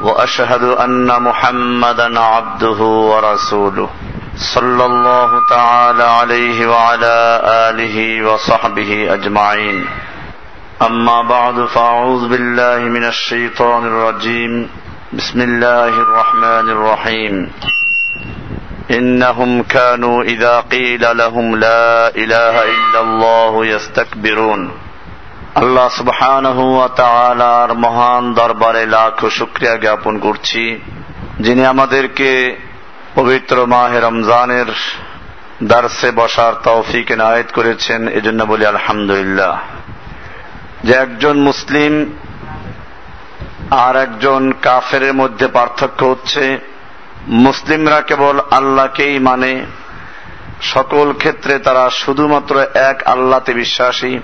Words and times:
وأشهد 0.00 0.62
أن 0.62 1.22
محمدا 1.22 2.20
عبده 2.20 2.82
ورسوله 2.84 3.90
صلى 4.54 4.84
الله 4.86 5.30
تعالى 5.50 6.04
عليه 6.04 6.66
وعلى 6.66 7.40
آله 7.44 8.26
وصحبه 8.32 9.14
أجمعين. 9.14 9.86
أما 10.82 11.22
بعد 11.22 11.64
فأعوذ 11.64 12.28
بالله 12.28 12.78
من 12.78 13.04
الشيطان 13.04 13.86
الرجيم. 13.86 14.68
بسم 15.12 15.40
الله 15.40 15.88
الرحمن 15.88 16.70
الرحيم. 16.70 17.52
إنهم 18.90 19.62
كانوا 19.62 20.22
إذا 20.22 20.60
قيل 20.60 21.16
لهم 21.16 21.56
لا 21.56 22.08
إله 22.08 22.62
إلا 22.62 23.00
الله 23.00 23.66
يستكبرون. 23.66 24.85
আল্লাহ 25.56 25.88
তাআলার 26.96 27.74
মহান 27.74 28.34
দরবারে 28.34 28.86
লাখ 28.86 29.28
শুক্রিয়া 29.28 29.76
জ্ঞাপন 29.76 30.18
করছি, 30.18 30.80
যিনি 31.40 31.66
আমাদেরকে 31.66 32.56
পবিত্র 33.14 33.66
মাহে 33.66 34.00
রমজানের 34.00 34.66
দার্সে 35.62 36.10
বসার 36.10 36.52
তৌফিক 36.62 37.10
এনায়েত 37.10 37.46
করেছেন, 37.54 38.08
এজন্য 38.08 38.44
বলি 38.44 38.66
আলহামদুলিল্লাহ। 38.66 39.60
যে 40.84 40.92
একজন 40.92 41.40
মুসলিম 41.40 42.12
আর 43.70 43.96
একজন 43.96 44.52
কাফেরের 44.62 45.14
মধ্যে 45.14 45.48
পার্থক্য 45.48 46.04
হচ্ছে, 46.04 46.58
মুসলিমরা 47.26 48.00
কেবল 48.00 48.40
আল্লাহকেই 48.50 49.18
মানে 49.18 49.66
সকল 50.62 51.12
ক্ষেত্রে 51.12 51.58
তারা 51.58 51.90
শুধুমাত্র 51.90 52.60
এক 52.74 53.02
আল্লাতে 53.06 53.52
বিশ্বাসী। 53.52 54.18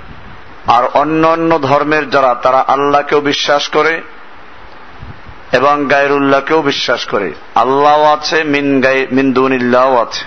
আর 0.67 0.85
অন্য 0.95 1.27
অন্য 1.27 1.59
ধর্মের 1.59 2.11
যারা, 2.11 2.35
তারা 2.35 2.65
আল্লাহকেও 2.69 3.21
বিশ্বাস 3.21 3.69
করে 3.69 4.03
এবং 5.53 5.87
গায়রুল্লাহকেও 5.87 6.63
বিশ্বাস 6.63 7.05
করে। 7.05 7.33
আল্লাহ 7.55 8.03
আছে, 8.03 8.45
মিন 8.45 8.81
গাই 8.81 9.07
মিন্দুনিল্লাহ 9.13 9.97
আছে। 9.97 10.25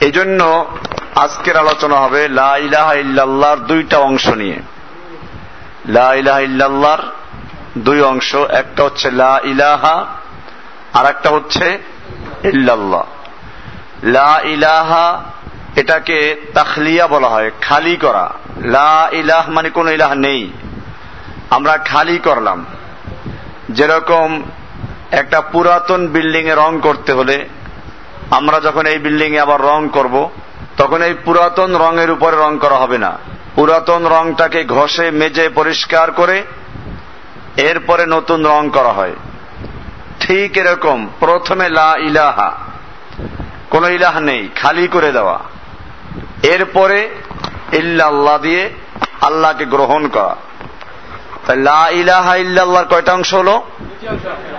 এই 0.00 0.10
জন্য 0.10 0.66
আজকের 1.14 1.56
আলোচনা 1.56 1.96
হবে 1.96 2.28
লা 2.28 2.56
ইলাহা 2.56 2.94
ইল্লাল্লাহর 2.94 3.56
দুইটা 3.56 3.98
অংশ 3.98 4.28
নিয়ে। 4.28 4.56
লা 5.88 6.14
ইলাহা 6.14 6.40
ইল্লাল্লাহর 6.40 7.02
দুই 7.78 8.00
অংশ, 8.00 8.34
একটা 8.34 8.84
হচ্ছে 8.84 9.10
লা 9.10 9.40
ইলাহা 9.44 10.06
আর 10.94 11.06
একটা 11.06 11.30
হচ্ছে 11.30 11.78
ইল্লাল্লাহ। 12.44 13.04
লা 14.02 14.40
ইলাহা 14.44 15.22
এটাকে 15.76 16.40
তাখলিয়া 16.54 17.06
বলা 17.06 17.28
হয়, 17.28 17.50
খালি 17.60 17.96
করা। 17.96 18.32
লা 18.56 19.08
ইলাহ 19.12 19.50
মানে 19.50 19.70
কোন 19.70 19.88
ইলাহ 19.88 20.14
নেই। 20.14 20.52
আমরা 21.50 21.78
খালি 21.78 22.18
করলাম। 22.18 22.66
যেরকম 23.70 24.42
একটা 25.10 25.40
পুরাতন 25.40 26.06
বিল্ডিং 26.06 26.46
এ 26.46 26.54
রং 26.54 26.80
করতে 26.82 27.12
হলে 27.12 27.48
আমরা 28.30 28.60
যখন 28.60 28.86
এই 28.86 28.98
বিল্ডিং 28.98 29.36
এ 29.36 29.40
আবার 29.40 29.60
রং 29.60 29.88
করব, 29.92 30.30
তখন 30.76 31.02
এই 31.02 31.14
পুরাতন 31.14 31.76
রঙের 31.76 32.10
উপরে 32.10 32.36
রং 32.36 32.58
করা 32.58 32.76
হবে 32.76 32.98
না। 32.98 33.18
পুরাতন 33.54 34.06
রংটাকে 34.06 34.64
ঘষে, 34.64 35.10
মেজে, 35.10 35.48
পরিষ্কার 35.48 36.12
করে 36.12 36.42
এরপরে 37.56 38.06
নতুন 38.06 38.46
রং 38.46 38.70
করা 38.70 38.92
হয়। 38.92 39.14
ঠিক 40.20 40.58
এরকম। 40.58 41.08
প্রথমে 41.20 41.68
লা 41.68 41.94
ইলাহা। 41.98 42.56
কোন 43.70 43.84
ইলাহ 43.84 44.18
নেই। 44.18 44.48
খালি 44.54 44.88
করে 44.88 45.12
দেওয়া। 45.12 45.38
এরপরে 46.42 47.08
ইল্লাল্লাহ 47.72 48.38
দিয়ে 48.38 48.70
আল্লাহকে 49.20 49.64
গ্রহণ 49.64 50.08
করা। 50.08 50.36
লা 51.54 51.88
ইলাহা 51.88 52.36
ইল্লাল্লাহর 52.36 52.84
কয়টা 52.84 53.12
অংশ 53.12 53.34
হলো? 53.34 53.62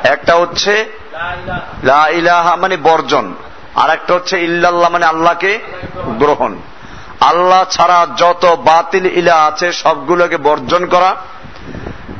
একটা 0.04 0.36
হচ্ছে 0.36 0.86
লা 1.84 2.08
ইলাহা 2.08 2.56
মানে 2.56 2.78
বর্জন 2.78 3.34
আর 3.76 3.90
একটা 3.90 4.14
হচ্ছে 4.14 4.44
ইল্লাল্লাহ 4.44 4.90
মানে 4.90 5.06
আল্লাহকে 5.06 5.60
গ্রহণ। 6.06 6.56
আল্লাহ 7.20 7.66
ছাড়া 7.70 8.08
যত 8.18 8.58
বাতিল 8.66 9.06
ইলা 9.06 9.36
আছে 9.36 9.72
সবগুলোকে 9.72 10.38
বর্জন 10.38 10.86
করা, 10.86 11.16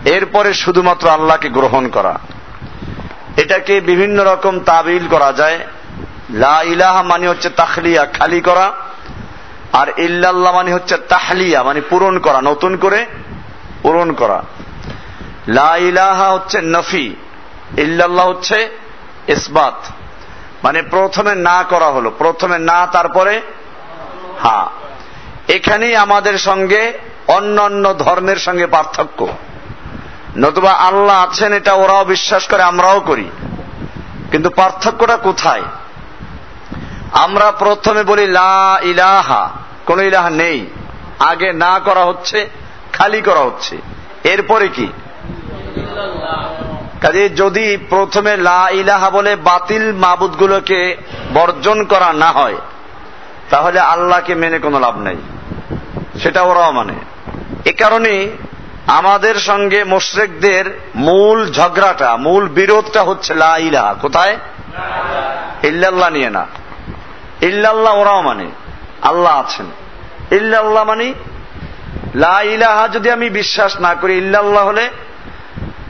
এরপরে 0.06 0.54
শুধুমাত্র 0.54 1.10
আল্লাহকে 1.10 1.50
গ্রহণ 1.50 1.88
করা। 1.88 2.20
এটাকে 3.38 3.82
বিভিন্ন 3.82 4.24
রকম 4.24 4.60
তাবিল 4.60 5.08
করা 5.08 5.32
যায়। 5.32 5.60
লা 6.30 6.62
ইলাহা 6.62 7.02
মানে 7.02 7.28
হচ্ছে 7.28 7.50
তাখলিয়া, 7.50 8.06
খালি 8.06 8.42
করা। 8.42 8.72
আর 9.74 9.88
ইল্লাল্লাহ 9.98 10.54
মানে 10.54 10.74
হচ্ছে 10.74 10.98
তাহলিয়া 10.98 11.64
মানে 11.64 11.82
পূরণ 11.82 12.20
করা, 12.20 12.42
নতুন 12.42 12.78
করে 12.78 13.06
পূরণ 13.82 14.12
করা। 14.12 14.44
লা 15.48 15.78
ইলাহা 15.78 16.30
হচ্ছে 16.30 16.62
নফি, 16.62 17.16
ইল্লাল্লাহ 17.78 18.30
হচ্ছে 18.30 18.70
ইসবাত। 19.28 19.74
মানে 20.64 20.82
প্রথমে 20.82 21.36
না 21.36 21.64
করা 21.70 21.86
হলো, 21.86 22.12
প্রথমে 22.18 22.60
না, 22.60 22.88
তারপরে 22.92 23.42
হ্যাঁ 24.44 24.66
এখানেই 25.48 25.96
আমাদের 25.96 26.38
সঙ্গে 26.38 26.94
অন্য 27.28 27.62
অন্য 27.62 27.94
ধর্মের 27.94 28.36
সঙ্গে 28.36 28.68
পার্থক্য। 28.68 29.28
নতুবা 30.38 30.72
আল্লাহ 30.72 31.24
আছেন, 31.24 31.54
এটা 31.54 31.74
ওরাও 31.74 32.06
বিশ্বাস 32.06 32.48
করে, 32.48 32.64
আমরাও 32.64 33.00
করি। 33.00 33.30
কিন্তু 34.32 34.50
পার্থক্যটা 34.50 35.18
কোথায়? 35.18 35.62
আমরা 37.12 37.52
প্রথমে 37.52 38.04
বলি 38.04 38.28
লা 38.28 38.80
ইলাহা, 38.82 39.50
কোন 39.86 40.00
ইলাহা 40.00 40.30
নেই। 40.30 40.66
আগে 41.20 41.54
না 41.54 41.80
করা 41.80 42.04
হচ্ছে, 42.06 42.50
খালি 42.94 43.22
করা 43.22 43.40
হচ্ছে। 43.40 43.78
এরপরে 44.24 44.68
কি? 44.68 44.88
কাজে 47.02 47.30
যদি 47.30 47.78
প্রথমে 47.90 48.38
লা 48.38 48.70
ইলাহা 48.70 49.10
বলে 49.10 49.36
বাতিল 49.36 49.94
মাবুদগুলোকে 49.94 50.98
বর্জন 51.34 51.84
করা 51.84 52.14
না 52.14 52.32
হয়, 52.32 52.56
তাহলে 53.50 53.80
আল্লাহকে 53.80 54.36
মেনে 54.36 54.60
কোনো 54.60 54.80
লাভ 54.80 55.02
নেই। 55.02 55.18
সেটা 56.20 56.42
ওরাও 56.42 56.72
মানে। 56.72 56.94
এ 57.66 57.74
কারণে 57.74 58.30
আমাদের 58.88 59.36
সঙ্গে 59.36 59.84
মোশরেকদের 59.84 60.80
মূল 60.96 61.52
ঝগড়াটা, 61.52 62.18
মূল 62.18 62.48
বিরোধটা 62.48 63.04
হচ্ছে 63.04 63.34
লা 63.34 63.58
ইলাহা। 63.58 63.94
কোথায়? 63.94 64.38
ইল্লাল্লাহ 65.64 66.10
নিয়ে 66.10 66.30
না। 66.30 66.46
ইল্লাল্লাহ, 67.42 67.98
ওরাও 67.98 68.22
মানে। 68.22 68.52
আল্লাহ 69.02 69.40
আছেন। 69.40 69.66
ইল্লাল্লাহ 70.32 70.84
মানে 70.84 71.14
লা 72.16 72.42
ইলাহা 72.42 72.88
যদি 72.88 73.12
আমি 73.12 73.30
বিশ্বাস 73.30 73.82
না 73.82 73.94
করি, 73.94 74.18
ইল্লাল্লাহ 74.18 74.68
হলে 74.68 74.90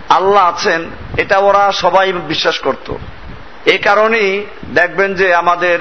আল্লাহ 0.10 0.48
আছেন, 0.48 0.90
এটা 1.18 1.38
ওরা 1.38 1.72
সবাই 1.72 2.14
বিশ্বাস 2.14 2.60
করত। 2.60 2.94
এ 3.66 3.78
কারণেই 3.78 4.46
দেখবেন 4.74 5.14
যে 5.14 5.36
আমাদের 5.36 5.80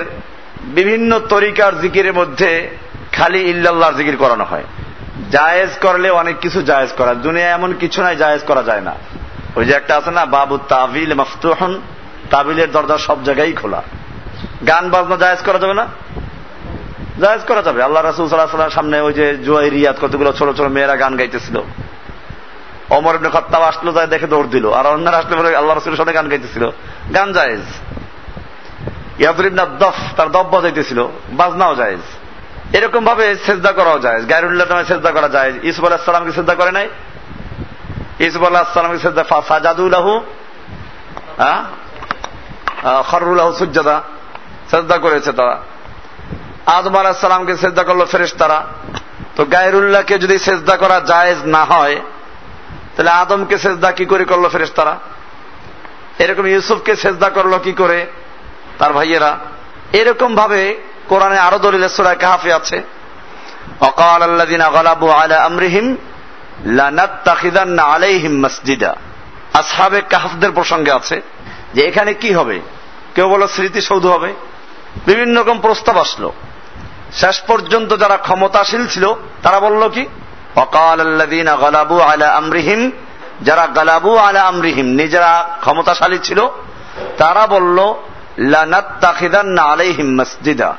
বিভিন্ন 0.60 1.18
তরিকার 1.18 1.80
জিকিরের 1.80 2.12
মধ্যে 2.12 2.68
খালি 3.12 3.40
ইল্লাল্লাহর 3.40 3.94
জিকির 3.94 4.16
করানো 4.16 4.44
হয়। 4.44 4.64
জায়েজ 5.30 5.70
করলে 5.82 6.10
অনেক 6.10 6.38
কিছু 6.38 6.62
জায়েজ 6.62 6.90
করা। 6.92 7.14
দুনিয়া 7.14 7.50
এমন 7.50 7.72
কিছু 7.72 8.02
নাই 8.02 8.16
জায়েজ 8.16 8.42
করা 8.42 8.62
যায় 8.62 8.80
না। 8.80 8.94
ওই 9.56 9.64
যে 9.64 9.72
একটা 9.72 9.96
আছে 9.96 10.10
না 10.10 10.26
বাবু 10.26 10.58
তাবিল 10.58 11.14
মফতুহন, 11.14 11.80
তাবিলের 12.30 12.72
দরজা 12.72 12.98
সব 12.98 13.24
জায়গায় 13.24 13.52
খোলা। 13.52 13.82
গান 14.66 14.84
বাজনা 14.90 15.16
জায়েজ 15.16 15.40
করা 15.46 15.58
যাবে 15.58 15.74
না? 15.74 15.86
জায়েজ 17.20 17.42
করা 17.48 17.62
যাবে। 17.62 17.82
আল্লাহ 17.82 18.02
রাসুল 18.02 18.28
সাল্লাহ 18.28 18.68
সামনে 18.68 18.96
ওই 19.00 19.12
যে 19.12 19.26
জুয়াই 19.46 19.70
রিয়াদ 19.70 19.96
কতগুলো 20.02 20.30
ছোট 20.38 20.48
ছোট 20.56 20.66
মেয়েরা 20.76 20.96
গান 20.96 21.12
গাইতেছিল। 21.16 21.56
অমর 22.90 23.14
ইবনে 23.14 23.30
খত্তাব 23.32 23.62
আসলো, 23.62 23.90
যায় 23.92 24.06
দেখে 24.06 24.26
দৌড় 24.26 24.48
দিল। 24.48 24.66
আর 24.78 24.86
অন্যরা 24.86 25.18
আসলে 25.18 25.36
বলে, 25.36 25.56
আল্লাহ 25.56 25.72
রসুলের 25.76 25.96
সাথে 25.96 26.12
গান 26.12 26.26
গাইতেছিল। 26.28 26.64
গান 27.14 27.28
জায়েজ। 27.32 27.64
ইয়াদুরিবনা 29.18 29.64
দফ 29.82 29.96
তার 30.16 30.28
দফ 30.34 30.46
বাজাইতেছিল, 30.54 31.00
বাজনাও 31.38 31.74
জায়েজ। 31.74 32.04
এরকম 32.76 33.02
ভাবে 33.04 33.36
সেজদা 33.46 33.72
করাও 33.72 33.98
যায় 33.98 34.20
গায়রুল্লাহ 34.30 34.66
নামে 34.68 34.84
সেজদা 34.84 35.10
করা 35.10 35.28
যায় 35.28 35.50
ইসুফ 35.62 35.84
আলাহ 35.84 35.98
সালামকে 36.04 36.32
সেজদা 36.32 36.54
করে 36.54 36.72
নাই? 36.78 36.88
ইসুফ 38.26 38.42
আল্লাহ 38.42 38.62
সালামকে 38.74 38.98
সেজদা 38.98 39.24
সাজাদুল্লাহু 39.48 40.12
খরুল্লাহ 43.10 43.46
সুজ্জাদা। 43.52 43.96
সেজদা 44.70 44.96
করেছে 44.98 45.30
তারা। 45.32 45.56
আদম 46.76 46.94
আলাহ 46.96 47.12
সালামকে 47.20 47.54
সেজদা 47.56 47.82
করল 47.82 48.02
ফেরেস 48.04 48.32
তারা 48.34 48.58
তো 49.36 49.42
গায়রুল্লাহকে 49.44 50.14
যদি 50.18 50.36
সেজদা 50.38 50.74
করা 50.76 50.96
জায়েজ 51.00 51.38
না 51.54 51.62
হয়, 51.64 51.96
তাহলে 52.94 53.10
আদমকে 53.10 53.56
সেজদা 53.58 53.90
কি 53.92 54.04
করে 54.04 54.24
করল 54.24 54.44
ফেরেস 54.48 54.72
তারা 54.72 54.94
এরকম 56.18 56.44
ইউসুফকে 56.46 56.92
সেজদা 56.96 57.28
করল 57.36 57.52
কি 57.58 57.72
করে? 57.72 57.98
তার 58.78 58.92
ভাইয়েরা, 58.92 59.32
এরকম 59.92 60.30
ভাবে 60.34 60.62
কোরআনে 61.08 61.38
আরও 61.38 61.58
দলিল 61.58 61.84
সুরায় 61.88 62.16
কাহাফে 62.16 62.50
আছে। 62.52 62.76
অকাল 63.80 64.20
আল্লাদিনা 64.22 64.66
গলাবু 64.68 65.06
আলা 65.10 65.36
আমরিহিম 65.42 65.86
আলাইহিম 67.94 68.34
মসজিদা। 68.44 68.92
আসহাবে 69.60 70.00
কাহাফদের 70.10 70.52
প্রসঙ্গে 70.52 70.92
আছে 70.92 71.16
যে 71.74 71.80
এখানে 71.88 72.12
কি 72.14 72.30
হবে? 72.32 72.56
কেউ 73.14 73.26
বলো 73.28 73.46
স্মৃতিসৌধ 73.48 74.04
হবে। 74.06 74.30
বিভিন্ন 75.06 75.34
রকম 75.40 75.56
প্রস্তাব 75.60 75.96
আসলো। 75.98 76.28
শেষ 77.12 77.36
পর্যন্ত 77.40 77.90
যারা 77.96 78.16
ক্ষমতাশীল 78.16 78.82
ছিল, 78.86 79.04
তারা 79.42 79.58
বলল 79.60 79.82
কি? 79.88 80.04
অকাল 80.56 81.00
আলা 82.02 82.28
আমরিহিম, 82.40 82.80
যারা 83.42 83.64
গালাবু 83.66 84.12
আলা 84.16 84.40
আমরিহিম, 84.42 84.86
নিজেরা 85.00 85.32
ক্ষমতাশালী 85.60 86.18
ছিল, 86.18 86.40
তারা 87.18 87.44
বলল 87.46 87.78
আলাইহিম 89.72 90.08
মসজিদা, 90.20 90.70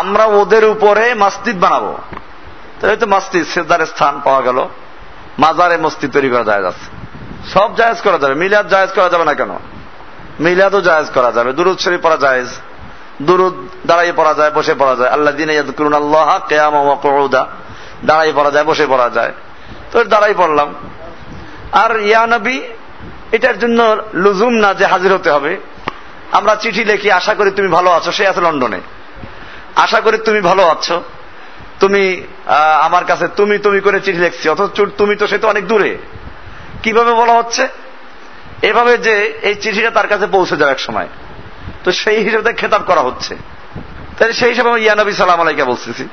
আমরা 0.00 0.24
ওদের 0.40 0.64
উপরে 0.64 1.04
মসজিদ 1.14 1.56
বানাবো। 1.60 1.92
তাই 2.80 2.96
তো 2.96 3.06
মসজিদ 3.06 3.44
সেদার 3.52 3.82
স্থান 3.92 4.14
পাওয়া 4.24 4.42
গেল, 4.42 4.58
মাজারে 5.38 5.76
মসজিদ 5.76 6.10
তৈরি 6.12 6.28
করা 6.30 6.44
যায় 6.44 6.62
আছে। 6.70 6.86
সব 7.52 7.68
জায়েজ 7.76 7.98
করা 8.00 8.18
যাবে, 8.18 8.34
মিলাদ 8.34 8.66
জায়েজ 8.68 8.90
করা 8.96 9.08
যাবে 9.12 9.24
না 9.24 9.34
কেন? 9.34 9.52
মিলাদও 10.44 10.80
জায়েজ 10.88 11.08
করা 11.16 11.30
যাবে, 11.36 11.50
দুরুদ 11.52 11.78
শরীফ 11.84 12.00
পড়া 12.02 12.16
জায়েজ। 12.16 12.50
দুরুদ 13.22 13.54
দাঁড়াই 13.86 14.12
পড়া 14.16 14.34
যায়, 14.34 14.50
বসে 14.50 14.74
পড়া 14.74 14.96
যায়। 14.96 15.10
আল্লাহ 15.10 15.34
দিনে 15.34 15.58
আল্লাহ 15.58 16.46
কেয়ামা 16.48 16.96
কৌদা 17.02 17.46
দাঁড়াই 18.04 18.32
পড়া 18.36 18.50
যায়, 18.50 18.64
বসে 18.64 18.86
পড়া 18.86 19.10
যায়। 19.10 19.32
তো 19.92 20.04
দাঁড়াই 20.04 20.34
পড়লাম। 20.36 20.74
আর 21.72 22.00
ইয়া 22.00 22.26
নবী, 22.26 22.60
এটার 23.32 23.58
জন্য 23.58 23.96
লুজুম 24.14 24.52
না 24.52 24.74
যে 24.74 24.84
হাজির 24.84 25.14
হতে 25.14 25.30
হবে। 25.30 25.56
আমরা 26.32 26.54
চিঠি 26.54 26.84
লিখি, 26.84 27.10
আশা 27.10 27.34
করি 27.34 27.50
তুমি 27.50 27.68
ভালো 27.68 27.90
আছো, 27.90 28.12
সে 28.12 28.28
আছে 28.28 28.40
লন্ডনে। 28.40 28.80
আশা 29.76 30.00
করি 30.00 30.18
তুমি 30.18 30.40
ভালো 30.40 30.66
আছো। 30.66 31.02
তুমি 31.80 32.22
আমার 32.80 33.04
কাছে 33.04 33.28
তুমি 33.28 33.58
তুমি 33.58 33.80
করে 33.80 34.00
চিঠি 34.00 34.18
লিখছি, 34.18 34.48
অথচ 34.48 34.80
তুমি 34.98 35.16
তো, 35.16 35.26
সে 35.26 35.38
তো 35.38 35.48
অনেক 35.48 35.66
দূরে। 35.66 35.98
কীভাবে 36.82 37.12
বলা 37.12 37.32
হচ্ছে? 37.32 37.68
এভাবে 38.62 38.98
যে 38.98 39.38
এই 39.42 39.54
চিঠিটা 39.54 39.90
তার 39.90 40.08
কাছে 40.08 40.26
পৌঁছে 40.26 40.56
যাবে 40.56 40.72
এক 40.72 40.80
সময়। 40.80 41.08
তো 41.86 41.92
সেই 41.92 42.24
হিসেবে 42.24 42.52
খেতাব 42.52 42.82
করা 42.86 43.00
হচ্ছে। 43.00 43.36
তাই 44.18 44.32
সেই 44.32 44.48
হিসেবে 44.50 44.70
আমি 44.70 44.82
ইয়ানবী 44.82 45.12
সালাম 45.12 45.40
আলাইকা 45.40 45.64
বলতেছি। 45.64 46.08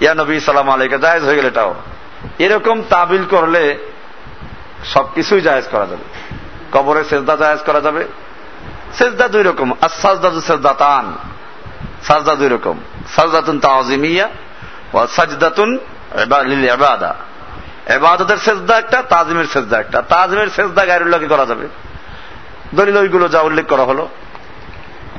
ইয়ানবী 0.00 0.40
সালাম 0.40 0.70
আলাইকা, 0.70 0.96
জায়েজ 0.96 1.24
হয়ে 1.24 1.36
গেলে 1.36 1.48
এটাও। 1.48 1.74
এরকম 2.38 2.82
তাবিল 2.88 3.24
করলে 3.24 3.78
সবকিছুই 4.84 5.40
জায়েজ 5.40 5.64
করা 5.70 5.86
যাবে। 5.86 6.04
কবরে 6.72 7.04
সেজদা 7.04 7.36
জায়েজ 7.36 7.60
করা 7.60 7.80
যাবে। 7.80 8.04
সেজদা 8.98 9.28
দুই 9.28 9.42
রকম। 9.42 9.72
আর 9.80 9.88
সাজদাদু 9.88 10.40
সেজদাতান। 10.40 11.14
সাজদা 12.02 12.34
দুই 12.34 12.48
রকম। 12.48 12.78
সাজদাতুন 13.16 13.58
তাজিমিয়া 13.58 14.28
ও 14.92 15.06
সাজদাতুন 15.06 15.78
ইবাদা। 16.74 17.14
এবাদতের 17.86 18.36
সেজদা 18.36 18.78
একটা, 18.78 19.02
তাজিমের 19.02 19.44
সেজদা 19.44 19.78
একটা। 19.78 20.02
তাজিমের 20.02 20.48
সেজদা 20.48 20.86
গায়রুল্লাহকে 20.86 21.26
করা 21.26 21.46
যাবে। 21.46 21.68
দলিল 22.74 22.96
ওইগুলো 22.96 23.28
যা 23.28 23.40
উল্লেখ 23.40 23.66
করা 23.66 23.82
হলো। 23.82 24.08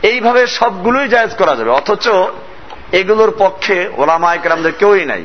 এইভাবে 0.09 0.41
সবগুলোই 0.57 1.07
জায়েজ 1.07 1.33
করা 1.35 1.53
যাবে। 1.55 1.69
অথচ 1.69 2.05
এগুলোর 2.91 3.31
পক্ষে 3.37 3.77
ওলামা 3.97 4.29
একরামদের 4.33 4.73
কেউই 4.79 5.05
নাই। 5.05 5.23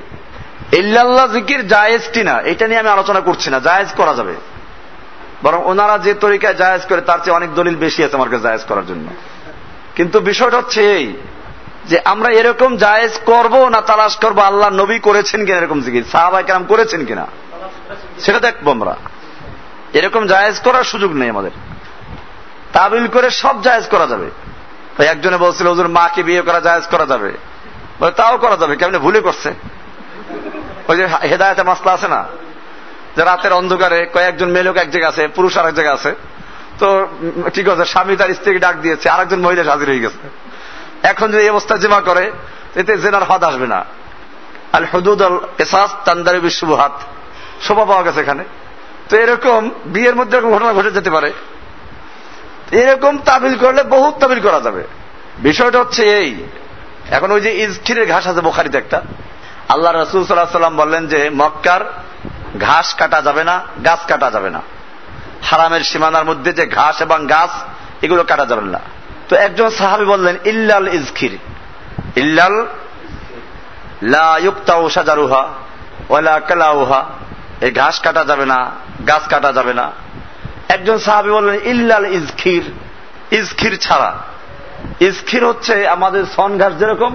ইল্লাল্লাহ 0.72 1.26
জিকির 1.34 1.62
জায়েজ 1.68 2.04
কিনা 2.14 2.34
এটা 2.52 2.64
নিয়ে 2.68 2.80
আমি 2.82 2.90
আলোচনা 2.96 3.20
করছি 3.20 3.48
না, 3.50 3.58
জায়েজ 3.58 3.90
করা 3.96 4.14
যাবে। 4.14 4.34
বরং 5.42 5.60
ওনারা 5.64 5.96
যে 5.98 6.12
তরিকায় 6.14 6.54
জায়েজ 6.54 6.82
করে, 6.88 7.00
তার 7.00 7.18
চেয়ে 7.24 7.36
অনেক 7.36 7.50
দলিল 7.54 7.76
বেশি 7.76 8.04
আছে 8.04 8.16
আমার 8.16 8.30
জায়েজ 8.46 8.62
করার 8.68 8.86
জন্য। 8.86 9.06
কিন্তু 9.96 10.16
বিষয়টা 10.20 10.56
হচ্ছে 10.56 10.80
এই, 10.96 11.06
যে 11.84 11.96
আমরা 12.04 12.28
এরকম 12.40 12.70
জায়েজ 12.76 13.12
করব 13.26 13.54
না 13.68 13.80
তালাশ 13.80 14.14
করব, 14.16 14.38
আল্লাহ 14.40 14.68
নবী 14.70 14.98
করেছেন 14.98 15.40
কিনা 15.46 15.58
এরকম 15.58 15.80
জিকির 15.80 16.04
সাহাবাই 16.12 16.42
কেরাম 16.44 16.64
করেছেন 16.64 17.00
কিনা, 17.04 17.26
সেটা 18.20 18.40
দেখব 18.40 18.66
আমরা 18.70 18.94
এরকম 19.98 20.22
জায়েজ 20.26 20.56
করার 20.60 20.84
সুযোগ 20.84 21.10
নেই 21.12 21.28
আমাদের। 21.28 21.54
তাবিল 22.72 23.06
করে 23.06 23.28
সব 23.42 23.56
জায়েজ 23.62 23.84
করা 23.86 24.06
যাবে। 24.06 24.28
তাই 25.00 25.08
একজনে 25.08 25.36
বলছিল 25.36 25.66
ওজুর 25.66 25.88
মাকে 25.88 26.22
বিয়ে 26.22 26.42
করা 26.42 26.60
জায়েজ 26.60 26.86
করা 26.86 27.06
যাবে? 27.06 27.32
বলে, 28.00 28.10
তাও 28.10 28.38
করা 28.38 28.56
যাবে, 28.56 28.76
কেমন 28.76 28.98
ভুলে 28.98 29.20
করছে? 29.20 29.54
ওই 30.88 30.96
যে 30.96 31.06
হেদায়তে 31.06 31.62
মাসলা 31.62 31.92
আছে 31.92 32.08
না? 32.08 32.24
যে 33.16 33.24
রাতের 33.24 33.52
অন্ধকারে 33.52 34.06
কয়েকজন 34.14 34.48
মেয়ে 34.48 34.62
লোক 34.62 34.76
এক 34.76 34.90
জায়গায় 34.90 35.12
আছে, 35.12 35.28
পুরুষ 35.28 35.58
আর 35.58 35.68
এক 35.68 35.74
জায়গায় 35.74 35.94
আছে। 35.94 36.14
তো 36.78 37.08
ঠিক 37.54 37.68
আছে, 37.68 37.84
স্বামী 37.84 38.16
তার 38.16 38.34
স্ত্রীকে 38.34 38.58
ডাক 38.58 38.76
দিয়েছে, 38.76 39.10
আরেকজন 39.10 39.40
মহিলা 39.40 39.72
হাজির 39.72 39.88
হয়ে 39.88 40.00
গেছে। 40.00 40.28
এখন 41.02 41.32
যদি 41.32 41.42
এই 41.42 41.50
অবস্থা 41.50 41.76
জিমা 41.76 42.00
করে, 42.00 42.32
এতে 42.76 42.98
জেনার 42.98 43.24
হদ 43.24 43.44
আসবে 43.44 43.66
না। 43.66 43.84
আল 44.72 44.84
হদুদ 44.92 45.22
আল 45.22 45.38
এসাস 45.58 45.94
তান্দারি 46.04 46.40
বিশ্বহাত 46.40 46.92
শোভা 47.62 47.84
পাওয়া 47.84 48.02
গেছে 48.02 48.20
এখানে। 48.20 48.44
তো 49.08 49.16
এরকম 49.16 49.70
বিয়ের 49.86 50.16
মধ্যে 50.16 50.40
ঘটনা 50.40 50.72
ঘটে 50.72 50.90
যেতে 50.90 51.10
পারে। 51.10 51.32
এরকম 52.72 53.18
তাবিল 53.18 53.56
করলে 53.56 53.82
বহুত 53.82 54.18
তাবিল 54.18 54.40
করা 54.40 54.60
যাবে। 54.60 54.84
বিষয়টা 55.38 55.78
হচ্ছে 55.78 56.04
এই। 56.04 56.46
এখন 57.10 57.30
ওই 57.30 57.40
যে 57.40 57.62
ইজখিরের 57.62 58.08
ঘাস 58.08 58.26
আছে 58.26 58.40
বোখারিতে 58.40 58.78
একটা। 58.78 59.02
আল্লাহ 59.68 59.92
রসুল 59.92 60.24
সাল্লাহ 60.24 60.52
সাল্লাম 60.52 60.76
বললেন 60.76 61.06
যে, 61.06 61.30
মক্কার 61.30 61.80
ঘাস 62.60 62.94
কাটা 62.94 63.22
যাবে 63.22 63.44
না, 63.44 63.60
গাছ 63.84 63.98
কাটা 64.08 64.30
যাবে 64.30 64.50
না। 64.50 64.60
হারামের 65.42 65.80
সীমানার 65.80 66.24
মধ্যে 66.24 66.52
যে 66.52 66.66
ঘাস 66.66 67.02
এবং 67.02 67.26
গাছ, 67.26 67.50
এগুলো 68.02 68.24
কাটা 68.24 68.46
যাবে 68.46 68.62
না। 68.62 68.80
তো 69.28 69.36
একজন 69.36 69.70
সাহাবি 69.70 70.04
বললেন, 70.04 70.36
ইল্লাল 70.44 70.94
ইজখির। 70.94 71.38
ইল্লাল 72.16 72.66
লা 74.02 74.38
সাজারুহা 74.90 75.48
ওয়ালা 76.08 76.40
কালাউহা। 76.40 77.04
এই 77.60 77.70
ঘাস 77.70 78.00
কাটা 78.00 78.24
যাবে 78.24 78.46
না, 78.46 78.70
গাছ 79.08 79.28
কাটা 79.28 79.52
যাবে 79.52 79.74
না। 79.74 79.92
একজন 80.74 80.98
সাহাবি 80.98 81.30
বললেন, 81.30 81.56
ইল্লাল 81.64 82.06
ইজখির। 82.18 82.64
ইজখির 83.30 83.74
ছাড়া। 83.78 84.10
ইজখির 85.00 85.44
হচ্ছে 85.44 85.74
আমাদের 85.88 86.24
সন 86.36 86.50
ঘাস 86.58 86.72
যেরকম 86.78 87.12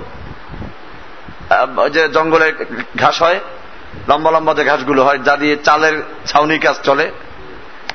যে 1.94 2.02
জঙ্গলে 2.10 2.48
ঘাস 3.00 3.16
হয়, 3.22 3.40
লম্বা 4.08 4.30
লম্বা 4.32 4.54
যে 4.54 4.64
ঘাসগুলো 4.64 5.02
হয়, 5.04 5.18
যা 5.18 5.34
দিয়ে 5.38 5.56
চালের 5.64 5.96
ছাউনি 6.26 6.58
কাজ 6.60 6.76
চলে, 6.84 7.06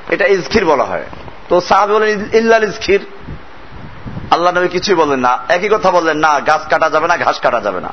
এটা 0.09 0.27
ইজখির 0.27 0.65
বলা 0.65 0.85
হয়। 0.85 1.07
তো 1.49 1.55
সাহাবি 1.61 1.93
বলেন 1.93 2.11
ইল্লাল 2.33 2.65
ইজখির। 2.65 3.03
আল্লাহ 4.31 4.51
নবী 4.55 4.69
কিছুই 4.69 4.95
বললেন 4.95 5.21
না। 5.21 5.33
একই 5.49 5.69
কথা 5.69 5.91
বললেন, 5.91 6.17
না, 6.17 6.41
গাছ 6.41 6.63
কাটা 6.71 6.89
যাবে 6.91 7.07
না, 7.09 7.17
ঘাস 7.17 7.37
কাটা 7.41 7.61
যাবে 7.61 7.81
না। 7.81 7.91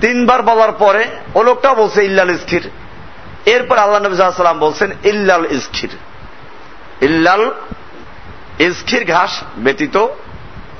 তিনবার 0.00 0.40
বলার 0.42 0.72
পরে 0.72 1.04
ও 1.34 1.38
লোকটাও 1.42 1.74
বলছে, 1.74 1.98
ইল্লাল 2.04 2.30
ইজখির। 2.30 2.64
এরপর 3.46 3.76
আল্লাহ 3.78 4.00
নবী 4.02 4.16
সাল্লাম 4.16 4.58
বলছেন, 4.58 4.90
ইল্লাল 5.04 5.46
ইজখির। 5.50 5.90
ইল্লাল 7.00 7.50
ইজখির 8.58 9.12
ঘাস 9.12 9.40
ব্যতীত, 9.56 10.06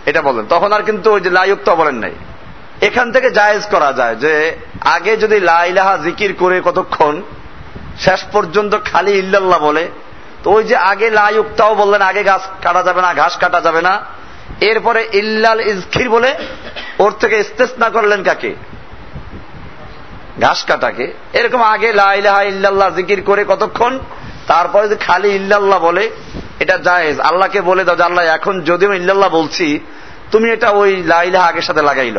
এটা 0.06 0.22
বলেন। 0.22 0.46
তখন 0.48 0.72
আর 0.72 0.82
কিন্তু 0.82 1.12
ওই 1.12 1.20
যে 1.20 1.30
লাইয়ুক্ত 1.30 1.70
বলেন 1.70 1.94
নাই। 1.94 2.12
এখান 2.82 3.12
থেকে 3.12 3.30
জায়েজ 3.30 3.66
করা 3.66 3.92
যায় 3.92 4.16
যে, 4.16 4.56
আগে 4.80 5.16
যদি 5.16 5.40
লাইলাহা 5.40 5.96
জিকির 5.96 6.34
করে 6.38 6.60
কতক্ষণ, 6.64 7.22
শেষ 7.98 8.24
পর্যন্ত 8.32 8.78
খালি 8.84 9.12
ইল্লাল্লাহ 9.12 9.58
বলে, 9.58 9.88
তো 10.42 10.50
ওই 10.50 10.64
যে 10.64 10.76
আগে 10.76 11.10
লাইয়ুক্তাও 11.10 11.74
বললেন, 11.74 12.02
আগে 12.02 12.24
ঘাস 12.24 12.42
কাটা 12.62 12.82
যাবে 12.82 13.02
না, 13.02 13.14
ঘাস 13.14 13.36
কাটা 13.36 13.60
যাবে 13.60 13.82
না, 13.82 14.04
এরপরে 14.60 15.08
ইল্লাল 15.12 15.60
ইজখির 15.60 16.10
বলে, 16.10 16.34
ওর 16.98 17.12
থেকে 17.20 17.38
ইস্তেসনা 17.38 17.90
করলেন 17.90 18.22
কাকে? 18.22 18.54
ঘাস 20.40 20.64
কাটাকে। 20.64 21.12
এরকম 21.32 21.62
আগে 21.62 21.92
লাইলাহা 21.92 22.42
ইল্লাল্লাহ 22.42 22.90
জিকির 22.90 23.22
করে 23.22 23.44
কতক্ষণ 23.48 23.98
তারপরে 24.48 24.88
যদি 24.88 25.04
খালি 25.04 25.28
ইল্লাল্লাহ 25.28 25.78
বলে, 25.78 26.10
এটা 26.60 26.76
জায়েজ। 26.76 27.20
আল্লাহকে 27.20 27.60
বলে 27.60 27.84
দাও 27.84 27.96
আল্লাহ, 28.02 28.24
এখন 28.24 28.60
যদিও 28.60 28.92
ইল্লাল্লাহ 28.92 29.30
বলছি, 29.30 29.80
তুমি 30.32 30.50
এটা 30.50 30.70
ওই 30.70 31.02
লাইলাহা 31.02 31.46
আগের 31.46 31.62
সাথে 31.62 31.82
লাগাইল 31.82 32.18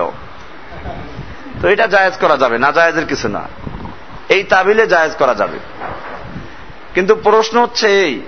তো 1.61 1.67
এটা 1.67 1.87
জায়েজ 1.87 2.13
করা 2.21 2.37
যাবে, 2.37 2.57
না 2.57 2.71
জায়েজের 2.71 3.05
কিছু 3.05 3.27
না। 3.29 3.43
এই 4.29 4.43
তাবিলে 4.43 4.87
জায়েজ 4.87 5.13
করা 5.19 5.33
যাবে। 5.35 5.59
কিন্তু 6.93 7.15
প্রশ্ন 7.15 7.61
হচ্ছে 7.61 7.87
এই 7.87 8.21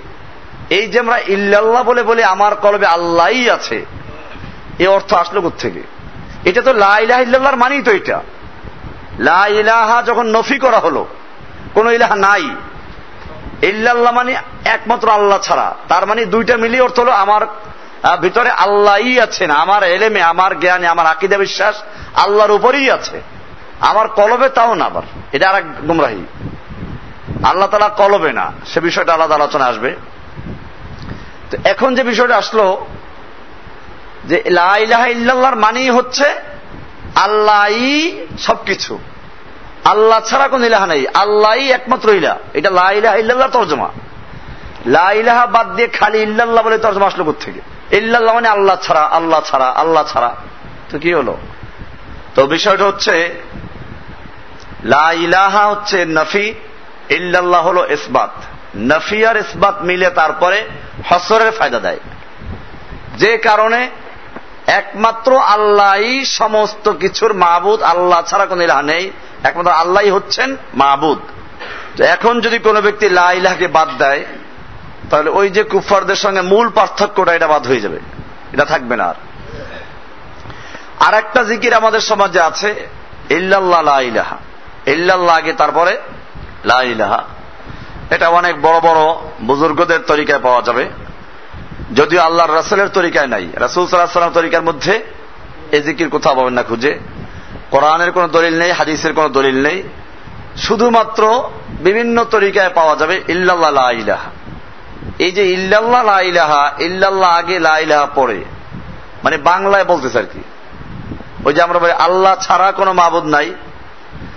এই 0.70 0.88
যে 0.88 1.00
আমরা 1.00 1.18
ইল্লাল্লাহ 1.18 1.84
বলে 1.84 2.04
বলে, 2.04 2.24
আমার 2.24 2.56
কলবে 2.56 2.86
আল্লাহই 2.86 3.50
আছে, 3.50 3.86
এ 4.80 4.88
অর্থ 4.88 5.14
আসলো 5.14 5.52
থেকে 5.60 5.84
এটা 6.46 6.62
তো 6.62 6.74
লাইলাহ 6.74 7.20
ইল্লাল্লাহর 7.22 7.58
মানেই 7.58 7.82
তো 7.82 7.92
এটা। 7.92 8.22
লা 9.20 9.48
ইলাহা 9.48 9.98
যখন 10.04 10.26
নফি 10.36 10.58
করা 10.60 10.80
হলো, 10.80 11.08
কোন 11.74 11.86
ইলাহা 11.92 12.16
নাই 12.16 12.46
ইল্লাল্লাহ 13.62 14.14
মানে 14.14 14.36
একমাত্র 14.66 15.10
আল্লাহ 15.10 15.40
ছাড়া। 15.40 15.76
তার 15.88 16.06
মানে 16.06 16.26
দুইটা 16.26 16.58
মিলিয়ে 16.58 16.82
অর্থ 16.82 17.00
হলো 17.00 17.12
আমার 17.12 17.42
ভিতরে 18.22 18.50
আল্লাহই 18.50 19.20
আছেন 19.20 19.52
আমার 19.52 19.84
এলেমে, 19.84 20.22
আমার 20.22 20.60
জ্ঞানে, 20.60 20.88
আমার 20.88 21.06
আকিদা 21.06 21.38
বিশ্বাস 21.38 21.84
আল্লাহর 22.16 22.52
উপরেই 22.52 22.92
আছে। 22.92 23.22
আমার 23.80 24.08
কলবে 24.08 24.50
তাও 24.50 24.74
না 24.74 24.86
আবার। 24.86 25.04
এটা 25.32 25.50
আর 25.50 25.56
এক 25.56 25.88
গুমরাহি। 25.88 26.26
আল্লাহ 27.44 27.68
তালা 27.68 27.90
কলবে 27.90 28.34
না। 28.34 28.52
সে 28.66 28.80
বিষয়টা 28.80 29.14
আলাদা 29.14 29.36
আলোচনা 29.36 29.66
আসবে। 29.66 29.96
তো 31.52 31.58
এখন 31.64 31.96
যে 31.96 32.04
বিষয়টা 32.04 32.38
আসলো, 32.38 32.86
যে 34.26 34.44
লাহ 34.50 34.78
ইলাহা 34.78 35.08
ইল্লাল্লাহর 35.08 35.56
মানেই 35.56 35.90
হচ্ছে 35.90 36.34
আল্লাহই 37.16 38.26
সবকিছু। 38.40 39.00
আল্লাহ 39.86 40.20
ছাড়া 40.20 40.48
কোন 40.48 40.64
ইলাহা 40.64 40.88
নেই। 40.88 41.08
আল্লাহ 41.14 41.54
একমাত্র 41.54 42.10
ইলা 42.10 42.38
এটা 42.54 42.70
লা 42.70 42.92
ইলাহা 42.92 43.16
ইল্লাল্লাহ 43.16 43.50
তর্জমা। 43.50 43.90
লা 44.86 45.12
ইলাহা 45.12 45.46
বাদ 45.46 45.76
দিয়ে 45.76 45.88
খালি 45.88 46.18
ইল্লাল্লাহ 46.18 46.64
বলে 46.64 46.78
তর্জমা 46.78 47.08
আসলো 47.08 47.34
থেকে 47.40 47.62
ইল্লাল্লাহ 47.98 48.36
মানে 48.36 48.48
আল্লাহ 48.48 48.78
ছাড়া 48.82 49.02
আল্লাহ 49.02 49.42
ছাড়া 49.46 49.66
আল্লাহ 49.66 50.04
ছাড়া। 50.14 50.36
তো 50.90 51.00
কি 51.00 51.14
হলো? 51.14 51.38
তো 52.36 52.48
বিষয়টা 52.48 52.84
হচ্ছে, 52.84 53.42
লা 54.84 55.12
ইলাহা 55.12 55.68
হচ্ছে 55.68 56.06
নফি, 56.06 56.54
ইল্লাল্লাহ 57.10 57.68
হলো 57.68 57.86
ইসবাত। 57.90 58.30
নফি 58.78 59.26
আর 59.26 59.38
ইসবাত 59.38 59.82
মিলে 59.82 60.10
তারপরে 60.10 60.64
হসরের 61.10 61.52
ফায়দা 61.52 61.80
দেয়। 61.80 62.00
যে 63.18 63.38
কারণে 63.38 63.90
একমাত্র 64.68 65.38
আল্লাহই 65.38 66.26
সমস্ত 66.26 66.92
কিছুর 66.92 67.34
মাহবুদ 67.34 67.82
আল্লাহ 67.82 68.22
ছাড়া 68.22 68.46
কোন 68.46 68.62
ইলাহা 68.62 68.82
নেই। 68.82 69.12
একমাত্র 69.44 69.72
আল্লাহ 69.72 70.16
হচ্ছেন 70.16 70.56
মাহবুদ 70.74 71.20
এখন 72.02 72.42
যদি 72.42 72.58
কোনো 72.58 72.82
ব্যক্তি 72.82 73.10
লা 73.10 73.32
ইলাহাকে 73.32 73.68
বাদ 73.68 73.98
দেয়, 73.98 74.26
তাহলে 75.10 75.30
ওই 75.30 75.50
যে 75.50 75.64
কুফারদের 75.64 76.16
সঙ্গে 76.16 76.42
মূল 76.42 76.70
পার্থক্যটা 76.70 77.34
এটা 77.34 77.48
বাদ 77.48 77.68
হয়ে 77.68 77.82
যাবে। 77.82 78.00
এটা 78.54 78.66
থাকবে 78.66 78.96
না 78.96 79.04
আর। 79.04 79.14
একটা 81.14 81.44
জিকির 81.44 81.74
আমাদের 81.74 82.00
সমাজে 82.00 82.42
আছে, 82.42 82.88
ইল্লাল্লাহ 83.30 83.82
লা 83.82 84.02
ইলাহা। 84.02 84.38
ইল্লাল্লাহ 84.86 85.38
আগে, 85.38 85.54
তারপরে 85.54 85.98
লা 86.66 86.82
ইলাহা। 86.82 87.24
এটা 88.10 88.30
অনেক 88.30 88.62
বড় 88.62 88.80
বড় 88.80 89.32
বুজুর্গদের 89.42 90.00
তরিকায় 90.00 90.40
পাওয়া 90.40 90.62
যাবে। 90.62 90.90
যদিও 91.96 92.22
আল্লাহর 92.22 92.56
রাসুলের 92.56 92.88
তরিকায় 92.88 93.28
নাই। 93.28 93.50
রাসুল 93.54 93.88
সাল্লাহ 93.88 94.30
তরিকার 94.30 94.62
মধ্যে 94.62 95.04
এ 95.72 95.82
জিকির 95.82 96.10
কোথাও 96.10 96.36
পাবেন 96.36 96.54
না 96.54 96.64
খুঁজে। 96.64 97.00
কোরআনের 97.72 98.12
কোনো 98.12 98.28
দলিল 98.28 98.60
নেই, 98.60 98.72
হাদিসের 98.72 99.14
কোনো 99.14 99.30
দলিল 99.30 99.64
নেই। 99.64 99.84
শুধুমাত্র 100.58 101.50
বিভিন্ন 101.70 102.24
তরিকায় 102.24 102.70
পাওয়া 102.76 102.96
যাবে, 102.96 103.22
ইল্লাল্লাহ 103.28 103.92
ইলাহা। 103.92 104.30
এই 105.20 105.32
যে 105.32 105.52
ইল্লাল্লাহ 105.52 106.06
লা 106.06 106.22
ইলাহা, 106.22 106.72
ইল্লাল্লাহ 106.80 107.30
আগে 107.30 107.60
লা 107.60 107.80
ইলাহা 107.80 108.06
পরে। 108.06 108.44
মানে 109.24 109.38
বাংলায় 109.38 109.84
বলতেছে 109.84 110.20
আর 110.20 110.24
কি। 110.24 110.44
ওই 111.46 111.54
যে 111.54 111.62
আমরা 111.62 111.80
বলি, 111.80 111.92
আল্লাহ 111.92 112.36
ছাড়া 112.36 112.72
কোনো 112.72 112.94
মাবুদ 112.94 113.26
নাই। 113.26 113.54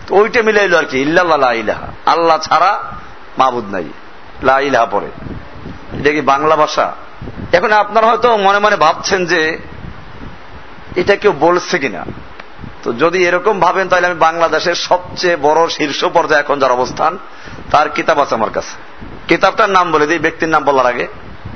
তো 0.07 0.17
ওইটা 0.17 0.43
মিলাইল 0.43 0.76
আর 0.76 0.85
কি, 0.85 1.00
ইল্লাল্লাহ 1.00 1.38
লা 1.38 1.53
ইলাহা। 1.53 1.87
আল্লাহ 2.07 2.38
ছাড়া 2.38 2.83
মাবুদ 3.38 3.64
নাই, 3.71 3.85
লা 4.43 4.61
ইলাহা 4.61 4.87
পরে। 4.87 5.07
এটা 6.00 6.11
কি 6.11 6.21
বাংলা 6.21 6.57
ভাষা? 6.57 6.93
এখন 7.53 7.73
আপনারা 7.73 8.07
হয়তো 8.07 8.37
মনে 8.37 8.59
মনে 8.59 8.76
ভাবছেন 8.76 9.26
যে 9.26 9.59
এটা 10.97 11.17
কেউ 11.17 11.33
বলছে 11.33 11.79
কিনা। 11.79 12.05
তো 12.85 12.93
যদি 12.93 13.25
এরকম 13.25 13.61
ভাবেন, 13.61 13.88
তাহলে 13.88 14.07
আমি 14.07 14.19
বাংলাদেশের 14.19 14.75
সবচেয়ে 14.75 15.37
বড় 15.37 15.69
শীর্ষ 15.69 16.05
পর্যায়ে 16.05 16.41
এখন 16.41 16.59
যার 16.59 16.71
অবস্থান, 16.71 17.19
তার 17.71 17.88
কিতাব 17.88 18.21
আছে 18.21 18.35
আমার 18.35 18.50
কাছে। 18.50 18.76
কিতাবটার 19.29 19.71
নাম 19.71 19.93
বলে 19.93 20.07
দিই, 20.07 20.19
ব্যক্তির 20.19 20.49
নাম 20.49 20.64
বলার 20.64 20.87
আগে, 20.87 21.07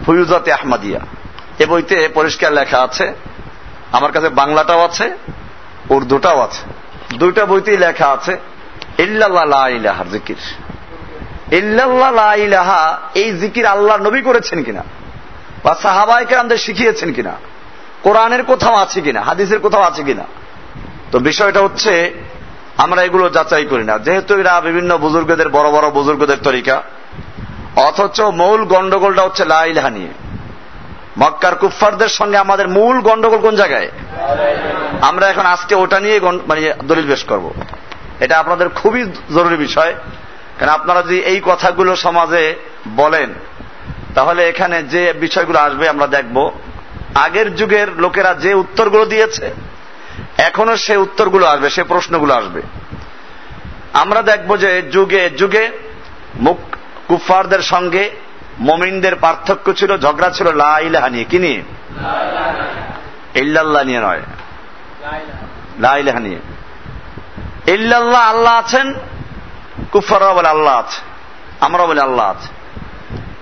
ফুয়ুজাতে 0.07 0.53
আহমাদিয়া। 0.53 1.01
এ 1.59 1.67
বইতে 1.67 2.09
পরিষ্কার 2.15 2.53
লেখা 2.53 2.79
আছে, 2.79 3.15
আমার 3.93 4.13
কাছে 4.13 4.29
বাংলাটাও 4.29 4.85
আছে, 4.85 5.11
উর্দুটাও 5.91 6.41
আছে। 6.41 6.63
দুইটা 7.17 7.47
বইতেই 7.47 7.77
লেখা 7.77 8.07
আছে 8.07 8.37
ইলাহার 8.99 10.09
জিকির 10.11 10.37
ইলাহা 12.37 12.99
এই 13.15 13.33
জিকির 13.33 13.67
আল্লাহ 13.67 13.97
নবী 13.97 14.23
করেছেন 14.23 14.63
কিনা? 14.63 14.85
বা 15.65 15.75
সাহাবাইকে 15.75 16.37
আমাদের 16.37 16.59
শিখিয়েছেন 16.59 17.13
কিনা? 17.13 17.33
কোরআনের 18.03 18.45
কোথাও 18.45 18.75
আছে 18.75 19.01
কিনা? 19.01 19.21
হাদিসের 19.23 19.59
কোথাও 19.59 19.83
আছে 19.83 20.03
কিনা? 20.03 20.25
তো 21.13 21.19
বিষয়টা 21.19 21.61
হচ্ছে, 21.61 22.15
আমরা 22.77 23.03
এগুলো 23.03 23.29
যাচাই 23.29 23.65
করি 23.65 23.85
না। 23.85 23.99
যেহেতু 23.99 24.39
এরা 24.39 24.61
বিভিন্ন 24.61 24.99
বুজুর্গদের, 24.99 25.49
বড় 25.49 25.71
বড় 25.71 25.91
বুজুর্গদের 25.91 26.37
তরিকা, 26.43 26.83
অথচ 27.77 28.21
মূল 28.21 28.65
গন্ডগোলটা 28.65 29.23
হচ্ছে 29.23 29.45
লাইলাহা 29.45 29.91
নিয়ে। 29.91 30.09
মক্কার 31.19 31.55
কুফফারদের 31.55 32.09
সঙ্গে 32.09 32.39
আমাদের 32.39 32.69
মূল 32.69 33.01
গন্ডগোল 33.01 33.39
কোন 33.39 33.57
জায়গায়? 33.57 33.91
আমরা 35.01 35.29
এখন 35.29 35.47
আজকে 35.47 35.75
ওটা 35.75 36.01
নিয়ে 36.01 36.21
মানে 36.21 36.73
দলিল 36.85 37.07
পেশ 37.09 37.25
করব। 37.25 37.55
এটা 38.21 38.39
আপনাদের 38.39 38.69
খুবই 38.69 39.05
জরুরি 39.35 39.57
বিষয়। 39.57 39.95
কারণ 40.59 40.73
আপনারা 40.73 41.03
যদি 41.03 41.21
এই 41.21 41.41
কথাগুলো 41.45 41.97
সমাজে 41.97 42.55
বলেন, 42.89 43.35
তাহলে 44.15 44.49
এখানে 44.49 44.83
যে 44.83 45.13
বিষয়গুলো 45.13 45.59
আসবে 45.59 45.89
আমরা 45.89 46.07
দেখব। 46.07 46.51
আগের 47.15 47.57
যুগের 47.57 48.01
লোকেরা 48.01 48.35
যে 48.35 48.55
উত্তরগুলো 48.55 49.05
দিয়েছে 49.05 49.55
এখনও 50.39 50.77
সে 50.77 50.97
উত্তরগুলো 50.97 51.47
আসবে, 51.47 51.71
সে 51.71 51.85
প্রশ্নগুলো 51.85 52.35
আসবে। 52.35 52.63
আমরা 53.93 54.23
দেখব 54.23 54.57
যে 54.57 54.83
যুগে 54.83 55.31
যুগে 55.31 55.71
মুখ 56.35 56.59
কুফারদের 57.09 57.63
সঙ্গে 57.63 58.11
মমিনদের 58.61 59.17
পার্থক্য 59.17 59.73
ছিল, 59.73 59.99
ঝগড়া 59.99 60.31
ছিল, 60.31 60.57
লা 60.57 60.79
ইলাহা 60.79 61.09
নিয়ে। 61.09 61.25
কি 61.25 61.39
নিয়ে? 61.39 61.63
ইল্লাল্লাহ 63.35 63.83
নিয়ে 63.83 64.01
নয়। 64.01 64.23
লা 65.79 65.97
ইলাহা 65.97 66.21
নিয়ে। 66.21 66.39
ইল্লাল্লাহ 67.67 68.21
আল্লাহ 68.21 68.55
আছেন 68.55 68.95
কুফাররা 69.93 70.33
বলে 70.33 70.49
আল্লাহ 70.49 70.79
আছে 70.79 71.01
আমরা 71.61 71.87
বলে 71.87 72.01
আল্লাহ 72.01 72.31
আছে। 72.31 72.49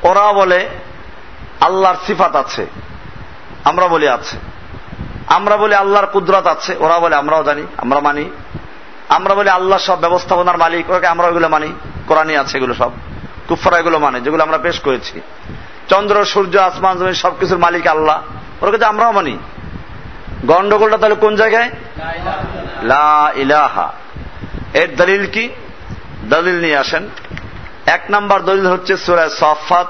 ওরা 0.08 0.32
বলে 0.32 0.68
আল্লাহর 1.60 1.96
সিফাত 2.06 2.36
আছে 2.36 2.66
আমরা 3.64 3.86
বলি 3.86 4.08
আছে। 4.08 4.36
আমরা 5.26 5.56
বলি 5.56 5.74
আল্লাহর 5.74 6.06
কুদরত 6.06 6.46
আছে, 6.46 6.76
ওরা 6.78 6.98
বলে 6.98 7.16
আমরাও 7.16 7.44
জানি, 7.44 7.62
আমরা 7.76 8.00
মানি। 8.00 8.30
আমরা 9.08 9.34
বলি 9.34 9.48
আল্লাহ 9.48 9.78
সব 9.78 10.00
ব্যবস্থাপনার 10.00 10.58
মালিক, 10.58 10.90
ওকে 10.90 11.06
আমরা 11.06 11.26
ওইগুলো 11.26 11.48
মানি, 11.48 11.72
কোরআনই 12.06 12.36
আছে 12.36 12.58
এগুলো 12.58 12.74
সব। 12.74 12.90
কুফরা 13.48 13.78
এগুলো 13.78 13.98
মানে 13.98 14.20
যেগুলো 14.20 14.42
আমরা 14.42 14.58
পেশ 14.58 14.80
করেছি। 14.80 15.20
চন্দ্র, 15.88 16.24
সূর্য, 16.24 16.58
আসমান, 16.58 16.98
জমিন, 16.98 17.14
সবকিছুর 17.14 17.58
মালিক 17.58 17.86
আল্লাহ। 17.86 18.22
ওরা 18.60 18.70
কাছে 18.70 18.84
আমরাও 18.84 19.12
মানি। 19.12 19.38
গন্ডগোলটা 20.44 20.96
তাহলে 20.96 21.14
কোন 21.14 21.36
জায়গায়? 21.36 21.70
লা 22.82 23.32
ইলাহা। 23.36 23.92
এর 24.74 24.96
দলিল 24.96 25.26
কি? 25.26 25.48
দলিল 26.24 26.60
নিয়ে 26.60 26.76
আসেন। 26.76 27.08
এক 27.86 28.04
নম্বর 28.10 28.40
দলিল 28.40 28.66
হচ্ছে 28.66 28.96
সুরায় 28.96 29.28
সফাত 29.28 29.86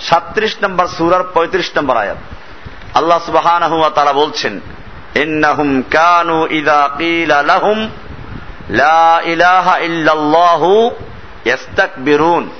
সাত্রিশ 0.00 0.56
নম্বর 0.62 0.86
সুরার 0.86 1.22
পঁয়ত্রিশ 1.22 1.70
নম্বর 1.76 1.96
আয়াত। 1.96 2.16
আল্লাহ 2.94 3.18
সুবাহান 3.26 3.62
তারা 3.94 4.12
বলছেন, 4.12 4.60
ইন্নাহুম 5.14 5.82
কানু 5.90 6.46
ইদা 6.46 6.88
কিলা 6.98 7.42
লাহুম, 7.42 7.88
লা 8.70 9.20
ইলাহা 9.24 9.78
ইল্লাল্লাহু 9.78 10.90
ইস্তাকবিরুন 11.44 12.50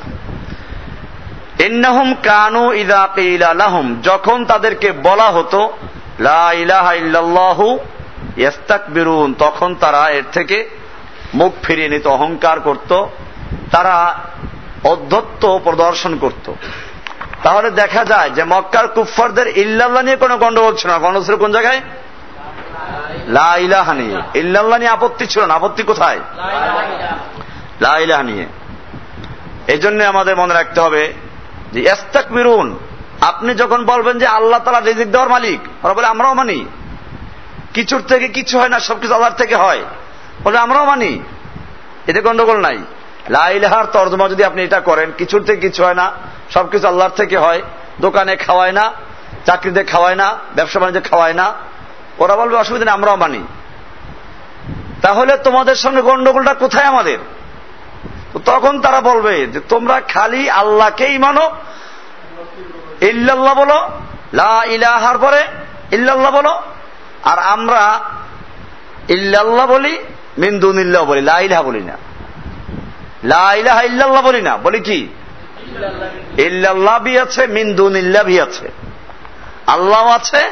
ইন্নাহুম 1.59 2.15
কানু 2.23 2.73
ইদা 2.73 3.09
কিলা 3.15 3.55
লাহুম, 3.55 4.01
যখন 4.03 4.45
তাদেরকে 4.45 4.93
বলা 4.93 5.31
হতো, 5.31 5.73
লা 6.19 6.53
ইলাহা 6.53 6.93
ইল্লাল্লাহু 6.95 7.79
ইস্তাকবিরুন 8.37 9.35
তখন 9.39 9.75
তারা 9.75 10.09
এর 10.09 10.25
থেকে 10.33 10.69
মুখ 11.35 11.53
ফিরিয়ে 11.63 11.89
নিত, 11.89 12.07
অহংকার 12.07 12.61
করত, 12.61 13.05
তারা 13.71 14.19
অধ্যত্ত 14.85 15.59
প্রদর্শন 15.65 16.19
করত। 16.19 16.53
তাহলে 17.43 17.71
দেখা 17.71 18.05
যায় 18.05 18.31
যে 18.31 18.45
মক্কার 18.45 18.89
কুফফারদের 18.89 19.59
ইল্লাল্লাহ 19.59 20.03
নিয়ে 20.03 20.17
কোনো 20.17 20.39
গন্ডগোল 20.39 20.75
ছিল 20.75 20.91
না। 20.91 20.99
গন্ডগোল 20.99 21.25
ছিল 21.25 21.37
কোন 21.37 21.53
জায়গায়? 21.53 21.81
লা 23.27 23.57
ইলাহা 23.57 23.95
নিয়ে। 23.95 24.23
ইল্লাল্লাহ 24.35 24.79
নিয়ে 24.79 24.91
আপত্তি 24.91 25.27
ছিল 25.27 25.45
না। 25.45 25.55
আপত্তি 25.55 25.83
কোথায়? 25.83 26.21
লা 27.81 27.99
ইলাহা 27.99 28.23
নিয়ে। 28.23 28.47
এই 29.67 29.79
জন্য 29.79 30.05
আমাদের 30.05 30.37
মনে 30.37 30.55
রাখতে 30.55 30.81
হবে 30.81 31.13
যে 31.73 31.83
এস্তাক 31.83 32.33
মিরুন 32.33 32.79
আপনি 33.21 33.55
যখন 33.55 33.85
বলবেন 33.85 34.19
যে 34.19 34.27
আল্লাহ 34.27 34.61
তালা 34.61 34.81
রিজিক 34.81 35.11
দেওয়ার 35.11 35.31
মালিক, 35.31 35.85
ওরা 35.85 35.95
বলে, 35.95 36.07
আমরাও 36.07 36.35
মানি। 36.35 36.65
কিছুর 37.75 38.03
থেকে 38.03 38.29
কিছু 38.29 38.59
হয় 38.59 38.69
না, 38.69 38.81
সবকিছু 38.81 39.15
আল্লাহর 39.15 39.35
থেকে 39.35 39.57
হয়। 39.57 39.85
বলে, 40.45 40.59
আমরাও 40.59 40.85
মানি। 40.85 41.21
এতে 42.07 42.21
গন্ডগোল 42.21 42.57
নাই। 42.61 42.79
লাইলাহার 43.29 43.87
তর্জমা 43.87 44.29
যদি 44.29 44.45
আপনি 44.45 44.63
এটা 44.63 44.81
করেন, 44.81 45.13
কিছুর 45.19 45.43
থেকে 45.43 45.61
কিছু 45.61 45.85
হয় 45.85 45.95
না। 45.95 46.13
সবকিছু 46.51 46.89
আল্লাহর 46.89 47.11
থেকে 47.11 47.39
হয়। 47.39 47.63
দোকানে 48.01 48.37
খাওয়ায় 48.37 48.73
না, 48.73 48.93
চাকরিতে 49.47 49.85
খাওয়ায় 49.85 50.15
না, 50.15 50.39
ব্যবসা 50.55 50.81
বাণিজ্যে 50.81 51.01
খাওয়ায় 51.01 51.35
না। 51.35 51.53
ওরা 52.19 52.37
বলবে, 52.37 52.57
অসুবিধা 52.57 52.85
নেই, 52.85 52.95
আমরাও 52.95 53.17
মানি। 53.17 53.43
তাহলে 55.03 55.37
তোমাদের 55.37 55.75
সঙ্গে 55.75 56.03
গন্ডগোলটা 56.03 56.55
কোথায় 56.55 56.87
আমাদের? 56.87 57.19
তখন 58.45 58.81
তারা 58.81 59.01
বলবে 59.01 59.47
যে, 59.47 59.61
তোমরা 59.61 60.01
খালি 60.01 60.51
আল্লাহকেই 60.51 61.19
মানো। 61.19 61.51
ইল্লাল্লাহ 63.01 63.55
বলো, 63.55 63.89
লা 64.33 64.65
ইলাহার 64.65 65.19
পরে 65.19 65.45
ইল্লাল্লাহ 65.93 66.33
বলো, 66.33 66.63
আর 67.25 67.39
আমরা 67.39 68.01
ইল্লাল্লাহ 69.09 69.67
বলি 69.67 69.99
মিন্দুনিল্লাহ 70.39 71.05
বলি, 71.05 71.21
লা 71.21 71.41
ইলাহা 71.41 71.63
বলি 71.63 71.81
না। 71.81 71.97
লা 73.25 73.55
ইলাহা 73.55 73.83
ইল্লাল্লাহ 73.83 74.23
বলি 74.23 74.43
না, 74.43 74.57
বলি 74.57 74.81
কি? 74.81 75.09
ইল্লাল্লাহ 76.39 76.99
বি 76.99 77.19
আছে 77.19 77.47
মিন্দুন 77.47 77.97
ইল্লা 77.97 78.23
বি 78.23 78.41
আছে। 78.41 78.69
আল্লাহ 79.67 80.07
আছে, 80.07 80.51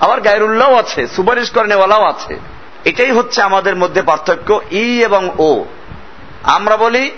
আবার 0.00 0.20
গায়রুল্লাহ 0.20 0.74
আছে, 0.74 1.06
সুপারিশ 1.06 1.50
করেনেওয়ালাও 1.50 2.04
আছে। 2.04 2.38
এটাই 2.84 3.10
হচ্ছে 3.10 3.42
আমাদের 3.42 3.76
মধ্যে 3.76 4.02
পার্থক্য, 4.02 4.60
ই 4.70 5.04
এবং 5.04 5.30
ও। 5.38 5.64
আমরা 6.42 6.76
বলি, 6.76 7.10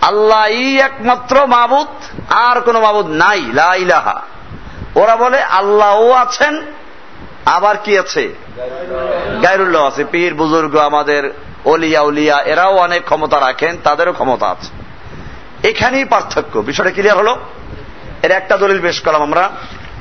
আল্লাহ 0.00 0.46
ই 0.46 0.78
একমাত্র 0.78 1.46
মাবুদ, 1.46 1.88
আর 2.30 2.60
কোন 2.60 2.80
মাবুদ 2.80 3.06
নাই, 3.06 3.40
লা 3.40 3.74
ইলাহা। 3.74 4.22
ওরা 4.94 5.16
বলে, 5.16 5.42
আল্লাহ 5.42 6.00
ও 6.00 6.12
আছেন, 6.12 6.62
আবার 7.46 7.76
কি 7.76 7.98
আছে? 7.98 8.34
গায়রুল্লাহ 9.42 9.86
আছে। 9.86 10.04
পীর, 10.10 10.34
বুজুর্গ, 10.34 10.76
আমাদের 10.76 11.32
অলিয়া 11.64 12.00
উলিয়া, 12.00 12.40
এরাও 12.40 12.76
অনেক 12.76 13.04
ক্ষমতা 13.04 13.40
রাখেন, 13.40 13.76
তাদেরও 13.84 14.12
ক্ষমতা 14.12 14.46
আছে। 14.46 14.81
এখানেই 15.62 16.04
পার্থক্য। 16.04 16.58
বিষয়টা 16.58 16.90
ক্লিয়ার 16.90 17.18
হলো? 17.18 17.36
এর 18.22 18.30
একটা 18.30 18.56
দলিল 18.56 18.80
পেশ 18.80 19.00
করলাম 19.00 19.22
আমরা। 19.22 19.50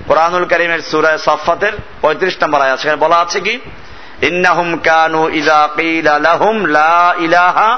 কোরআনুল 0.07 0.45
করিমের 0.45 0.79
সুরায় 0.79 1.17
সাফাতের 1.17 1.73
পঁয়ত্রিশ 2.01 2.35
নম্বর 2.43 2.61
আয়াত। 2.61 2.79
সেখানে 2.79 2.99
বলা 3.01 3.17
আছে 3.17 3.39
কি? 3.39 3.59
ইন্নাহুম 4.21 4.77
কানু 4.77 5.29
ইদা 5.29 5.69
কিলা 5.75 6.19
লাহুম 6.19 6.65
লা 6.65 7.15
ইলাহা 7.19 7.69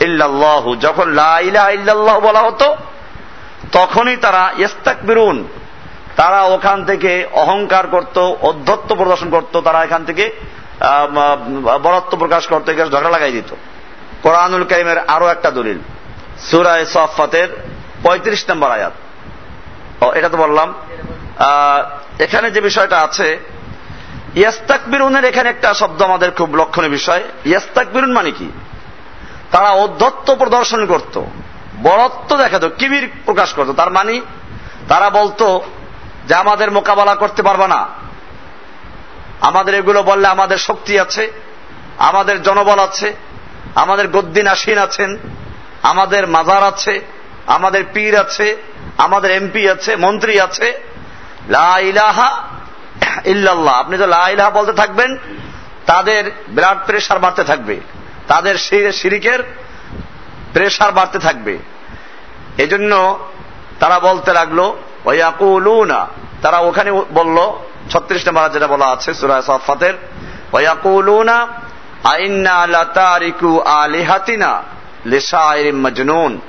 ইল্লাল্লাহু। 0.00 0.76
যখন 0.76 1.08
লা 1.10 1.40
ইলাহা 1.40 1.70
ইল্লাল্লাহ 1.70 2.20
বলা 2.20 2.40
হতো, 2.40 2.76
তখনই 3.72 4.16
তারা 4.16 4.52
ইস্তাকবিরুন। 4.58 5.48
তারা 6.16 6.42
ওখান 6.42 6.84
থেকে 6.84 7.26
অহংকার 7.32 7.86
করত 7.86 8.18
অধ্যত্ব 8.40 8.94
প্রদর্শন 8.94 9.30
করত, 9.30 9.60
তারা 9.60 9.84
এখান 9.84 10.04
থেকে 10.04 10.24
বরত্ব 11.82 12.18
প্রকাশ 12.18 12.46
করত 12.46 12.66
ঝগড়া 12.76 13.10
লাগাই 13.10 13.32
দিত। 13.32 13.54
কোরআনুল 14.22 14.64
করিমের 14.64 14.98
আরও 14.98 15.26
একটা 15.28 15.50
দলিল। 15.50 15.78
সুরায় 16.50 16.86
সফাতের 16.86 17.48
পঁয়ত্রিশ 18.02 18.50
নম্বর 18.50 18.70
আয়াত। 18.70 18.92
ও, 20.04 20.12
এটা 20.12 20.28
তো 20.28 20.36
বললাম। 20.36 20.74
এখানে 22.18 22.50
যে 22.50 22.60
বিষয়টা 22.60 23.00
আছে, 23.00 23.38
ইয়াস্তাকবিরুনের 24.34 25.24
এখানে 25.24 25.48
একটা 25.48 25.74
শব্দ 25.74 26.02
আমাদের 26.02 26.30
খুব 26.30 26.56
লক্ষণীয় 26.56 26.90
বিষয়। 26.90 27.22
ইয়াস্তাকবিরুন 27.46 28.12
মানে 28.12 28.30
কি? 28.30 28.52
তারা 29.50 29.68
অধ্যত্ব 29.70 30.36
প্রদর্শন 30.36 30.86
করত 30.86 31.22
বড়ত্ব 31.82 32.36
দেখাতো, 32.36 32.68
কিবির 32.68 33.10
প্রকাশ 33.24 33.52
করত। 33.52 33.70
তার 33.72 33.92
মানে 33.92 34.20
তারা 34.88 35.10
বলতো 35.10 35.64
যে 36.28 36.34
আমাদের 36.34 36.72
মোকাবেলা 36.72 37.14
করতে 37.14 37.42
পারবে 37.42 37.68
না। 37.68 37.88
আমাদের 39.40 39.74
এগুলো 39.74 40.02
বললে 40.02 40.28
আমাদের 40.28 40.58
শক্তি 40.58 40.98
আছে, 40.98 41.32
আমাদের 41.98 42.42
জনবল 42.42 42.78
আছে, 42.78 43.14
আমাদের 43.74 44.08
গদ্দিন 44.08 44.46
আসীন 44.46 44.78
আছেন। 44.78 45.16
আমাদের 45.82 46.26
মাজার 46.26 46.62
আছে, 46.62 47.00
আমাদের 47.46 47.84
পীর 47.92 48.20
আছে, 48.20 48.56
আমাদের 48.98 49.30
এমপি 49.30 49.70
আছে, 49.70 49.96
মন্ত্রী 49.96 50.40
আছে। 50.40 50.80
লা 51.48 51.78
ইলাহা 51.78 52.48
ইল্লাল্লাহ। 53.24 53.74
আপনি 53.74 53.98
তো 53.98 54.06
লা 54.06 54.28
ইলাহা 54.28 54.50
বলতে 54.50 54.72
থাকবেন, 54.72 55.16
তাদের 55.86 56.30
ব্লাড 56.48 56.78
প্রেশার 56.86 57.18
বাড়তে 57.18 57.44
থাকবে। 57.44 57.80
তাদের 58.28 58.58
শিরিকের 58.92 59.42
প্রেশার 60.52 60.92
বাড়তে 60.92 61.18
থাকবে। 61.18 61.58
এজন্য 62.58 63.18
তারা 63.80 64.00
বলতে 64.00 64.32
লাগল 64.32 64.58
ওয়াকুলুনা 65.04 66.06
তারা 66.42 66.58
ওখানে 66.58 66.92
বলল, 66.92 67.64
ছত্রিশ 67.90 68.28
নম্বর 68.28 68.48
যেটা 68.48 68.66
বলা 68.66 68.86
আছে 68.86 69.14
সুরায় 69.14 69.42
সফাতের 69.42 69.94
ওয়াকুলুনা 70.52 71.46
আইন্না 72.04 72.66
লাতারিকু 72.66 73.60
আলিহাতিনা? 73.60 74.62
মাজনুন। 75.72 76.40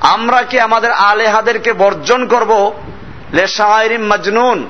আমরা 0.00 0.42
কি 0.42 0.60
আমাদের 0.60 0.92
আলেহাদেরকে 0.92 1.72
বর্জন 1.72 2.26
করব? 2.26 2.80
লেশাইরিম 3.32 4.02
মাজনুন। 4.02 4.68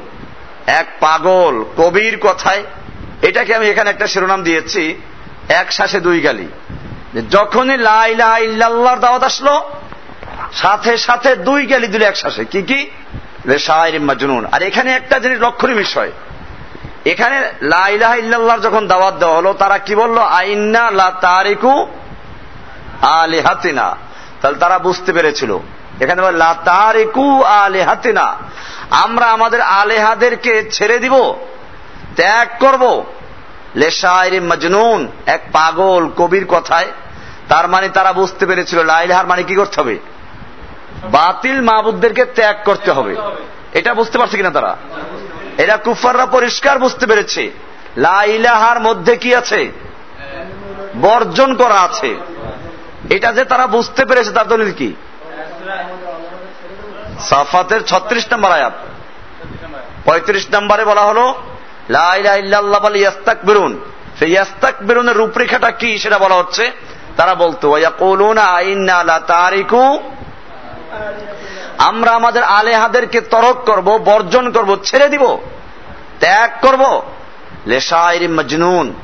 এক 0.67 0.87
পাগল, 1.01 1.65
কবির 1.77 2.19
কথায়। 2.19 2.65
এটাকে 3.23 3.55
আমি 3.55 3.67
এখানে 3.67 3.91
একটা 3.91 4.07
শিরোনাম 4.07 4.43
দিয়েছি। 4.43 5.01
এক 5.49 5.73
শ্বাসে 5.73 6.01
দুই 6.01 6.21
গালি। 6.21 6.49
যখনই 7.31 7.77
লাইলা 7.77 8.39
ইল্লাল্লাহর 8.39 8.99
দাওয়াত 8.99 9.23
আসলো, 9.23 9.71
সাথে 10.53 10.97
সাথে 10.97 11.37
দুই 11.37 11.67
গালি 11.67 11.87
দিল 11.87 12.03
এক 12.03 12.17
শ্বাসে। 12.17 12.45
কি 12.45 12.63
কি? 12.63 12.91
রেশাইরিম 13.49 14.05
মাজনুন। 14.05 14.47
আর 14.53 14.63
এখানে 14.63 14.93
একটা 14.93 15.19
জিনিস 15.19 15.41
লক্ষণীয় 15.41 15.79
বিষয়। 15.79 16.13
এখানে 17.07 17.53
লাইলাহ 17.63 18.15
ইল্লাল্লাহর 18.15 18.61
যখন 18.61 18.87
দাওয়াত 18.87 19.15
দেওয়া 19.15 19.37
হলো, 19.37 19.53
তারা 19.53 19.79
কি 19.79 19.95
বলল? 19.95 20.19
আইন্না 20.19 20.91
লা 20.91 21.11
তারিকু 21.21 21.87
আলিহাতিনা। 23.03 23.97
তাহলে 24.43 24.59
তারা 24.59 24.79
বুঝতে 24.79 25.13
পেরেছিল। 25.13 25.59
এখানে 26.01 26.33
লা 26.33 26.55
তারিকু 26.65 27.43
আলিহাতিনা। 27.43 28.37
আমরা 28.91 29.27
আমাদের 29.27 29.61
আলেহাদেরকে 29.61 30.71
ছেড়ে 30.71 30.99
দিব, 30.99 31.35
ত্যাগ 32.17 32.49
করব। 32.61 33.05
লেশায়রি 33.77 34.41
মজনুন, 34.41 35.09
এক 35.27 35.43
পাগল 35.53 36.09
কবির 36.17 36.47
কথায়। 36.47 36.87
তার 37.49 37.69
মানে 37.69 37.89
তারা 37.89 38.13
বুঝতে 38.13 38.47
পেরেছিল 38.47 38.85
লাইলাহার 38.85 39.27
মানে 39.27 39.43
কি 39.43 39.55
করতে 39.55 39.81
হবে? 39.81 39.99
বাতিল 41.05 41.61
মাহবুদদেরকে 41.61 42.25
ত্যাগ 42.25 42.57
করতে 42.65 42.93
হবে। 42.93 43.17
এটা 43.73 43.95
বুঝতে 43.95 44.19
পারছে 44.19 44.37
কিনা 44.37 44.51
তারা? 44.51 44.77
এরা 45.59 45.77
কুফাররা 45.77 46.27
পরিষ্কার 46.27 46.79
বুঝতে 46.79 47.07
পেরেছে। 47.07 47.51
লাইলাহার 47.97 48.81
মধ্যে 48.81 49.17
কি 49.17 49.35
আছে? 49.35 49.73
বর্জন 51.01 51.55
করা 51.55 51.75
আছে। 51.75 52.15
এটা 53.11 53.33
যে 53.33 53.45
তারা 53.45 53.67
বুঝতে 53.67 54.05
পেরেছে 54.05 54.31
তার 54.31 54.49
দলিল 54.49 54.73
কি? 54.73 54.95
সাফাতের 57.21 57.83
ছত্রিশ 57.83 58.33
নম্বর 58.33 58.51
আয়াত। 58.51 58.73
পঁয়ত্রিশ 60.05 60.47
নম্বরে 60.55 60.85
বলা 60.85 61.03
হলো 61.03 61.35
ইয়াস্তাক 61.91 63.45
বেরুন 63.45 63.81
সেই 64.19 64.31
ইয়াস্তাক 64.31 64.75
বেরুনের 64.83 65.17
রূপরেখাটা 65.17 65.71
কি 65.71 65.99
সেটা 65.99 66.19
বলা 66.19 66.35
হচ্ছে? 66.35 66.71
তারা 67.17 67.35
বলতো 67.35 67.79
তারিকু। 69.27 70.11
আমরা 71.79 72.11
আমাদের 72.11 72.43
আলেহাদেরকে 72.43 73.21
তরক 73.21 73.57
করব, 73.57 73.99
বর্জন 74.05 74.53
করব, 74.53 74.77
ছেড়ে 74.85 75.09
দিব, 75.09 75.39
ত্যাগ 76.21 76.51
করব। 76.67 77.03
লেশাইরি 77.67 78.29
মজনুন, 78.29 78.95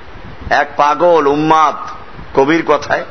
এক 0.51 0.69
পাগল, 0.77 1.27
উম্মাদ, 1.27 1.75
কবির 2.35 2.65
কথায়। 2.67 3.05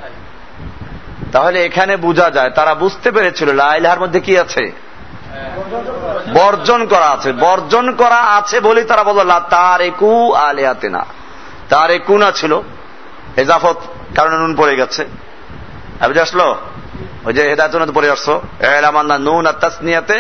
তাহলে 1.32 1.66
এখানে 1.66 1.98
বোঝা 1.98 2.30
যায়, 2.30 2.50
তারা 2.50 2.76
বুঝতে 2.76 3.12
পেরেছিল 3.12 3.54
লাইলাহার 3.54 4.00
মধ্যে 4.00 4.20
কি 4.20 4.34
আছে? 4.40 4.72
বর্জন 6.34 6.86
করা 6.86 7.10
আছে। 7.16 7.32
বর্জন 7.32 7.96
করা 7.96 8.20
আছে 8.38 8.60
বলেই 8.60 8.84
তারা 8.84 9.04
বলল 9.04 9.32
তার 9.50 9.82
একু 9.82 10.34
আলেহাতে 10.34 10.90
না 10.90 11.06
তার 11.70 11.92
একুনা 11.92 12.32
ছিল। 12.32 12.54
হেজাফত 13.38 13.78
কারণে 14.16 14.38
নুন 14.38 14.56
পড়ে 14.56 14.76
গেছে। 14.76 15.06
বুঝে 16.08 16.22
আসলো? 16.22 16.56
ওই 17.26 17.34
যে 17.34 17.42
হেদায়ত 17.50 17.92
পড়ে 17.94 18.10
আসছো। 18.12 18.42
এলামান্না 18.60 19.18
নুন 19.18 19.46
আর 19.48 19.54
তাসনিয়াতে 19.54 20.18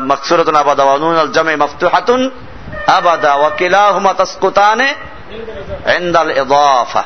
মাকসুরাতুন 0.00 0.54
আবাদা 0.54 0.84
নুন 0.84 1.16
আল 1.16 1.32
জামে 1.32 1.56
মাফতুহাতুন 1.56 2.30
আবাদা 2.86 3.34
ওয়া 3.34 3.50
কিলাহুমা 3.50 4.12
তাসকুতানে 4.12 4.88
ইনদাল 5.96 6.30
ইদাফা। 6.30 7.02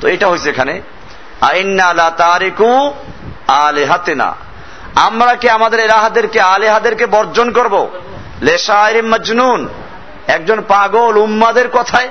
তো 0.00 0.04
এটা 0.08 0.26
হয়েছে 0.28 0.50
এখানে। 0.50 0.74
আমরা 4.96 5.34
কি 5.34 5.48
আমাদের 5.48 5.80
এলাহাদেরকে, 5.80 6.40
আলেহাদেরকে 6.40 7.06
বর্জন 7.06 7.50
করব? 7.50 7.88
মজনুন। 9.02 9.68
একজন 10.26 10.60
পাগল 10.68 11.16
উম্মাদের 11.16 11.68
কথায়, 11.68 12.08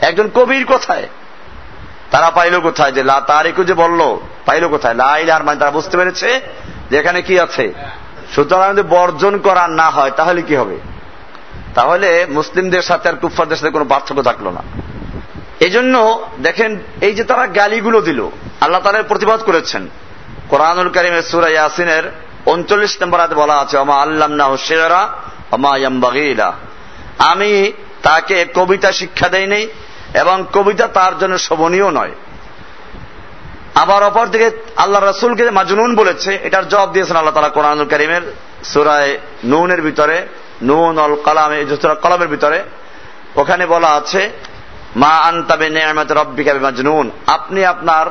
একজন 0.00 0.28
কবির 0.34 0.66
কথায়। 0.66 1.08
তারা 2.10 2.30
পাইল 2.30 2.60
কোথায়? 2.60 2.92
যে 2.92 3.02
লা 3.02 3.44
যে 3.66 3.74
বলল, 3.74 4.18
পাইল 4.46 4.68
কোথায়? 4.68 4.94
লাইলার 4.94 5.44
মানে 5.44 5.58
তারা 5.58 5.70
বুঝতে 5.70 5.96
পেরেছে 5.96 6.40
যে 6.90 6.96
এখানে 6.96 7.22
কি 7.22 7.40
আছে। 7.40 7.72
সুতরাং 8.34 8.72
যদি 8.72 8.88
বর্জন 8.88 9.38
করা 9.38 9.68
না 9.68 9.90
হয়, 9.90 10.10
তাহলে 10.10 10.42
কি 10.42 10.56
হবে? 10.56 10.78
তাহলে 11.74 12.26
মুসলিমদের 12.30 12.82
সাথে 12.82 13.08
আর 13.08 13.14
কুফারদের 13.14 13.56
সাথে 13.56 13.70
কোনো 13.70 13.84
পার্থক্য 13.84 14.22
থাকল 14.22 14.48
না। 14.48 14.62
এই 15.60 15.70
জন্য 15.70 16.24
দেখেন, 16.38 16.80
এই 17.00 17.14
যে 17.14 17.24
তারা 17.24 17.46
গালিগুলো 17.46 18.00
দিল, 18.00 18.28
আল্লাহ 18.60 18.82
তালের 18.82 19.02
প্রতিবাদ 19.02 19.42
করেছেন। 19.42 19.88
কোরআনুল 20.48 20.88
করিমের 20.88 21.22
সুরা 21.22 21.48
ইয়াসিনের 21.48 22.04
উনচল্লিশ 22.46 23.02
নম্বর 23.02 23.20
হাতে 23.20 23.34
বলা 23.34 23.56
আছে 23.58 23.76
অমা 23.78 23.96
আল্লাম 23.96 24.32
না 24.32 24.44
অমা 25.52 25.76
ইয়াম্বাগিলা। 25.76 26.52
আমি 27.18 27.72
তাকে 28.02 28.46
কবিতা 28.54 28.92
শিক্ষা 28.92 29.28
দেই 29.28 29.46
নেই 29.46 29.68
এবং 30.14 30.46
কবিতা 30.52 30.86
তার 30.86 31.18
জন্য 31.18 31.38
শোভনীয় 31.38 31.90
নয়। 31.90 32.12
আবার 33.74 34.02
অপর 34.02 34.26
দিকে 34.26 34.50
আল্লাহ 34.76 35.02
রসুলকে 35.02 35.50
মাজনুন 35.50 35.94
বলেছে, 35.94 36.38
এটার 36.42 36.68
জবাব 36.68 36.92
দিয়েছেন 36.92 37.16
আল্লাহ 37.16 37.34
তালা 37.34 37.48
কোরআনুল 37.48 37.86
করিমের 37.86 38.22
সুরায় 38.64 39.18
নুনের 39.44 39.82
ভিতরে, 39.82 40.26
নুন 40.62 40.98
অল 40.98 41.16
কালামে 41.24 41.64
কলামের 42.02 42.28
ভিতরে। 42.28 42.62
ওখানে 43.36 43.66
বলা 43.66 43.88
আছে 43.88 44.30
মা 44.96 45.08
আন্তাবে 45.08 45.70
নেয়ামত 45.70 46.12
রব্বিকা 46.12 46.54
মাজনুন 46.54 47.10
আপনি 47.26 47.64
আপনার 47.64 48.06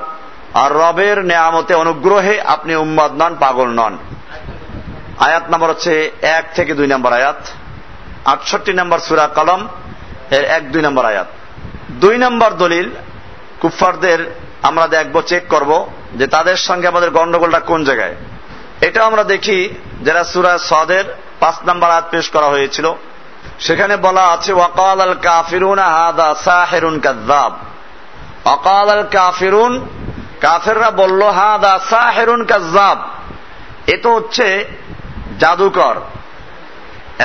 আর 0.54 0.72
রবের 0.72 1.26
নেয়ামতে 1.26 1.74
অনুগ্রহে 1.74 2.42
আপনি 2.42 2.76
উম্মাদ 2.76 3.12
নন, 3.12 3.36
পাগল 3.40 3.68
নন। 3.68 3.98
আয়াত 5.20 5.44
নাম্বার 5.50 5.70
হচ্ছে 5.70 6.12
এক 6.22 6.46
থেকে 6.56 6.74
দুই 6.74 6.88
নম্বর 6.88 7.14
আয়াত। 7.14 7.48
আটষট্টি 8.26 8.74
নম্বর 8.74 9.00
সুরা 9.00 9.28
কলম, 9.28 9.68
এর 10.32 10.44
এক 10.44 10.72
দুই 10.72 10.82
নম্বর 10.82 11.06
আয়াত। 11.06 11.28
দুই 11.92 12.18
নম্বর 12.18 12.54
দলিল 12.54 12.90
কুফারদের 13.62 14.20
আমরা 14.62 14.88
দেখব 14.88 15.22
চেক 15.22 15.48
করব 15.48 15.88
যে 16.14 16.28
তাদের 16.28 16.58
সঙ্গে 16.58 16.88
আমাদের 16.88 17.10
গন্ডগোলটা 17.10 17.60
কোন 17.60 17.84
জায়গায়। 17.84 18.16
এটা 18.82 19.06
আমরা 19.06 19.24
দেখি, 19.24 19.70
যারা 20.04 20.24
সুরা 20.24 20.58
সদের 20.58 21.04
পাঁচ 21.40 21.56
নম্বর 21.68 21.90
আয়াত 21.90 22.06
পেশ 22.12 22.30
করা 22.30 22.46
হয়েছিল। 22.46 22.94
সেখানে 23.66 23.96
বলা 23.98 24.24
আছে, 24.34 24.52
ওয়াকাল 24.54 25.00
আল 25.02 25.16
কাফিরুন 25.28 25.80
হাদা 25.80 26.28
সাহেরুন 26.46 26.96
কাজাব 27.00 27.54
অকাল 28.46 28.90
আল 28.90 29.06
কাফিরুন, 29.16 29.74
কাফেররা 30.42 30.92
বলল, 30.92 31.22
হাদা 31.40 31.74
সাহেরুন 31.92 32.42
কাজাব 32.46 32.98
এ 33.94 33.96
তো 34.04 34.10
হচ্ছে 34.16 34.48
জাদুকর 35.40 35.96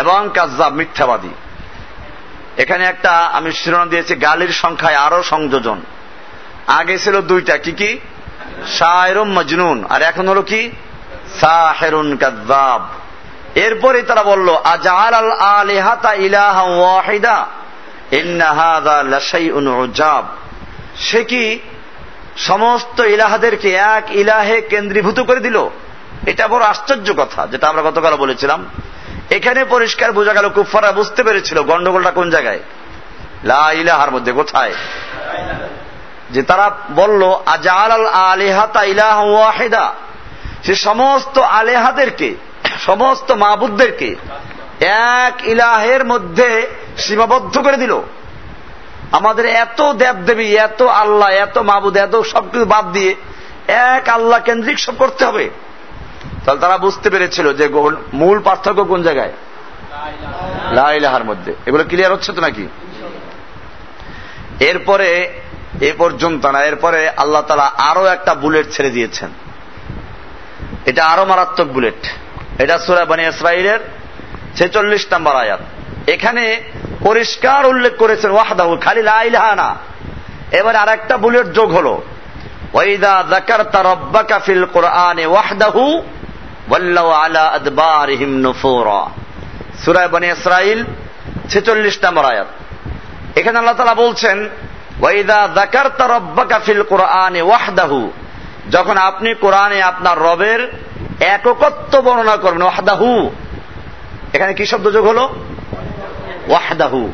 এবং 0.00 0.20
কাজাব 0.34 0.72
মিথ্যাবাদী। 0.72 1.32
এখানে 2.62 2.84
একটা 2.84 3.12
আমি 3.36 3.52
শিরোনাম 3.52 3.88
দিয়েছি, 3.88 4.14
গালির 4.26 4.52
সংখ্যায় 4.62 4.98
আরও 5.06 5.20
সংযোজন। 5.22 5.78
আগে 6.66 6.96
ছিল 6.98 7.16
দুইটা, 7.20 7.54
কি 7.64 7.72
কি? 7.72 7.90
শায়রুম 8.78 9.30
মজনুন, 9.38 9.78
আর 9.88 10.00
এখন 10.02 10.28
হলো 10.28 10.42
কি? 10.42 10.60
সাহেরুন 11.40 12.08
কাজাব 12.16 12.82
এরপরে 13.54 14.02
তারা 14.02 14.22
বলল 14.22 14.56
আজাল 14.64 15.14
আল 15.14 15.32
আলিহাতা 15.32 16.14
ইলাহা 16.14 16.62
ওয়াহিদা? 16.62 17.46
সে 20.96 21.24
কি 21.24 21.58
সমস্ত 22.36 23.00
ইলাহাদেরকে 23.00 23.72
এক 23.72 24.04
ইলাহে 24.10 24.60
কেন্দ্রীভূত 24.60 25.20
করে 25.20 25.40
দিল? 25.40 25.68
এটা 26.26 26.48
বড় 26.48 26.64
আশ্চর্য 26.64 27.14
কথা, 27.16 27.46
যেটা 27.46 27.68
আমরা 27.68 27.82
গতকাল 27.82 28.16
বলেছিলাম। 28.16 28.66
এখানে 29.30 29.64
পরিষ্কার 29.64 30.12
বোঝা 30.12 30.32
গেল 30.32 30.48
কুফারা 30.48 30.92
বুঝতে 30.92 31.22
পেরেছিল 31.22 31.62
গন্ডগোলটা 31.62 32.10
কোন 32.10 32.30
জায়গায়। 32.30 32.60
লা 33.44 33.72
ইলাহার 33.72 34.10
মধ্যে, 34.10 34.32
কোথায়? 34.32 34.74
যে 36.30 36.42
তারা 36.42 36.70
বলল 36.90 37.34
আজাল 37.46 37.92
আল 37.92 38.06
আলিহাতা 38.06 38.84
ইলাহ 38.84 39.26
ওয়াহিদা। 39.26 39.92
সে 40.64 40.74
সমস্ত 40.74 41.38
আলেহাদেরকে 41.38 42.34
সমস্ত 42.78 43.32
মাহবুদদেরকে 43.32 44.16
এক 44.80 45.46
ইলাহের 45.46 46.06
মধ্যে 46.06 46.66
সীমাবদ্ধ 46.96 47.58
করে 47.58 47.76
দিল। 47.76 48.00
আমাদের 49.12 49.46
এত 49.46 49.92
দেব 49.92 50.16
দেবী 50.16 50.46
এত 50.46 50.82
আল্লাহ, 50.82 51.28
এত 51.28 51.58
মাহবুদ 51.58 51.96
এত 51.96 52.16
সবকিছু 52.16 52.64
বাদ 52.64 52.92
দিয়ে 52.92 53.14
এক 53.68 54.08
আল্লাহ 54.08 54.40
কেন্দ্রিক 54.40 54.78
সব 54.78 54.96
করতে 54.96 55.24
হবে। 55.24 55.50
তাহলে 56.44 56.60
তারা 56.60 56.78
বুঝতে 56.78 57.10
পেরেছিল 57.10 57.52
যে 57.52 57.68
মূল 58.12 58.38
পার্থক্য 58.38 58.84
কোন 58.84 59.02
জায়গায়? 59.02 59.32
লাইলাহার 60.72 61.24
মধ্যে। 61.24 61.54
এগুলো 61.66 61.84
ক্লিয়ার 61.84 62.12
হচ্ছে 62.12 62.32
তো 62.32 62.40
নাকি? 62.40 62.68
এরপরে 64.60 65.40
এ 65.80 65.92
পর্যন্ত 65.98 66.46
না, 66.46 66.64
এরপরে 66.64 67.08
আল্লাহ 67.08 67.42
তালা 67.42 67.64
আরও 67.64 68.04
একটা 68.04 68.34
বুলেট 68.34 68.70
ছেড়ে 68.70 68.90
দিয়েছেন। 68.90 69.30
এটা 70.86 71.06
আরও 71.06 71.24
মারাত্মক 71.24 71.66
বুলেট। 71.66 72.06
এটা 72.58 72.78
সুরা 72.78 73.04
বানি 73.04 73.22
ইসরাইলের 73.26 73.78
ছেচল্লিশ 74.56 75.06
নম্বর 75.12 75.36
আয়াত। 75.36 75.60
এখানে 76.06 76.60
পরিষ্কার 77.04 77.66
উল্লেখ 77.66 77.96
করেছেন, 77.96 78.30
ওয়াহদাহু 78.30 78.76
খালি 78.76 79.02
লাইলাহা 79.02 79.54
না। 79.54 79.76
এবার 80.52 80.76
আর 80.76 80.88
একটা 80.88 81.16
বুলেট 81.16 81.46
যোগ 81.52 81.72
হলো 81.72 82.02
ওয়াইদা 82.72 83.24
যাকারতা 83.30 83.82
রাব্বাকা 83.82 84.38
ফিল 84.38 84.64
কোরআনে 84.64 85.26
ওয়াহদাহু 85.26 86.02
ওয়াল্লাউ 86.68 87.10
আলা 87.10 87.44
আদবারিহিম 87.48 88.38
নুফুরা। 88.38 89.02
সূরা 89.84 90.08
বনি 90.08 90.26
ইসরাইল 90.26 90.84
46 91.50 92.04
নম্বর 92.04 92.24
আয়াত। 92.24 92.46
এখানে 93.38 93.58
আল্লাহ 93.58 93.74
তাআলা 93.74 93.94
বলছেন 93.94 94.48
ওয়াইদা 95.00 95.48
যাকারতা 95.54 96.08
রাব্বাকা 96.08 96.58
ফিল 96.58 96.82
কোরআনে 96.82 97.42
ওয়াহদাহু। 97.42 98.12
যখন 98.70 98.96
আপনি 98.96 99.34
কোরআনে 99.34 99.82
আপনার 99.82 100.18
রবের 100.18 100.72
এককত্ব 101.20 102.00
বর্ণনা 102.00 102.36
করবেন, 102.36 102.62
ওয়াহদাহু। 102.62 103.30
এখানে 104.32 104.54
কি 104.54 104.66
শব্দ 104.66 104.90
যোগ 104.90 105.06
হলো? 105.06 105.28
ওয়াহদাহু। 106.48 107.12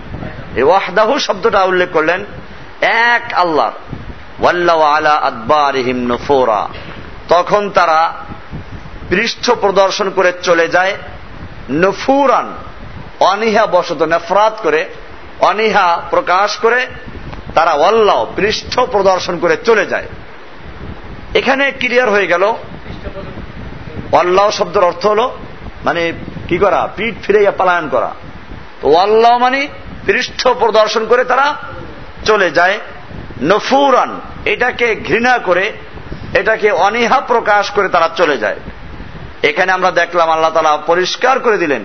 এই 0.56 0.62
ওয়াহদাহু 0.62 1.18
শব্দটা 1.18 1.62
উল্লেখ 1.62 1.88
করলেন 1.92 2.24
এক 2.80 3.34
আল্লাহ, 3.34 3.72
ওয়াল্লাহ 4.40 4.80
আলা 4.80 5.10
আদবারিহিম 5.10 6.16
তখন 7.28 7.70
তারা 7.70 8.12
পৃষ্ঠ 9.08 9.50
প্রদর্শন 9.50 10.10
করে 10.10 10.32
চলে 10.42 10.68
যায়, 10.68 10.96
নফুরান, 11.70 12.52
অনিহা 13.20 13.66
বসত 13.66 14.02
নেফরাত 14.02 14.56
করে, 14.62 14.88
অনিহা 15.40 16.02
প্রকাশ 16.10 16.56
করে 16.56 16.86
তারা 17.54 17.70
অল্লাহ 17.70 18.26
পৃষ্ঠ 18.36 18.80
প্রদর্শন 18.80 19.38
করে 19.38 19.56
চলে 19.56 19.86
যায়। 19.86 20.06
এখানে 21.34 21.70
ক্লিয়ার 21.70 22.10
হয়ে 22.10 22.26
গেল 22.26 22.54
অল্লাহ 24.18 24.50
শব্দের 24.50 24.84
অর্থ 24.84 25.06
হলো 25.06 25.38
মানে 25.84 26.12
কি 26.48 26.58
করা? 26.58 26.88
পিঠ 26.96 27.14
ফিরে 27.22 27.50
পালায়ন 27.50 27.88
করা। 27.88 28.10
তো 28.82 28.96
আল্লাহ 28.96 29.38
মানে 29.38 29.68
পৃষ্ঠ 30.06 30.48
প্রদর্শন 30.48 31.06
করে 31.06 31.24
তারা 31.24 31.54
চলে 32.24 32.50
যায় 32.50 32.78
নফুরান, 33.42 34.20
এটাকে 34.44 34.96
ঘৃণা 34.96 35.38
করে, 35.38 35.72
এটাকে 36.34 36.70
অনীহা 36.70 37.20
প্রকাশ 37.20 37.70
করে 37.70 37.88
তারা 37.88 38.08
চলে 38.16 38.38
যায়। 38.38 38.56
এখানে 39.42 39.72
আমরা 39.72 39.90
দেখলাম 39.90 40.30
আল্লাহ 40.30 40.50
তালা 40.50 40.76
পরিষ্কার 40.76 41.40
করে 41.40 41.58
দিলেন 41.58 41.84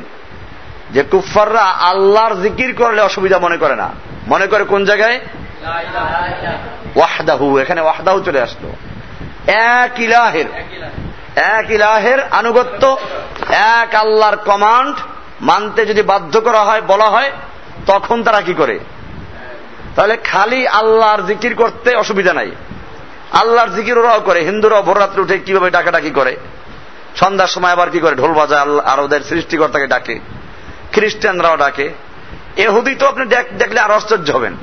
যে 0.92 1.04
কুফাররা 1.04 1.62
আল্লাহর 1.62 2.36
জিকির 2.42 2.76
করলে 2.76 3.02
অসুবিধা 3.02 3.40
মনে 3.40 3.58
করে 3.58 3.76
না। 3.76 3.90
মনে 4.28 4.48
করে 4.48 4.64
কোন 4.64 4.86
জায়গায়? 4.86 5.20
ওয়াহদাহু, 6.96 7.58
এখানে 7.58 7.82
ওয়াহদাহু 7.82 8.22
চলে 8.22 8.42
আসলো। 8.42 8.72
এক 9.52 10.00
ইলাহের। 10.00 10.46
এক 11.40 11.72
ইলাহের 11.72 12.20
আনুগত্য, 12.32 12.98
এক 13.50 13.96
আল্লাহর 13.96 14.36
কমান্ড 14.36 14.96
মানতে 15.42 15.86
যদি 15.86 16.02
বাধ্য 16.02 16.42
করা 16.42 16.64
হয়, 16.64 16.82
বলা 16.82 17.06
হয়, 17.06 17.32
তখন 17.86 18.24
তারা 18.24 18.42
কি 18.42 18.54
করে? 18.54 18.80
তাহলে 19.96 20.18
খালি 20.18 20.68
আল্লাহর 20.68 21.22
জিকির 21.22 21.56
করতে 21.56 21.96
অসুবিধা 21.96 22.34
নাই। 22.34 22.52
আল্লাহর 23.32 23.70
জিকির 23.70 23.98
ওরাও 23.98 24.20
করে, 24.20 24.40
হিন্দুরাও 24.40 24.82
ভোররাত্রে 24.82 25.22
উঠে 25.22 25.38
কীভাবে 25.38 25.70
ডাকাডাকি 25.70 26.10
করে? 26.10 26.38
সন্ধ্যার 27.16 27.48
সময় 27.48 27.72
আবার 27.72 27.90
কি 27.90 28.00
করে? 28.00 28.16
ঢোল 28.16 28.34
বাজায় 28.34 28.80
আর 28.80 29.00
ওদের 29.00 29.22
সৃষ্টিকর্তাকে 29.22 29.88
ডাকে, 29.88 30.20
খ্রিস্টানরাও 30.94 31.58
ডাকে। 31.58 31.90
এহুদি 32.58 32.96
তো 32.96 33.08
আপনি 33.08 33.26
দেখলে 33.58 33.80
আর 33.80 33.92
আশ্চর্য 33.92 34.32
হবেন। 34.32 34.56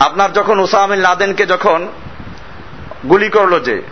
আপনার 0.00 0.32
যখন 0.32 0.60
ওসামিল 0.60 0.98
লাদেনকে 0.98 1.46
যখন 1.46 1.88
গুলি 3.08 3.28
করল 3.28 3.60
যে 3.60 3.82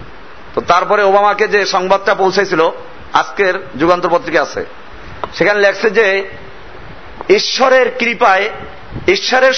তো 0.55 0.61
তারপরে 0.61 1.03
ওবামাকে 1.03 1.49
যে 1.49 1.67
সংবাদটা 1.67 2.15
পৌঁছেছিল, 2.15 2.61
আজকের 3.13 3.55
যুগান্তর 3.79 4.09
পত্রিকা 4.09 4.43
আছে, 4.43 4.67
সেখানে 5.35 5.61
লেখছে 5.61 5.91
যে 5.91 6.07
ঈশ্বরের 7.29 7.87
কৃপায়, 7.99 8.51
ঈশ্বরের 9.09 9.53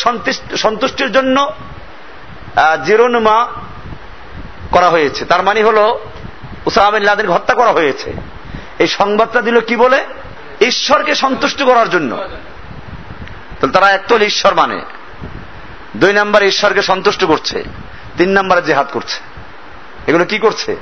সন্তুষ্টির 0.56 1.12
জন্য 1.12 1.52
জিরোনুমা 2.86 3.46
করা 4.70 4.88
হয়েছে। 4.90 5.24
তার 5.24 5.42
মানে 5.42 5.62
হল 5.62 5.78
উসাহামিল্লাদের 6.66 7.30
হত্যা 7.30 7.54
করা 7.54 7.72
হয়েছে। 7.72 8.12
এই 8.78 8.86
সংবাদটা 8.86 9.40
দিল 9.42 9.60
কি 9.60 9.76
বলে? 9.76 10.04
ঈশ্বরকে 10.60 11.14
সন্তুষ্ট 11.14 11.62
করার 11.62 11.90
জন্য। 11.90 12.16
তারা 13.72 13.90
একতল 13.90 14.22
ঈশ্বর 14.22 14.54
মানে 14.54 14.84
দুই 15.96 16.12
নম্বর 16.12 16.42
ঈশ্বরকে 16.42 16.82
সন্তুষ্ট 16.82 17.24
করছে, 17.24 17.64
তিন 18.18 18.30
নম্বরে 18.38 18.62
জেহাদ 18.62 18.86
করছে। 18.92 19.31
এগুলো 20.06 20.24
কি 20.24 20.38
করছে? 20.38 20.76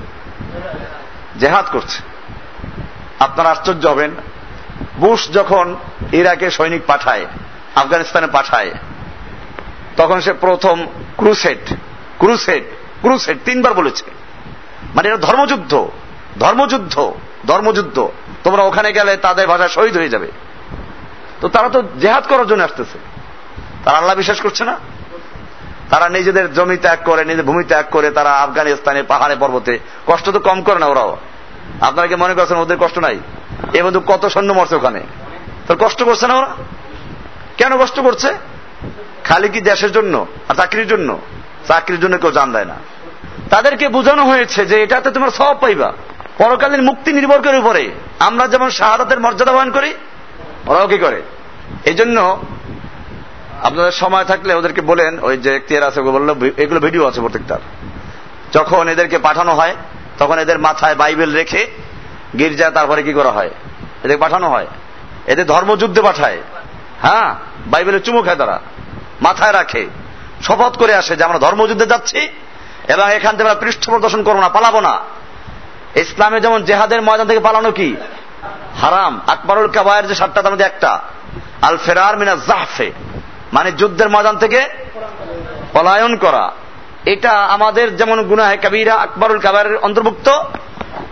জেহাদ 1.40 1.66
করছে। 1.72 2.02
আপনারা 3.18 3.50
আশ্চর্য 3.50 3.86
হবেন। 3.86 4.10
বুশ 4.96 5.30
যখন 5.32 5.76
ইরাকে 6.12 6.50
সৈনিক 6.50 6.82
পাঠায়, 6.86 7.26
আফগানিস্তানে 7.74 8.26
পাঠায়, 8.26 8.70
তখন 9.96 10.20
সে 10.20 10.32
প্রথম 10.32 10.86
ক্রুসেট 11.16 11.74
ক্রুসেট 12.18 12.62
ক্রুসেট 13.00 13.38
তিনবার 13.44 13.74
বলেছে। 13.74 14.04
মানে 14.94 15.08
এটা 15.08 15.16
ধর্মযুদ্ধ 15.16 15.88
ধর্মযুদ্ধ 16.38 17.12
ধর্মযুদ্ধ। 17.46 18.08
তোমরা 18.44 18.62
ওখানে 18.62 18.92
গেলে 18.92 19.16
তাদের 19.16 19.46
ভাষা 19.46 19.68
শহীদ 19.68 19.96
হয়ে 19.96 20.08
যাবে। 20.08 20.30
তো 21.40 21.48
তারা 21.48 21.68
তো 21.68 21.82
জেহাদ 22.00 22.26
করার 22.26 22.46
জন্য 22.46 22.62
আসতেছে। 22.62 22.98
তারা 23.84 23.98
আল্লাহ 23.98 24.16
বিশ্বাস 24.16 24.40
করছে 24.40 24.64
না? 24.64 24.78
তারা 25.90 26.08
নিজেদের 26.08 26.52
জমি 26.52 26.76
ত্যাগ 26.76 26.98
করে 27.04 27.24
নিজের 27.24 27.44
ভূমি 27.44 27.64
ত্যাগ 27.64 27.84
করে 27.90 28.10
তারা 28.10 28.30
আফগানিস্তানে 28.30 29.02
পাহাড়ে, 29.02 29.36
পর্বতে। 29.36 29.78
কষ্ট 30.06 30.30
তো 30.30 30.40
কম 30.40 30.62
করে 30.62 30.78
না 30.78 30.86
ওরাও। 30.86 31.16
আপনারা 31.80 32.08
কি 32.08 32.14
মনে 32.14 32.34
করছেন 32.34 32.56
ওদের 32.56 32.76
কষ্ট 32.80 32.98
নাই? 32.98 33.18
এ 33.74 33.82
বন্ধু 33.82 34.00
কত 34.00 34.26
সৈন্য 34.26 34.52
মরছে 34.52 34.74
ওখানে? 34.74 35.00
তোর 35.66 35.76
কষ্ট 35.80 36.02
করছে 36.02 36.26
না 36.26 36.34
ওরা? 36.34 36.48
কেন 37.56 37.84
কষ্ট 37.84 38.00
করছে? 38.00 38.34
খালি 39.24 39.48
কি 39.48 39.60
দেশের 39.60 39.92
জন্য 39.92 40.26
আর 40.48 40.54
চাকরির 40.54 40.88
জন্য? 40.88 41.18
চাকরির 41.68 42.00
জন্য 42.00 42.18
কেউ 42.18 42.30
জান 42.30 42.52
দেয় 42.52 42.64
না। 42.64 42.74
তাদেরকে 43.50 43.88
বোঝানো 43.88 44.24
হয়েছে 44.24 44.66
যে 44.66 44.82
এটাতে 44.82 45.10
তোমার 45.10 45.30
সব 45.30 45.60
পাইবা। 45.60 45.92
পরকালীন 46.38 46.80
মুক্তি 46.80 47.12
নির্ভর 47.12 47.42
করে 47.42 47.58
উপরে। 47.58 47.90
আমরা 48.18 48.48
যেমন 48.48 48.70
শাহাদাতের 48.70 49.20
মর্যাদা 49.20 49.52
বহন 49.52 49.70
করি, 49.70 49.94
ওরাও 50.66 50.88
কি 50.88 50.98
করে? 50.98 51.22
এই 51.84 51.94
জন্য 51.94 52.42
আপনাদের 53.62 53.92
সময় 53.92 54.24
থাকলে 54.24 54.54
ওদেরকে 54.54 54.80
বলেন, 54.80 55.18
ওই 55.20 55.36
যে 55.36 55.56
এখতিয়ার 55.56 55.84
আছে 55.84 56.00
বলল 56.00 56.50
এগুলো 56.56 56.80
ভিডিও 56.80 57.06
আছে 57.08 57.20
প্রত্যেকটার। 57.20 57.58
যখন 58.52 58.88
এদেরকে 58.88 59.18
পাঠানো 59.18 59.54
হয়, 59.54 59.76
তখন 60.18 60.38
এদের 60.38 60.58
মাথায় 60.58 60.94
বাইবেল 60.94 61.34
রেখে 61.34 61.66
গির্জায় 62.38 62.70
তারপরে 62.70 63.02
কি 63.02 63.12
করা 63.12 63.30
হয়? 63.30 63.50
এদের 64.04 64.18
পাঠানো 64.18 64.48
হয়। 64.48 64.66
এদের 65.26 65.46
ধর্মযুদ্ধে 65.46 66.02
পাঠায়। 66.02 66.38
হ্যাঁ 67.02 67.34
বাইবেলের 67.66 68.02
চুমু 68.02 68.22
খায় 68.22 68.36
তারা। 68.36 68.60
মাথায় 69.22 69.52
রাখে। 69.52 69.86
শপথ 70.42 70.78
করে 70.78 70.94
আসে 70.94 71.16
যে 71.16 71.24
আমরা 71.24 71.38
ধর্মযুদ্ধে 71.38 71.86
যাচ্ছি 71.86 72.28
এবং 72.88 73.12
এখান 73.12 73.36
থেকে 73.36 73.48
আমরা 73.48 73.60
পৃষ্ঠ 73.60 73.90
প্রদর্শন 73.90 74.22
করব 74.22 74.40
না, 74.40 74.48
পালাবো 74.48 74.80
না। 74.80 75.00
ইসলামে 75.94 76.40
যেমন 76.40 76.64
জেহাদের 76.64 77.02
ময়দান 77.02 77.26
থেকে 77.26 77.40
পালানো 77.40 77.72
কি? 77.72 77.96
হারাম। 78.80 79.20
আকবরুল 79.26 79.68
কাবায়ের 79.68 80.08
যে 80.08 80.14
সাতটা, 80.14 80.42
তার 80.42 80.52
মধ্যে 80.52 80.64
একটা। 80.64 81.00
আল 81.62 81.76
ফেরার 81.76 82.18
মিনা 82.18 82.36
জাহফে 82.36 82.92
মানে 83.52 83.72
যুদ্ধের 83.72 84.08
ময়দান 84.08 84.36
থেকে 84.36 84.68
পলায়ন 85.72 86.16
করা। 86.16 86.52
এটা 87.04 87.30
আমাদের 87.30 87.96
যেমন 87.96 88.22
গুনাহে 88.22 88.56
কাবিরা, 88.56 88.94
আকবরুল 88.94 89.38
কাবায়ের 89.38 89.76
অন্তর্ভুক্ত, 89.76 90.28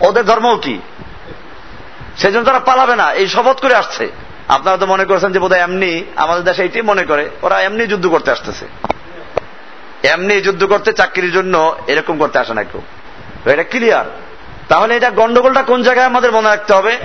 ওদের 0.01 0.25
ধর্মও 0.25 0.57
কি? 0.57 0.79
সেজন্য 2.17 2.45
তারা 2.45 2.59
পালাবে 2.59 2.97
না, 2.97 3.13
এই 3.13 3.29
শপথ 3.29 3.61
করে 3.61 3.75
আসছে। 3.75 4.11
আপনারা 4.49 4.77
তো 4.77 4.87
মনে 4.87 5.05
করছেন 5.05 5.33
যে 5.33 5.39
বোধহয় 5.39 5.61
এমনি 5.61 6.05
আমাদের 6.17 6.45
দেশে 6.45 6.63
এইটি 6.63 6.83
মনে 6.83 7.05
করে, 7.05 7.31
ওরা 7.43 7.63
এমনি 7.63 7.87
যুদ্ধ 7.87 8.07
করতে 8.07 8.31
আসতেছে। 8.31 8.67
এমনি 10.09 10.41
যুদ্ধ 10.41 10.65
করতে 10.65 10.93
চাকরির 10.93 11.33
জন্য 11.33 11.77
এরকম 11.87 12.19
করতে 12.19 12.39
আসে 12.39 12.55
না 12.55 12.65
কেউ। 12.65 12.83
এটা 13.53 13.65
ক্লিয়ার 13.65 14.05
তাহলে 14.69 14.97
এটা 14.97 15.11
গন্ডগোলটা 15.11 15.63
কোন 15.63 15.83
জায়গায় 15.83 16.07
আমাদের 16.07 16.33
মনে 16.33 16.49
রাখতে 16.49 16.73
হবে? 16.75 16.97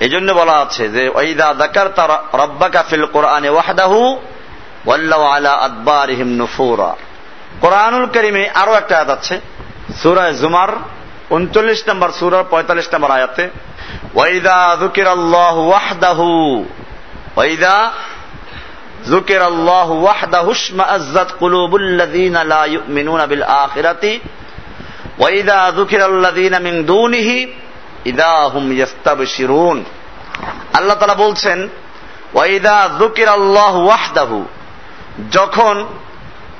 এই 0.00 0.08
জন্য 0.08 0.32
বলা 0.32 0.52
আছে 0.52 0.88
যে 0.88 1.08
ওইদা 1.08 1.54
দাকার 1.54 1.88
তার 1.88 2.10
রব্বা 2.38 2.68
কাফিল 2.68 3.04
কোরআনে 3.06 3.48
ওয়াহদাহু 3.48 4.16
আলা 4.86 5.52
আদবার 5.52 6.08
নফুরা। 6.24 6.94
কোরআনুল 7.60 8.06
করিমে 8.06 8.48
আরও 8.54 8.72
একটা 8.72 8.96
আয়াত 8.96 9.10
আছে, 9.10 9.40
সুরায় 10.02 10.34
জুমার 10.34 10.68
উনচল্লিশ 11.30 11.88
নম্বর 11.88 12.10
সুরার 12.12 12.44
পঁয়তাল্লিশ 12.44 12.94
নম্বর 12.94 13.10
আয়াতে, 13.10 13.50
ওয়াইদা 14.14 14.76
জুকির 14.80 15.06
আল্লাহ 15.06 15.58
ওয়াহদাহু, 15.58 16.64
ওয়াইদা 17.36 17.92
জুকির 19.10 19.42
আল্লাহ 19.42 19.92
ওয়াহদা 19.92 20.40
হুসমা 20.40 20.84
আজ্জাত 20.84 21.32
কুলুবুল্লাদিন 21.38 22.34
লা 22.44 22.66
ইউমিনুনা 22.66 23.26
বিল 23.26 23.42
আখিরাতি, 23.42 24.20
ওয়াইদা 25.18 25.72
জুকির 25.76 26.02
আল্লাদিন 26.02 26.62
মিন 26.62 26.86
দুনিহি 26.86 27.52
ইদা 28.04 28.50
হুম 28.54 28.72
ইয়াস্তাবশিরুন। 28.72 29.84
আল্লাহ 30.74 30.96
তাআলা 30.96 31.14
বলছেন, 31.14 31.68
ওয়াইদা 32.34 32.88
জুকির 32.98 33.28
আল্লাহ 33.28 33.84
ওয়াহদাহু 33.84 34.44
যখন 35.32 35.86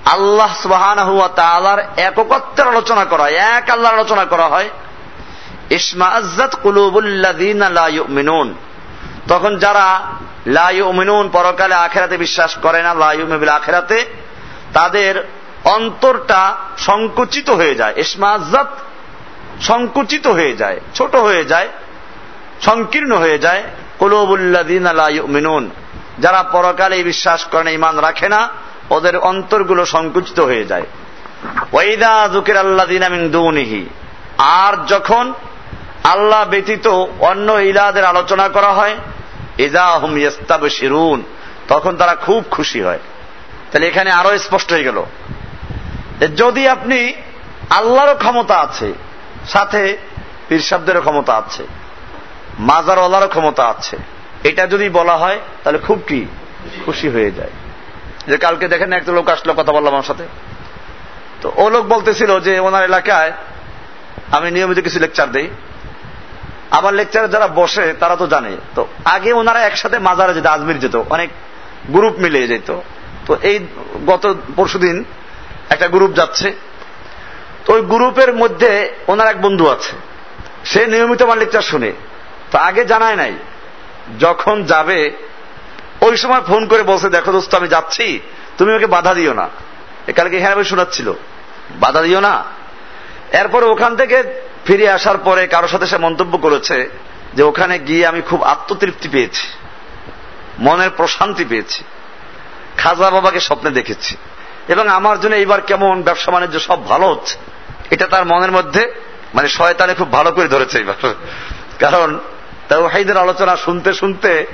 আল্লাহ 0.04 1.12
ওয়া 1.16 1.28
তাআলার 1.28 1.84
এককত্বের 1.96 2.68
আলোচনা 2.68 3.04
করা 3.04 3.22
হয়, 3.22 3.32
এক 3.32 3.70
আল্লাহর 3.70 3.94
আলোচনা 3.94 4.24
করা 4.24 4.46
হয় 4.46 4.68
ইসমাআজ্জাত 5.70 6.56
কুলুবুল্লাযীনা 6.62 7.68
লা 7.68 7.88
ইউমিনুন। 7.88 8.54
তখন 9.28 9.58
যারা 9.58 10.00
লা 10.46 10.70
ইউমিনুন 10.70 11.28
পরকালে 11.28 11.74
আখেরাতে 11.74 12.16
বিশ্বাস 12.16 12.56
করে 12.62 12.82
না, 12.82 12.94
লা 12.94 13.12
ইউমিনুল 13.12 13.48
আখেরাতে, 13.48 14.04
তাদের 14.72 15.28
অন্তরটা 15.64 16.56
সংকুচিত 16.78 17.50
হয়ে 17.50 17.74
যায়। 17.74 17.94
ইসমাআজ্জাত 17.96 18.66
সংকুচিত 19.60 20.26
হয়ে 20.26 20.56
যায়, 20.56 20.80
ছোট 20.94 21.16
হয়ে 21.16 21.44
যায়, 21.44 21.68
সংকীর্ণ 22.60 23.12
হয়ে 23.12 23.38
যায়। 23.38 23.62
কুলুবুল্লাযীনা 23.98 24.92
লা 24.92 25.08
ইউমিনুন। 25.08 25.70
যারা 26.18 26.40
পরকালে 26.42 27.02
বিশ্বাস 27.02 27.40
করে 27.44 27.64
না 27.64 27.70
ইমান 27.70 27.94
রাখে 27.98 28.28
না, 28.28 28.40
ওদের 28.90 29.14
অন্তরগুলো 29.30 29.82
সংকুচিত 29.86 30.38
হয়ে 30.40 30.64
যায়। 30.64 30.86
ওয়াইদা 31.72 32.28
যুকির 32.32 32.56
আল্লাযীনা 32.56 33.08
মিন 33.08 33.22
দুনিহি। 33.30 33.82
আর 34.38 34.74
যখন 34.86 35.24
আল্লাহ 36.04 36.42
ব্যতীত 36.44 36.86
অন্য 37.20 37.52
ইলাদের 37.52 38.04
আলোচনা 38.04 38.46
করা 38.48 38.70
হয় 38.72 38.94
ইজা 39.58 39.86
হুম 39.86 40.12
ইস্তাবশিরুন 40.16 41.22
তখন 41.68 41.92
তারা 41.96 42.14
খুব 42.14 42.40
খুশি 42.50 42.80
হয়। 42.82 43.02
তাহলে 43.70 43.86
এখানে 43.86 44.10
আরও 44.10 44.30
স্পষ্ট 44.38 44.68
হয়ে 44.72 44.82
গেল 44.82 44.98
যদি 46.36 46.62
আপনি 46.68 46.98
আল্লাহরও 47.70 48.14
ক্ষমতা 48.14 48.56
আছে, 48.58 48.88
সাথে 49.48 49.82
পীরসাবদেরও 50.48 51.00
ক্ষমতা 51.00 51.32
আছে, 51.34 51.62
মাজারওয়ালারও 52.58 53.28
ক্ষমতা 53.28 53.64
আছে 53.68 53.96
এটা 54.44 54.66
যদি 54.66 54.88
বলা 54.88 55.16
হয়, 55.16 55.38
তাহলে 55.64 55.78
খুব 55.78 56.02
কি? 56.06 56.26
খুশি 56.84 57.08
হয়ে 57.08 57.30
যায়। 57.30 57.50
যে 58.26 58.36
কালকে 58.36 58.68
দেখেন 58.68 58.92
একটা 58.92 59.12
লোক 59.12 59.28
আসলো 59.28 59.54
কথা 59.54 59.72
বললাম 59.72 59.92
আমার 59.92 60.02
সাথে। 60.02 60.24
তো 61.42 61.52
ও 61.56 61.70
লোক 61.70 61.86
বলতেছিল 61.86 62.40
যে 62.40 62.60
ওনার 62.60 62.84
এলাকায় 62.84 63.32
আমি 64.30 64.50
নিয়মিত 64.50 64.78
কিছু 64.78 64.98
লেকচার 64.98 65.32
দেই। 65.32 65.48
আমার 66.70 66.94
লেকচারে 66.94 67.28
যারা 67.28 67.48
বসে, 67.48 67.94
তারা 68.00 68.16
তো 68.16 68.26
জানে। 68.26 68.56
তো 68.74 68.86
আগে 69.04 69.32
ওনারা 69.32 69.60
একসাথে 69.60 69.98
মাজারে 69.98 70.34
যেত, 70.34 70.46
আজমির 70.46 70.78
যেত, 70.78 71.02
অনেক 71.10 71.30
গ্রুপ 71.86 72.18
মিলে 72.18 72.48
যেত। 72.48 72.80
তো 73.26 73.36
এই 73.42 73.66
গত 74.06 74.34
পরশুদিন 74.56 75.04
একটা 75.70 75.88
গ্রুপ 75.88 76.12
যাচ্ছে। 76.12 76.54
তো 77.64 77.74
ওই 77.74 77.82
গ্রুপের 77.82 78.34
মধ্যে 78.34 78.94
ওনার 79.06 79.28
এক 79.28 79.40
বন্ধু 79.40 79.68
আছে। 79.68 79.96
সে 80.64 80.86
নিয়মিত 80.86 81.22
আমার 81.22 81.38
লেকচার 81.38 81.62
শুনে। 81.62 81.92
তো 82.50 82.58
আগে 82.58 82.84
জানায় 82.84 83.16
নাই। 83.16 83.32
যখন 84.20 84.64
যাবে, 84.64 85.12
ওই 86.00 86.16
সময় 86.16 86.40
ফোন 86.40 86.66
করে 86.66 86.82
বলছে, 86.82 87.08
দেখো 87.08 87.32
দোস্ত, 87.32 87.54
আমি 87.54 87.68
যাচ্ছি, 87.68 88.20
তুমি 88.58 88.74
ওকে 88.74 88.86
বাধা 88.86 89.14
দিও 89.14 89.32
না। 89.32 89.48
কালকে 90.16 90.40
হ্যাঁ 90.40 90.52
আমি 90.52 90.64
শোনাচ্ছিল। 90.64 91.12
বাধা 91.80 92.02
দিও 92.02 92.20
না? 92.20 92.44
এরপরে 93.32 93.66
ওখান 93.66 93.96
থেকে 93.96 94.22
ফিরে 94.66 94.90
আসার 94.90 95.18
পরে 95.18 95.46
কারোর 95.46 95.68
সাথে 95.68 95.86
সে 95.86 95.98
মন্তব্য 95.98 96.38
করেছে 96.38 96.90
যে, 97.34 97.42
ওখানে 97.42 97.78
গিয়ে 97.78 98.06
আমি 98.06 98.22
খুব 98.22 98.42
আত্মতৃপ্তি 98.42 99.08
পেয়েছি, 99.08 99.46
মনের 100.58 100.90
প্রশান্তি 100.90 101.44
পেয়েছি, 101.44 101.84
খাজা 102.76 103.10
বাবাকে 103.10 103.40
স্বপ্নে 103.40 103.70
দেখেছি 103.70 104.16
এবং 104.68 104.88
আমার 104.88 105.20
জন্য 105.20 105.34
এইবার 105.36 105.60
কেমন 105.60 106.02
ব্যবসা 106.02 106.30
বাণিজ্য 106.30 106.60
সব 106.60 106.88
ভালো 106.88 107.06
হচ্ছে। 107.08 107.36
এটা 107.90 108.06
তার 108.06 108.26
মনের 108.26 108.52
মধ্যে 108.52 108.92
মানে 109.34 109.48
শয়তানে 109.48 109.94
খুব 109.94 110.12
ভালো 110.12 110.32
করে 110.32 110.48
ধরেছে 110.48 110.78
এইবার। 110.78 111.14
কারণ 111.78 112.18
তাওহাইদের 112.68 113.16
আলোচনা 113.16 113.56
শুনতে 113.56 113.92
শুনতে 113.92 114.46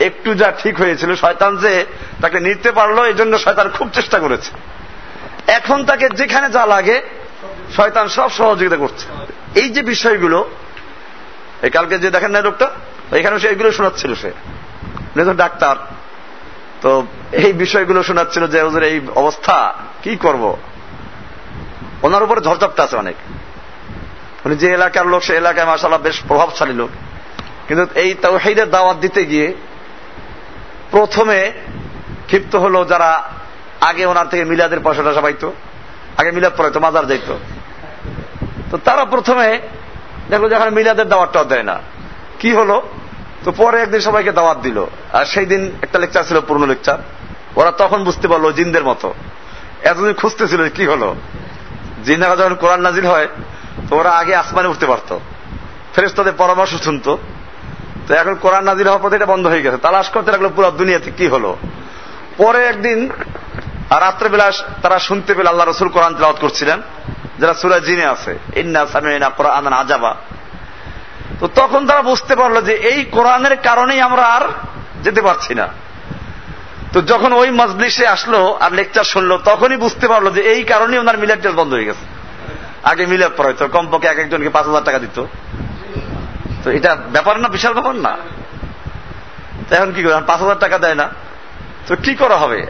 একটু 0.00 0.34
যা 0.34 0.52
ঠিক 0.62 0.80
হয়েছিল, 0.80 1.14
শয়তান 1.14 1.56
যে 1.56 1.86
তাকে 2.20 2.40
নিতে 2.40 2.72
পারল 2.72 3.04
এই 3.04 3.14
জন্য 3.14 3.38
শয়তান 3.38 3.68
খুব 3.68 3.90
চেষ্টা 3.94 4.18
করেছে। 4.18 4.50
এখন 5.46 5.84
তাকে 5.84 6.08
যেখানে 6.08 6.50
যা 6.50 6.66
লাগে, 6.66 7.02
শয়তান 7.76 8.08
সব 8.08 8.30
সহযোগিতা 8.30 8.76
করছে। 8.76 9.06
এই 9.60 9.68
যে 9.68 9.82
বিষয়গুলো, 9.82 10.50
এই 11.62 11.70
কালকে 11.70 11.98
যে 11.98 12.10
দেখেন 12.10 12.30
না 12.30 12.40
লোকটা, 12.40 12.70
এখানে 13.12 13.38
সে 13.38 13.48
এইগুলো 13.48 13.72
শোনাচ্ছিল 13.72 14.14
সে। 14.14 14.32
ডাক্তার। 15.36 15.76
তো 16.82 17.06
এই 17.32 17.52
বিষয়গুলো 17.52 18.02
শোনাচ্ছিল 18.02 18.46
যে 18.46 18.62
ওদের 18.62 18.82
এই 18.82 19.00
অবস্থা, 19.14 19.74
কি 20.02 20.16
করব? 20.16 20.56
ওনার 22.02 22.22
উপরে 22.22 22.40
ঝড়ঝাপটা 22.40 22.82
আছে 22.82 22.96
অনেক। 22.96 23.14
উনি 24.46 24.56
যে 24.56 24.72
এলাকার 24.72 25.06
লোক, 25.06 25.22
সে 25.22 25.36
এলাকায় 25.36 25.66
মাসাল্লাহ 25.66 26.00
বেশ 26.00 26.20
প্রভাবশালী 26.28 26.72
লোক। 26.72 26.90
কিন্তু 27.68 27.94
এই 27.94 28.14
তাওহিদের 28.14 28.70
দাওয়াত 28.70 28.96
দিতে 28.96 29.24
গিয়ে 29.24 29.54
প্রথমে 30.90 31.52
ক্ষিপ্ত 32.26 32.56
হলো 32.56 32.84
যারা 32.84 33.30
আগে 33.80 34.06
ওনার 34.06 34.28
থেকে 34.28 34.44
মিলাদের 34.44 34.80
পয়সা 34.80 35.02
টয়সা 35.02 35.20
পাইতো 35.20 35.52
আগে 36.16 36.30
মিলাদ 36.30 36.52
পড়াইতো, 36.56 36.80
মাজার 36.80 37.06
যাইতো। 37.06 37.38
তো 38.70 38.78
তারা 38.84 39.04
প্রথমে 39.04 39.60
দেখল 40.30 40.48
যে 40.48 40.54
এখন 40.54 40.70
মিলাদের 40.70 41.08
দাওয়াতটাও 41.08 41.44
দেয় 41.44 41.62
না। 41.62 41.80
কি 42.38 42.52
হলো? 42.52 42.82
তো 43.44 43.52
পরে 43.52 43.82
একদিন 43.82 44.00
সবাইকে 44.00 44.32
দাওয়াত 44.32 44.58
দিল। 44.58 44.84
আর 45.12 45.24
সেই 45.24 45.46
দিন 45.46 45.72
একটা 45.82 45.98
লেকচার 45.98 46.24
ছিল, 46.24 46.40
পুরনো 46.40 46.66
লেকচার 46.66 46.98
ওরা 47.56 47.70
তখন 47.70 48.04
বুঝতে 48.04 48.28
পারল 48.28 48.52
জিনদের 48.52 48.84
মতো। 48.84 49.14
এতদিন 49.82 50.12
খুঁজতেছিল 50.12 50.68
কি 50.68 50.86
হলো। 50.86 51.14
জিনারা 52.04 52.36
যখন 52.36 52.54
কোরআন 52.54 52.80
নাজিল 52.80 53.06
হয়, 53.06 53.28
তো 53.90 53.96
ওরা 53.96 54.10
আগে 54.10 54.34
আসমানে 54.34 54.68
উঠতে 54.68 54.86
পারতো। 54.86 55.20
ফেরেস 55.94 56.14
তাদের 56.14 56.32
পরামর্শ 56.38 56.74
শুনতো। 56.74 57.18
তো 58.08 58.14
এখন 58.14 58.34
কোরআন 58.34 58.64
নাজিল 58.64 58.86
হওয়ার 58.86 59.02
পর 59.02 59.14
এটা 59.14 59.26
বন্ধ 59.26 59.46
হয়ে 59.46 59.62
গেছে। 59.62 59.76
তালাশ 59.76 60.08
করতে 60.08 60.30
লাগল 60.30 60.48
পুরো 60.48 60.70
দুনিয়াতে 60.70 61.10
কি 61.10 61.26
হলো? 61.26 61.56
পরে 62.36 62.64
একদিন, 62.64 63.08
রাত্রেবেলা 63.90 64.52
তারা 64.82 64.98
শুনতে 64.98 65.34
পেলে 65.34 65.48
আল্লাহ 65.48 65.68
রসুল 65.68 65.88
কোরআন 65.88 66.14
তেলাওয়াত 66.14 66.40
করছিলেন, 66.40 66.82
যারা 67.38 67.54
সুরা 67.54 67.78
জিনে 67.78 68.06
আছে। 68.06 68.38
ইন্না 68.56 68.86
সামিনা 68.86 69.28
কোরআন 69.28 69.72
আজাবা। 69.72 70.14
তো 71.40 71.48
তখন 71.48 71.86
তারা 71.86 72.02
বুঝতে 72.02 72.36
পারল 72.36 72.60
যে 72.60 72.72
এই 72.72 73.04
কোরআনের 73.04 73.56
কারণেই 73.56 74.00
আমরা 74.00 74.22
আর 74.22 74.42
যেতে 75.02 75.22
পারছি 75.22 75.54
না। 75.54 75.68
তো 76.92 77.02
যখন 77.02 77.32
ওই 77.32 77.50
মজলিসে 77.50 78.06
আসলো 78.06 78.58
আর 78.60 78.72
লেকচার 78.72 79.04
শুনলো, 79.04 79.38
তখনই 79.38 79.76
বুঝতে 79.76 80.08
পারল 80.08 80.30
যে 80.30 80.40
এই 80.40 80.62
কারণেই 80.62 80.98
ওনার 80.98 81.18
মিলাদ 81.18 81.48
বন্ধ 81.48 81.72
হয়ে 81.72 81.84
গেছে। 81.84 82.04
আগে 82.82 83.06
মিলাদ 83.06 83.30
পড়াইতো, 83.36 83.68
কমপক্ষে 83.68 84.08
এক 84.08 84.18
একজনকে 84.18 84.48
পাঁচ 84.48 84.66
হাজার 84.66 84.84
টাকা 84.84 84.98
দিত। 84.98 85.24
তো 86.64 86.70
এটা 86.70 86.96
ব্যাপার 87.12 87.40
না, 87.40 87.48
বিশাল 87.48 87.72
ব্যাপার 87.72 87.94
না। 87.94 88.16
এখন 89.70 89.92
কি 89.92 90.02
করে 90.02 90.20
পাঁচ 90.26 90.40
হাজার 90.40 90.58
টাকা 90.58 90.78
দেয় 90.78 90.94
না। 90.94 91.08
তো 91.86 91.96
কি 91.96 92.14
করা 92.14 92.36
হবে? 92.36 92.66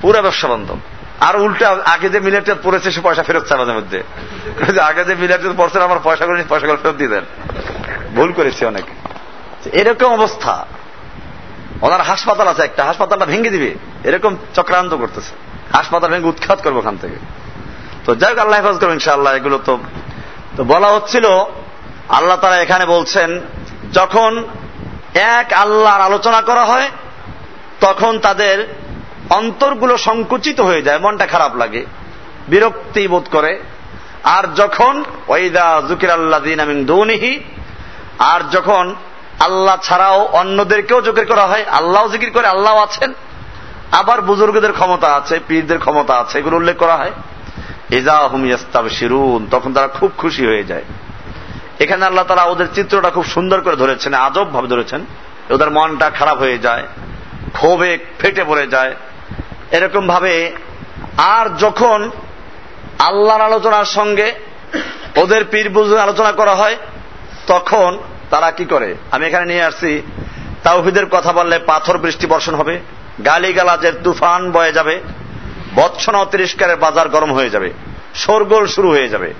পুরো 0.00 0.22
ব্যবসা 0.22 0.48
বন্ধ। 0.48 0.76
আর 1.20 1.36
উল্টা 1.36 1.78
আগে 1.84 2.08
যে 2.08 2.20
মিলেট 2.20 2.50
পড়েছে, 2.62 2.90
সে 2.90 3.00
পয়সা 3.00 3.22
ফেরত 3.22 3.44
চায় 3.44 3.60
মাঝে 3.60 3.72
মধ্যে। 3.72 4.02
আগে 4.80 5.04
যে 5.04 5.14
মিলেট 5.14 5.40
পড়ছেন, 5.56 5.82
আমার 5.82 5.98
পয়সা 6.02 6.26
করে 6.26 6.44
পয়সা 6.48 6.66
করে 6.66 6.76
ফেরত 6.76 6.94
দিয়ে 6.94 7.10
দেন। 7.10 7.24
ভুল 8.14 8.32
করেছে 8.32 8.66
অনেক। 8.66 8.84
এরকম 9.66 10.12
অবস্থা। 10.12 10.66
ওনার 11.82 12.00
হাসপাতাল 12.00 12.48
আছে 12.48 12.62
একটা, 12.62 12.84
হাসপাতালটা 12.84 13.26
ভেঙে 13.26 13.50
দিবে। 13.50 13.74
এরকম 14.08 14.36
চক্রান্ত 14.54 14.94
করতেছে। 14.94 15.34
হাসপাতাল 15.76 16.10
ভেঙে 16.10 16.26
উৎখাত 16.26 16.62
করব 16.62 16.76
ওখান 16.76 16.96
থেকে। 16.96 17.16
তো 18.04 18.14
যাই 18.14 18.30
হোক, 18.30 18.38
আল্লাহ 18.38 18.60
হেফাজ 18.60 18.80
করব 18.80 18.92
ইনশাআল্লাহ, 18.92 19.34
এগুলো 19.34 19.58
তো 19.64 19.78
তো 20.56 20.64
বলা 20.64 20.88
হচ্ছিল 20.88 21.26
আল্লাহ 22.08 22.38
তারা 22.40 22.56
এখানে 22.56 22.86
বলছেন, 22.86 23.40
যখন 23.92 24.44
এক 25.14 25.52
আল্লাহর 25.52 26.00
আলোচনা 26.00 26.40
করা 26.40 26.64
হয়, 26.64 26.88
তখন 27.80 28.18
তাদের 28.18 28.74
অন্তরগুলো 29.30 29.96
সংকুচিত 29.96 30.60
হয়ে 30.60 30.82
যায়, 30.82 30.98
মনটা 30.98 31.26
খারাপ 31.26 31.56
লাগে, 31.56 31.86
বিরক্তি 32.48 33.08
বোধ 33.08 33.24
করে। 33.32 33.62
আর 34.24 34.44
যখন 34.56 35.04
ওইদা 35.28 35.82
জুকির 35.88 36.10
আল্লাহ 36.10 36.40
দিন 36.40 36.60
আমিন 36.60 36.84
দৌনিহি, 36.84 37.40
আর 38.18 38.40
যখন 38.52 38.94
আল্লাহ 39.40 39.76
ছাড়াও 39.82 40.28
অন্যদেরকেও 40.32 41.00
জোকের 41.00 41.26
করা 41.26 41.46
হয় 41.46 41.64
আল্লাহ 41.70 42.08
জিকির 42.08 42.30
করে 42.30 42.46
আল্লাহ 42.46 42.76
আছেন, 42.76 43.14
আবার 43.92 44.20
বুজুর্গদের 44.20 44.72
ক্ষমতা 44.72 45.14
আছে, 45.14 45.40
পীরদের 45.48 45.78
ক্ষমতা 45.78 46.14
আছে, 46.14 46.38
এগুলো 46.38 46.56
উল্লেখ 46.56 46.76
করা 46.76 46.96
হয়। 46.96 47.12
ইজা 47.90 48.28
হুম 48.28 48.44
ইস্তাব 48.46 48.88
শিরুন 48.88 49.46
তখন 49.50 49.72
তারা 49.72 49.88
খুব 49.88 50.12
খুশি 50.18 50.46
হয়ে 50.46 50.64
যায়। 50.64 50.82
এখানে 51.78 52.02
আল্লাহ 52.04 52.24
তারা 52.24 52.44
ওদের 52.44 52.68
চিত্রটা 52.74 53.10
খুব 53.10 53.24
সুন্দর 53.24 53.58
করে 53.60 53.76
ধরেছেন 53.76 54.12
আজব 54.26 54.46
ভাবে 54.52 54.68
ধরেছেন। 54.68 55.00
ওদের 55.54 55.70
মনটা 55.70 56.06
খারাপ 56.10 56.38
হয়ে 56.38 56.58
যায়, 56.58 56.84
ক্ষোভে 57.52 57.92
ফেটে 58.20 58.44
পড়ে 58.44 58.66
যায়। 58.66 58.92
এরকম 59.76 60.04
ভাবে 60.06 60.34
আর 61.36 61.46
যখন 61.58 61.98
আল্লাহর 62.98 63.46
আলোচনার 63.48 63.84
সঙ্গে 63.84 64.28
ওদের 65.16 65.42
পীর 65.44 65.68
বুজুর 65.68 65.98
আলোচনা 65.98 66.32
করা 66.32 66.54
হয়, 66.54 66.76
তখন 67.46 67.90
তারা 68.30 68.48
কি 68.50 68.64
করে? 68.64 68.88
আমি 69.10 69.24
এখানে 69.26 69.46
নিয়ে 69.46 69.64
আসছি, 69.64 69.90
তাওহিদের 70.62 71.06
কথা 71.06 71.32
বললে 71.32 71.56
পাথর 71.70 71.96
বৃষ্টি 71.98 72.26
বর্ষণ 72.26 72.54
হবে, 72.54 72.74
গালিগালাজের 73.24 73.94
তুফান 74.04 74.42
বয়ে 74.52 74.72
যাবে 74.72 74.94
বৎসনা 75.74 76.20
তিরস্কারের 76.32 76.78
বাজার 76.84 77.08
গরম 77.08 77.30
হয়ে 77.32 77.50
যাবে, 77.50 77.68
শোরগোল 78.14 78.64
শুরু 78.66 78.88
হয়ে 78.90 79.08
যাবে। 79.08 79.30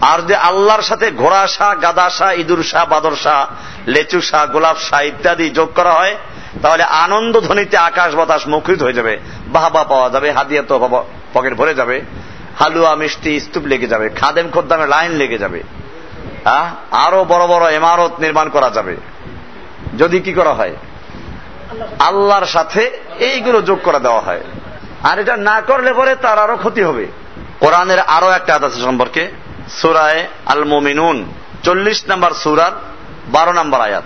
আর 0.00 0.18
যে 0.26 0.34
আল্লাহর 0.34 0.82
সাথে 0.82 1.10
ঘোড়া 1.10 1.46
শাহ 1.46 1.80
গাদা 1.82 2.10
শাহ 2.10 2.32
ইঁদুর 2.32 2.62
শাহ 2.62 2.84
বাদর 2.84 3.16
শাহ 3.16 3.46
লেচু 3.86 4.20
শাহ 4.20 4.46
গোলাপ 4.46 4.76
শাহ 4.78 5.00
ইত্যাদি 5.02 5.50
যোগ 5.50 5.68
করা 5.74 5.92
হয়, 5.92 6.16
তাহলে 6.62 6.82
আনন্দ 6.82 7.40
ধ্বনিতে 7.40 7.76
আকাশ 7.76 8.14
বাতাস 8.14 8.48
মুখরিত 8.48 8.82
হয়ে 8.82 8.92
যাবে, 8.92 9.18
বাহাবা 9.46 9.84
পাওয়া 9.84 10.10
যাবে, 10.10 10.32
হাদিয়া 10.32 10.62
তো 10.68 11.02
পকেট 11.34 11.54
ভরে 11.54 11.74
যাবে, 11.74 12.00
হালুয়া, 12.58 12.94
মিষ্টি, 12.94 13.40
স্তূপ 13.40 13.64
লেগে 13.66 13.86
যাবে, 13.86 14.08
খাদেম 14.08 14.50
খোদ্দামে 14.50 14.86
লাইন 14.86 15.12
লেগে 15.12 15.38
যাবে 15.38 15.62
আরও 16.90 17.24
বড় 17.24 17.46
বড় 17.46 17.74
ইমারত 17.74 18.20
নির্মাণ 18.20 18.48
করা 18.48 18.70
যাবে। 18.70 18.96
যদি 19.98 20.20
কি 20.20 20.32
করা 20.32 20.52
হয়? 20.52 20.76
আল্লাহর 21.98 22.46
সাথে 22.46 22.90
এইগুলো 23.18 23.62
যোগ 23.62 23.78
করে 23.84 24.00
দেওয়া 24.00 24.20
হয়। 24.20 24.40
আর 25.02 25.18
এটা 25.18 25.36
না 25.36 25.60
করলে 25.60 25.92
পরে 25.92 26.14
তার 26.14 26.38
আরও 26.38 26.56
ক্ষতি 26.56 26.82
হবে। 26.82 27.06
কোরআনের 27.60 28.00
আরও 28.00 28.30
একটা 28.30 28.54
আছে 28.54 28.80
সম্পর্কে। 28.80 29.47
সুরায় 29.80 30.26
আল 30.46 30.64
মোমিনুন 30.64 31.32
চল্লিশ 31.62 32.04
নম্বর 32.08 32.34
সুরার 32.34 32.72
বারো 33.28 33.52
নম্বর 33.52 33.80
আয়াত। 33.80 34.04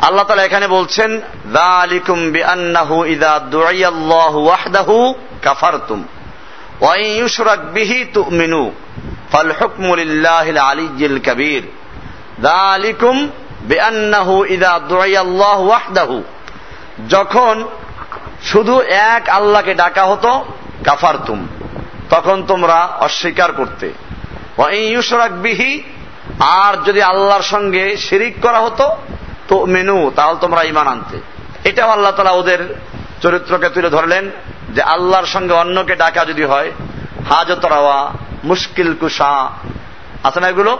আল্লাহ 0.00 0.24
তালা 0.24 0.42
এখানে 0.42 0.68
বলছেন, 0.68 1.20
দালিকুম 1.52 2.30
বিআন্নাহু 2.30 3.04
ইদা 3.04 3.38
দুআইয়াল্লাহু 3.38 4.44
ওয়াহদাহু 4.44 5.14
কাফারতুম 5.42 6.04
ওয়া 6.80 6.96
ইন 6.96 7.04
ইউশরাক 7.04 7.60
বিহি 7.60 8.04
তুমিনু 8.04 8.72
ফাল 9.32 9.52
হুকমু 9.60 9.96
লিল্লাহিল 9.96 10.58
আলিয়্যিল 10.58 11.18
কাবীর। 11.18 11.62
দালিকুম 12.40 13.30
বিআন্নাহু 13.62 14.44
ইদা 14.44 14.78
দুআইয়াল্লাহু 14.78 15.68
ওয়াহদাহু। 15.68 16.22
যখন 17.08 17.64
শুধু 18.42 18.80
এক 18.80 19.28
আল্লাহকে 19.28 19.74
ডাকা 19.74 20.04
হতো, 20.04 20.44
কাফারতুম, 20.84 21.48
তখন 22.10 22.42
তোমরা 22.42 22.88
অস্বীকার 23.00 23.52
করতে। 23.52 23.92
বিহি, 25.44 25.72
আর 26.62 26.72
যদি 26.86 27.00
আল্লাহর 27.02 27.42
সঙ্গে 27.42 27.84
শিরিক 27.96 28.34
করা 28.42 28.60
হতো 28.60 28.86
তো 29.48 29.56
মেনু 29.66 29.98
তাহলে 30.16 30.38
তোমরা 30.40 30.62
ইমান 30.62 30.86
আনতে। 30.86 31.16
এটাও 31.68 31.90
আল্লাহ 31.90 32.12
তালা 32.16 32.30
ওদের 32.30 32.60
চরিত্রকে 33.22 33.68
তুলে 33.68 33.90
ধরলেন, 33.90 34.24
যে 34.74 34.82
আল্লাহর 34.94 35.26
সঙ্গে 35.26 35.54
অন্যকে 35.54 35.94
ডাকা 35.96 36.22
যদি 36.24 36.44
হয় 36.44 36.70
হাজতরাওয়া 37.30 37.98
মুশকিল 38.44 38.90
কুসা 39.00 39.32
আছে 40.26 40.38
না 40.40 40.48
এগুলো? 40.48 40.72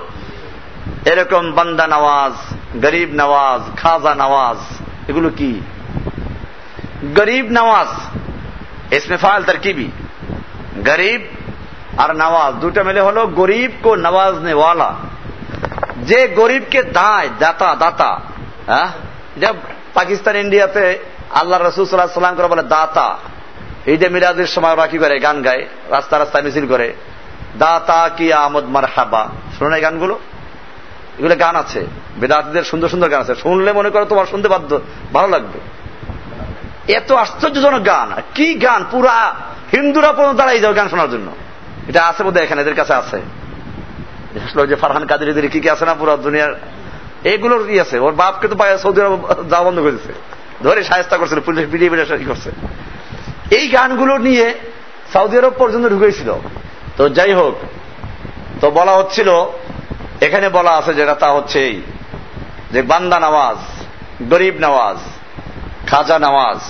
এরকম 1.04 1.44
বান্দা 1.52 1.87
নওয়াজ, 1.87 2.37
গরিব 2.84 3.10
নওয়াজ, 3.20 3.62
খাজা 3.80 4.12
নওয়াজ, 4.14 4.60
এগুলো 5.08 5.28
কি? 5.38 5.52
গরিব 7.16 7.46
নওয়াজ 7.50 7.90
এসমে 8.96 9.16
ফাল 9.16 9.40
তার 9.48 9.58
কিবি 9.64 9.87
গরিব 10.88 11.22
আর 11.98 12.16
নওয়াজ 12.16 12.54
দুটা 12.54 12.83
মিলে 12.83 13.00
হলো 13.00 13.26
গরিব 13.26 13.70
কো 13.83 13.94
নওয়াজ 13.94 14.35
নেওয়ালা 14.35 14.94
যে 15.98 16.28
গরিবকে 16.28 16.83
দায়, 16.83 17.28
দাতা 17.38 17.74
দাতা 17.74 18.20
হ্যাঁ? 18.66 19.54
পাকিস্তান, 19.94 20.37
ইন্ডিয়াতে 20.37 20.98
আল্লাহ 21.30 21.62
রসুল 21.62 21.85
সাল্লাহ 21.85 22.07
সাল্লাম 22.07 22.35
করে 22.35 22.46
বলে 22.46 22.62
দাতা। 22.62 23.18
ঈদে 23.87 24.09
মিলাদের 24.09 24.46
সময় 24.46 24.72
ওরা 24.72 24.87
কি 24.87 24.98
করে, 24.98 25.18
গান 25.18 25.42
গায় 25.42 25.66
রাস্তা 25.88 26.18
রাস্তায় 26.18 26.44
মিছিল 26.44 26.66
করে। 26.66 26.94
দাতা 27.59 28.11
কি 28.16 28.33
আমদ 28.33 28.64
মার 28.64 28.85
হাবা 28.85 29.28
শুনে 29.59 29.80
গানগুলো? 29.80 30.18
এগুলো 31.18 31.37
গান 31.37 31.57
আছে। 31.57 31.87
বেদাতিদের 32.16 32.64
সুন্দর 32.64 32.88
সুন্দর 32.88 33.09
গান 33.09 33.20
আছে। 33.20 33.35
শুনলে 33.35 33.72
মনে 33.72 33.90
করো 33.90 34.04
তোমার 34.04 34.26
শুনতে 34.26 34.48
বাধ্য, 34.48 34.80
ভালো 35.12 35.28
লাগবে। 35.28 35.61
এত 36.92 37.12
আশ্চর্যজনক 37.12 37.87
গান। 37.87 38.12
কি 38.35 38.54
গান? 38.54 38.85
পুরা 38.90 39.35
হিন্দুরা 39.72 40.12
পর্যন্ত 40.12 40.37
দাঁড়াই 40.37 40.61
যাও 40.61 40.72
গান 40.72 40.88
শোনার 40.88 41.11
জন্য। 41.11 41.43
এটা 41.88 42.00
আছে 42.10 42.22
বোধহয় 42.26 42.44
এখানে, 42.46 42.60
এদের 42.64 42.76
কাছে 42.80 42.94
আছে। 43.02 43.18
যে 44.70 44.76
ফারহান 44.82 45.04
কাদের 45.10 45.28
এদের 45.32 45.46
কি 45.54 45.58
কি 45.64 45.68
আছে 45.74 45.84
না, 45.88 45.94
পুরো 46.00 46.12
দুনিয়ার 46.26 46.52
এগুলোর 47.32 47.62
ই 47.74 47.76
আছে। 47.84 47.96
ওর 48.04 48.14
বাপকে 48.22 48.46
তো 48.52 48.56
সৌদি 48.84 48.98
আরব 49.02 49.14
যাওয়া 49.50 49.64
বন্ধ 49.66 49.78
করেছে 49.86 50.12
ধরে 50.64 50.80
সাহেস্তা 50.90 51.16
করছিল, 51.20 51.38
পুলিশ 51.48 51.64
বিডিয়ে 51.72 51.90
বিডিয়ে 51.92 52.28
করছে। 52.30 52.50
এই 53.58 53.64
গানগুলো 53.76 54.14
নিয়ে 54.26 54.46
সৌদি 55.12 55.34
আরব 55.40 55.54
পর্যন্ত 55.60 55.84
ঢুকেছিল। 55.94 56.30
তো 56.96 57.02
যাই 57.16 57.32
হোক, 57.40 57.54
তো 58.60 58.66
বলা 58.78 58.94
হচ্ছিল, 58.98 59.28
এখানে 60.26 60.46
বলা 60.56 60.72
আছে 60.80 60.92
যেটা 60.98 61.14
তা 61.22 61.28
হচ্ছে 61.36 61.58
এই, 61.70 61.76
যে 62.74 62.80
বান্দা 62.90 63.18
নামাজ, 63.26 63.58
গরিব 64.32 64.56
নামাজ, 64.66 64.98
খাজা 65.90 66.16
নামাজ, 66.26 66.60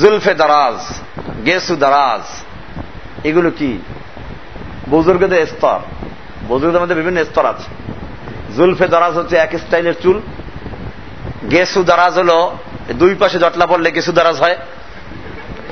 জুলফে 0.00 0.32
দারাজ, 0.40 0.78
গেসু 1.46 1.74
দারাজ 1.84 2.24
এগুলো 3.24 3.50
কি? 3.50 3.78
বুজুর্গদের 4.88 5.46
স্তর। 5.46 5.78
বুজুর্গদের 6.48 6.82
মধ্যে 6.82 6.94
বিভিন্ন 6.94 7.24
স্তর 7.24 7.46
আছে। 7.46 7.98
জুলফে 8.56 8.88
দারাজ 8.88 9.12
হচ্ছে 9.12 9.36
এক 9.36 9.50
স্টাইলের 9.52 9.94
চুল। 10.02 10.20
গেসু 11.50 11.82
দারাজ 11.82 12.18
হলো 12.18 12.56
দুই 12.92 13.14
পাশে 13.14 13.38
জটলা 13.38 13.66
পড়লে 13.66 13.90
গেসু 13.90 14.12
দারাজ 14.12 14.36
হয়। 14.36 14.58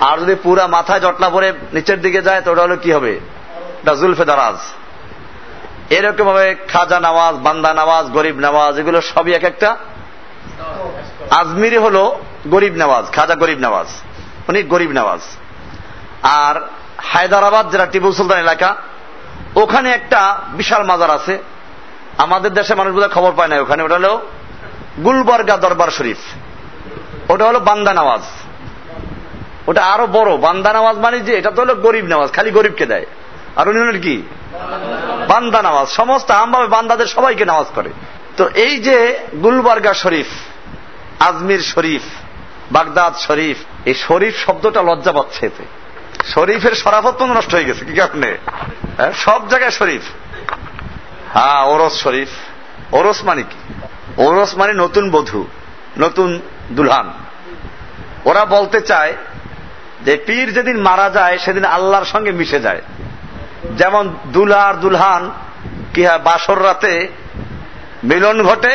আর 0.00 0.18
যদি 0.18 0.34
পুরা 0.34 0.66
মাথায় 0.66 1.00
জটলা 1.00 1.30
পরে 1.30 1.52
নিচের 1.72 2.00
দিকে 2.00 2.22
যায়, 2.22 2.40
তো 2.40 2.52
ওটা 2.52 2.62
হলো 2.62 2.76
কি 2.76 2.92
হবে? 2.92 3.20
এটা 3.82 3.94
জুলফে 3.94 4.24
দারাজ। 4.24 4.56
এরকম 5.92 6.24
ভাবে 6.24 6.54
খাজা 6.68 7.00
নামাজ, 7.00 7.34
বান্দা 7.34 7.74
নামাজ, 7.74 8.06
গরিব 8.06 8.38
নামাজ, 8.38 8.78
এগুলো 8.78 9.00
সবই 9.00 9.32
এক 9.32 9.44
একটা। 9.44 9.76
আজমিরি 11.30 11.76
হলো 11.76 12.18
গরিব 12.48 12.74
নামাজ, 12.74 13.04
খাজা 13.12 13.34
গরিব 13.34 13.58
নামাজ। 13.58 13.86
উনি 14.48 14.62
গরিব 14.62 14.90
নামাজ। 14.90 15.20
আর 16.22 16.68
হায়দ্রাবাদ, 17.12 17.70
যেটা 17.70 17.86
টিপু 17.86 18.12
সুলতান 18.12 18.38
এলাকা, 18.38 18.76
ওখানে 19.56 19.90
একটা 19.90 20.38
বিশাল 20.52 20.82
মাজার 20.82 21.10
আছে। 21.10 21.38
আমাদের 22.18 22.54
দেশে 22.54 22.74
মানুষ 22.74 22.94
বোধহয় 22.94 23.10
খবর 23.10 23.32
পায় 23.36 23.48
না 23.48 23.60
ওখানে। 23.60 23.82
ওটা 23.82 23.94
হলো 23.94 24.20
গুলবর্গা 25.04 25.56
দরবার 25.56 25.90
শরীফ। 25.90 26.18
ওটা 27.30 27.44
হলো 27.44 27.60
বান্দা 27.60 27.94
নামাজ 27.94 28.20
ওটা 29.66 29.84
আরও 29.84 30.06
বড়। 30.06 30.36
বান্দা 30.36 30.72
নামাজ 30.72 30.96
মানে 30.96 31.20
যে, 31.20 31.38
এটা 31.38 31.50
তো 31.50 31.62
হলো 31.62 31.74
গরিব 31.74 32.04
নামাজ 32.04 32.30
খালি 32.32 32.50
গরিবকে 32.50 32.86
দেয়। 32.86 33.06
আর 33.56 33.68
উনি 33.68 33.80
হলেন 33.80 34.00
কি? 34.00 34.22
বান্দা 35.28 35.62
নামাজ 35.62 35.88
সমস্ত 35.88 36.30
আমভাবে 36.30 36.66
বান্দাদের 36.66 37.06
সবাইকে 37.06 37.44
নামাজ 37.44 37.66
করে। 37.74 37.90
তো 38.36 38.48
এই 38.54 38.80
যে 38.80 39.18
গুলবার্গা 39.42 39.94
শরীফ, 39.94 40.26
আজমির 41.20 41.58
শরীফ, 41.58 42.02
বাগদাদ 42.72 43.14
শরীফ, 43.14 43.56
এই 43.84 43.94
শরীফ 43.94 44.36
শব্দটা 44.36 44.82
লজ্জা 44.82 45.12
পাচ্ছে 45.12 45.46
এতে। 45.46 45.64
শরীফের 46.34 46.74
সরাফত 46.74 47.22
নষ্ট 47.22 47.54
হয়ে 47.54 47.64
গেছে, 47.64 47.84
কি 47.84 47.92
কারণে? 47.92 48.30
সব 49.14 49.48
জায়গায় 49.48 49.70
শরীফ। 49.70 50.02
হ্যাঁ 51.32 51.62
ওরস 51.62 51.94
শরীফ। 52.02 52.28
ওরস 52.94 53.24
মানে 53.24 53.42
কি? 53.42 53.58
ওরস 54.16 54.54
মানে 54.56 54.72
নতুন 54.72 55.10
বধূ, 55.10 55.44
নতুন 55.98 56.40
দুলহান। 56.70 57.12
ওরা 58.24 58.44
বলতে 58.44 58.80
চায় 58.80 59.12
যে 60.00 60.16
পীর 60.26 60.52
যেদিন 60.52 60.76
মারা 60.80 61.10
যায়, 61.10 61.38
সেদিন 61.38 61.64
আল্লাহর 61.64 62.04
সঙ্গে 62.04 62.32
মিশে 62.32 62.60
যায়। 62.60 62.82
যেমন 63.76 64.14
দুলার 64.26 64.80
দুলহান, 64.80 65.30
কি 65.94 66.06
হয়, 66.06 66.18
বাসর 66.18 66.64
রাতে 66.64 67.08
মিলন 68.04 68.42
ঘটে, 68.42 68.74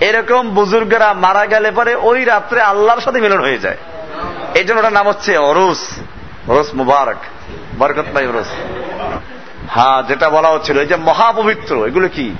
এরকম 0.00 0.50
বুজুর্গেরা 0.50 1.12
মারা 1.14 1.46
গেলে 1.46 1.70
পরে 1.70 1.94
ওই 1.94 2.24
রাত্রে 2.24 2.60
আল্লাহর 2.60 3.00
সাথে 3.00 3.20
মিলন 3.20 3.40
হয়ে 3.40 3.58
যায়। 3.58 3.76
এই 4.54 4.64
জন্য 4.64 4.78
ওটার 4.78 4.92
নাম 4.92 5.08
হচ্ছে 5.08 5.32
অরুস 5.38 5.82
অরুস 6.48 6.74
মুবারক। 6.74 7.16
বরকত 7.78 8.08
ভাই 8.14 8.26
অরুস 8.26 8.46
হ্যাঁ 9.68 10.02
যেটা 10.02 10.30
বলা 10.30 10.48
হচ্ছিল, 10.48 10.78
এই 10.80 10.86
যে 10.86 10.96
মহাপবিত্র, 10.96 11.86
এগুলো 11.86 12.08
কি? 12.08 12.34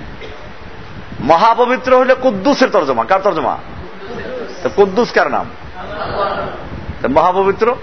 মহাপবিত্র 1.20 1.98
হলে 1.98 2.14
কুদ্দুসের 2.14 2.70
তর্জমা। 2.70 3.04
কার 3.04 3.20
তর্জমা? 3.20 3.58
কুদ্দুস 4.76 5.12
কার 5.12 5.30
নাম? 5.30 5.46
মহাপবিত্র 7.10 7.76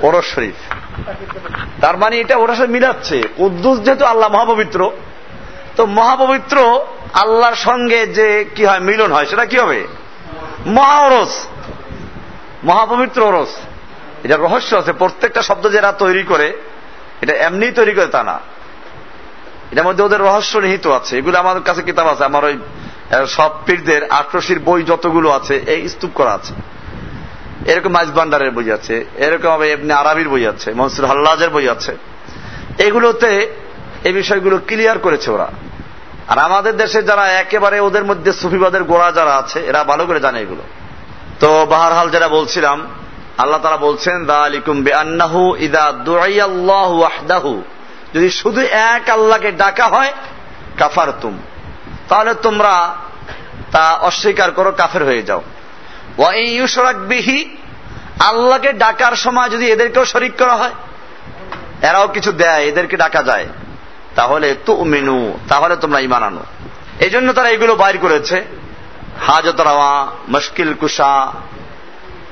ওরস 0.00 0.24
শরীফ। 0.34 0.58
তার 1.80 1.98
মানে 1.98 2.20
এটা 2.20 2.36
ওরা 2.36 2.54
সাথে 2.54 2.72
মিলাচ্ছে। 2.72 3.22
কুদ্দুস 3.36 3.80
যেহেতু 3.80 4.04
আল্লাহ 4.04 4.32
মহাপবিত্র, 4.32 4.90
তো 5.76 5.86
মহাপবিত্র 5.86 6.80
আল্লাহর 7.14 7.54
সঙ্গে 7.54 8.06
যে 8.06 8.44
কি 8.54 8.64
হয়, 8.64 8.80
মিলন 8.80 9.12
হয়, 9.12 9.26
সেটা 9.26 9.44
কি 9.44 9.58
হবে? 9.58 9.86
মহা 10.66 11.00
ওরস। 11.00 11.46
মহাপবিত্র 12.64 13.20
ওরস। 13.22 13.52
এটা 14.24 14.36
রহস্য 14.36 14.76
আছে, 14.76 14.92
প্রত্যেকটা 14.92 15.42
শব্দ 15.42 15.72
যারা 15.72 15.92
তৈরি 15.92 16.22
করে, 16.22 16.52
এটা 17.20 17.34
এমনি 17.34 17.70
তৈরি 17.70 17.94
করে 17.94 18.06
তা 18.06 18.22
না। 18.22 18.40
এটার 19.72 19.84
মধ্যে 19.84 20.02
ওদের 20.04 20.20
রহস্য 20.20 20.58
নিহিত 20.58 20.86
আছে। 20.86 21.18
এগুলো 21.18 21.38
আমাদের 21.38 21.62
কাছে 21.62 21.82
কিতাব 21.82 22.08
আছে, 22.08 22.24
আমার 22.24 22.44
ওই 22.44 22.58
সব 23.26 23.50
পীরদের 23.66 24.10
আটরশির 24.10 24.58
বই 24.58 24.82
যতগুলো 24.82 25.30
আছে, 25.30 25.56
এই 25.66 25.88
স্তূপ 25.88 26.10
করা 26.14 26.32
আছে। 26.32 26.54
এরকম 27.66 27.90
মাইজ 27.90 28.08
ভান্ডারের 28.08 28.50
বই 28.50 28.72
আছে, 28.72 29.04
এরকম 29.16 29.62
এমনি 29.62 29.92
আরবির 29.92 30.28
বই 30.28 30.46
আছে, 30.46 30.72
মনসুর 30.72 31.04
হাল্লাজের 31.04 31.50
বই 31.50 31.68
আছে। 31.68 31.96
এগুলোতে 32.78 33.54
এই 34.04 34.12
বিষয়গুলো 34.12 34.58
ক্লিয়ার 34.66 34.98
করেছে 34.98 35.30
ওরা। 35.30 35.48
আর 36.28 36.38
আমাদের 36.38 36.76
দেশে 36.76 37.02
যারা 37.02 37.28
একেবারে 37.32 37.80
ওদের 37.80 38.04
মধ্যে 38.04 38.32
সুফিবাদের 38.32 38.84
গোড়া 38.84 39.12
যারা 39.12 39.36
আছে, 39.36 39.60
এরা 39.60 39.84
ভালো 39.84 40.06
করে 40.06 40.20
জানে 40.20 40.40
এগুলো। 40.40 40.62
তো 41.40 41.66
বাহারহাল 41.70 42.10
যারা 42.10 42.28
বলছিলাম 42.28 42.86
আল্লাহ 43.38 43.60
তারা 43.60 43.76
বলছেন 43.76 44.26
দা 44.26 44.50
যদি 48.14 48.30
শুধু 48.30 48.60
এক 48.60 49.10
আল্লাহকে 49.10 49.52
ডাকা 49.52 49.86
হয় 49.86 50.12
কাফার 50.76 51.12
তুম 51.20 51.38
তাহলে 52.08 52.34
তোমরা 52.34 52.94
তা 53.72 53.94
অস্বীকার 53.94 54.50
করো, 54.50 54.72
কাফের 54.72 55.04
হয়ে 55.04 55.22
যাও। 55.22 55.42
বিহি, 57.08 57.56
আল্লাহকে 58.20 58.72
ডাকার 58.72 59.16
সময় 59.16 59.48
যদি 59.48 59.66
এদেরকেও 59.66 60.04
শরিক 60.04 60.32
করা 60.38 60.54
হয়, 60.54 60.70
এরাও 61.82 62.08
কিছু 62.08 62.32
দেয়, 62.32 62.64
এদেরকে 62.64 62.96
ডাকা 62.96 63.22
যায়। 63.22 63.46
তাহলে 64.14 64.54
তু 64.66 64.84
মেনু 64.84 65.38
তাহলে 65.48 65.76
তোমরা 65.76 66.00
ইমান 66.00 66.22
আনো। 66.22 66.42
এই 67.00 67.10
জন্য 67.10 67.32
তারা 67.32 67.48
এগুলো 67.48 67.74
বাইর 67.74 67.98
করেছে। 67.98 68.44
হাজত 69.26 69.60
রাওয়া, 69.60 70.06
মুশকিল 70.28 70.74
কুশা 70.74 71.32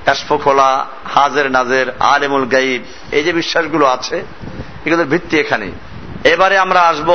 কাশফখোলা 0.07 0.71
হাজের 1.15 1.49
নাজের, 1.57 1.87
আলেমুল 2.15 2.47
গাইব 2.55 2.83
এই 3.17 3.23
যে 3.27 3.33
বিশ্বাসগুলো 3.41 3.85
আছে, 3.87 4.17
এগুলোর 4.87 5.11
ভিত্তি 5.13 5.35
এখানে। 5.45 5.69
এবারে 6.33 6.57
আমরা 6.65 6.81
আসব 6.91 7.11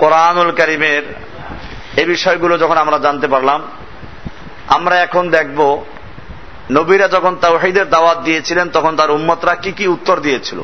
কোরআনুল 0.00 0.50
করিমের 0.60 1.04
এই 2.00 2.06
বিষয়গুলো 2.14 2.54
যখন 2.62 2.76
আমরা 2.84 2.98
জানতে 3.06 3.26
পারলাম, 3.28 3.60
আমরা 4.76 4.96
এখন 5.06 5.24
দেখব 5.36 5.60
নবীরা 6.76 7.06
যখন 7.08 7.32
তাওহিদের 7.44 7.86
দাওয়াত 7.94 8.18
দিয়েছিলেন, 8.26 8.66
তখন 8.76 8.92
তার 8.96 9.10
উম্মতরা 9.10 9.54
কি 9.54 9.70
কি 9.78 9.84
উত্তর 9.96 10.16
দিয়েছিল। 10.20 10.60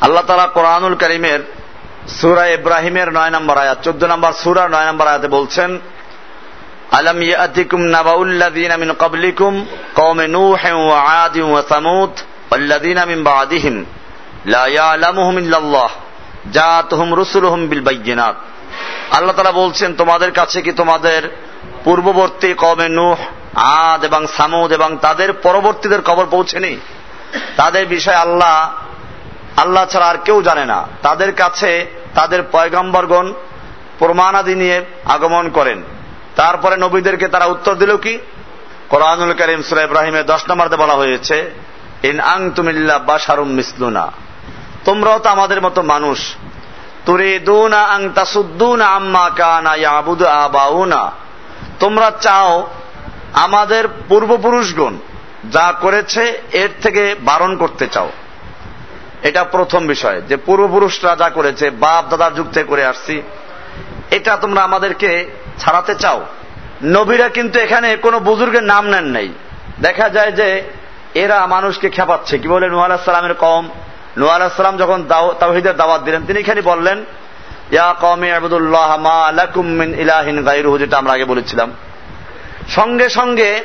আল্লাহ 0.00 0.24
তালা 0.26 0.46
কোরআনুল 0.46 0.94
করিমের 1.02 1.40
সুরা 2.18 2.44
ইব্রাহিমের 2.58 3.08
নয় 3.18 3.32
নম্বর 3.36 3.56
আয়াত, 3.58 3.78
চোদ্দ 3.84 4.02
নম্বর 4.04 4.32
সুরা 4.42 4.64
নয় 4.68 4.88
নম্বর 4.90 5.10
আয়াতে 5.10 5.28
বলছেন 5.28 5.70
আলম 6.92 7.22
ইয়াতিকুম 7.22 7.80
নাবাউল্লাযীনা 7.80 8.76
মিন 8.76 8.92
ক্বাবলিকুম 8.92 9.66
কওমে 9.94 10.26
নূহ 10.28 10.62
ওয়া 10.72 11.00
আদ 11.00 11.38
ওয়া 11.38 11.62
সামুদ 11.68 12.10
ওয়াল্লাযীনা 12.10 13.04
মিন 13.04 13.22
বা'দিহিম 13.22 13.84
লা 14.46 14.66
ইয়ালামুহুম 14.66 15.38
ইল্লাল্লাহ 15.38 15.90
জাআতুহুম 16.52 17.14
রুসুলুহুম 17.14 17.68
বিল 17.68 17.80
বাইয়িনাত। 17.80 18.34
আল্লাহ 19.10 19.36
তাআলা 19.36 19.52
বলছেন, 19.52 19.94
তোমাদের 19.94 20.32
কাছে 20.32 20.62
কি 20.62 20.72
তোমাদের 20.72 21.36
পূর্ববর্তী 21.84 22.54
কওমে 22.54 22.88
নূহ, 22.88 23.18
আদ 23.54 24.04
এবং 24.04 24.26
সামুদ 24.26 24.72
এবং 24.72 24.98
তাদের 24.98 25.32
পরবর্তীদের 25.32 26.02
খবর 26.02 26.26
পৌঁছেনি? 26.30 26.76
তাদের 27.56 27.86
বিষয়ে 27.86 28.22
আল্লাহ 28.26 28.72
আল্লাহ 29.56 29.84
ছাড়া 29.86 30.06
আর 30.06 30.16
কেউ 30.16 30.42
জানে 30.42 30.64
না। 30.64 30.86
তাদের 31.02 31.32
কাছে 31.32 31.86
তাদের 32.14 32.42
পয়গম্বরগণ 32.52 33.32
প্রমাণাদি 33.98 34.54
নিয়ে 34.54 34.84
আগমন 35.04 35.50
করেন। 35.50 35.82
তারপরে 36.36 36.76
নবীদেরকে 36.76 37.28
তারা 37.28 37.44
উত্তর 37.44 37.74
দিল 37.74 37.96
কি? 37.96 38.18
কোরআনুল 38.88 39.32
করিম 39.32 39.62
সুরা 39.62 39.82
ইব্রাহিমের 39.82 40.26
দশ 40.26 40.50
নম্বরতে 40.50 40.76
বলা 40.76 40.94
হয়েছে, 40.94 41.50
ইন 42.02 42.20
আং 42.20 42.50
তুমিল্লা 42.50 42.98
বা 42.98 43.04
বাসারুম 43.04 43.48
মিসলুনা। 43.48 44.12
তোমরাও 44.84 45.18
তো 45.18 45.28
আমাদের 45.28 45.62
মতো 45.62 45.82
মানুষ। 45.82 46.34
তুরিদুনা 47.06 47.82
আং 47.82 48.08
তাসুদ্দুনা 48.14 48.86
আম্মা 48.86 49.30
কানা 49.36 49.74
ইয়াবুদু 49.74 50.26
আবাউনা। 50.26 51.12
তোমরা 51.80 52.12
চাও 52.20 52.66
আমাদের 53.32 53.88
পূর্বপুরুষগণ 54.08 54.96
যা 55.50 55.74
করেছে 55.80 56.42
এর 56.52 56.68
থেকে 56.82 57.14
বারণ 57.20 57.56
করতে 57.56 57.86
চাও। 57.86 58.10
এটা 59.22 59.44
প্রথম 59.44 59.86
বিষয়, 59.86 60.22
যে 60.28 60.36
পূর্বপুরুষরা 60.36 61.16
যা 61.16 61.30
করেছে, 61.30 61.70
বাপ 61.70 62.08
দাদার 62.08 62.34
যুগ 62.34 62.46
থেকে 62.52 62.66
করে 62.66 62.84
আসছি। 62.84 63.22
এটা 64.10 64.36
তোমরা 64.36 64.62
আমাদেরকে 64.62 65.30
ছাড়াতে 65.62 65.94
চাও? 65.94 66.24
নবীরা 66.82 67.28
কিন্তু 67.28 67.60
এখানে 67.60 67.96
কোনো 67.96 68.20
বুজুর্গের 68.20 68.62
নাম 68.62 68.86
নেন 68.86 69.04
নাই। 69.04 69.28
দেখা 69.80 70.08
যায় 70.08 70.32
যে 70.32 70.62
এরা 71.14 71.46
মানুষকে 71.46 71.90
খেপাচ্ছে। 71.90 72.38
কি 72.38 72.48
বলে 72.48 72.68
নুয়াল 72.68 72.98
সালামের 73.04 73.34
কম 73.34 73.68
নুয়াল 74.18 74.50
সালাম 74.56 74.76
যখন 74.76 75.04
তাওহিদের 75.40 75.76
দাওয়াত 75.76 76.02
দিলেন, 76.02 76.22
তিনি 76.26 76.40
এখানে 76.40 76.60
বললেন, 76.60 77.04
ইয়া 77.72 77.94
ইলাহিন 79.96 80.44
যেটা 80.78 80.98
আমরা 80.98 81.12
আগে 81.12 81.24
বলেছিলাম। 81.24 81.72
সঙ্গে 82.68 83.08
সঙ্গে 83.08 83.60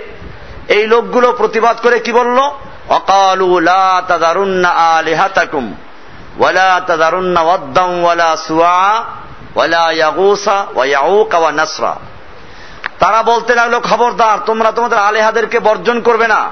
এই 0.68 0.88
লোকগুলো 0.88 1.32
প্রতিবাদ 1.32 1.78
করে 1.84 2.00
কি 2.00 2.12
বলল? 2.12 2.38
অকালু 2.90 3.60
লা 3.60 4.02
ওয়ালা 6.40 6.82
ওয়ালা 8.04 8.38
সুয়া 8.38 9.06
নাসরা। 11.52 11.96
তারা 13.00 13.24
বলতে 13.24 13.56
লাগল, 13.56 13.80
খবরদার, 13.80 14.38
তোমরা 14.46 14.72
তোমাদের 14.72 14.98
আলেহাদেরকে 14.98 15.60
বর্জন 15.60 16.02
করবে 16.02 16.28
না। 16.28 16.52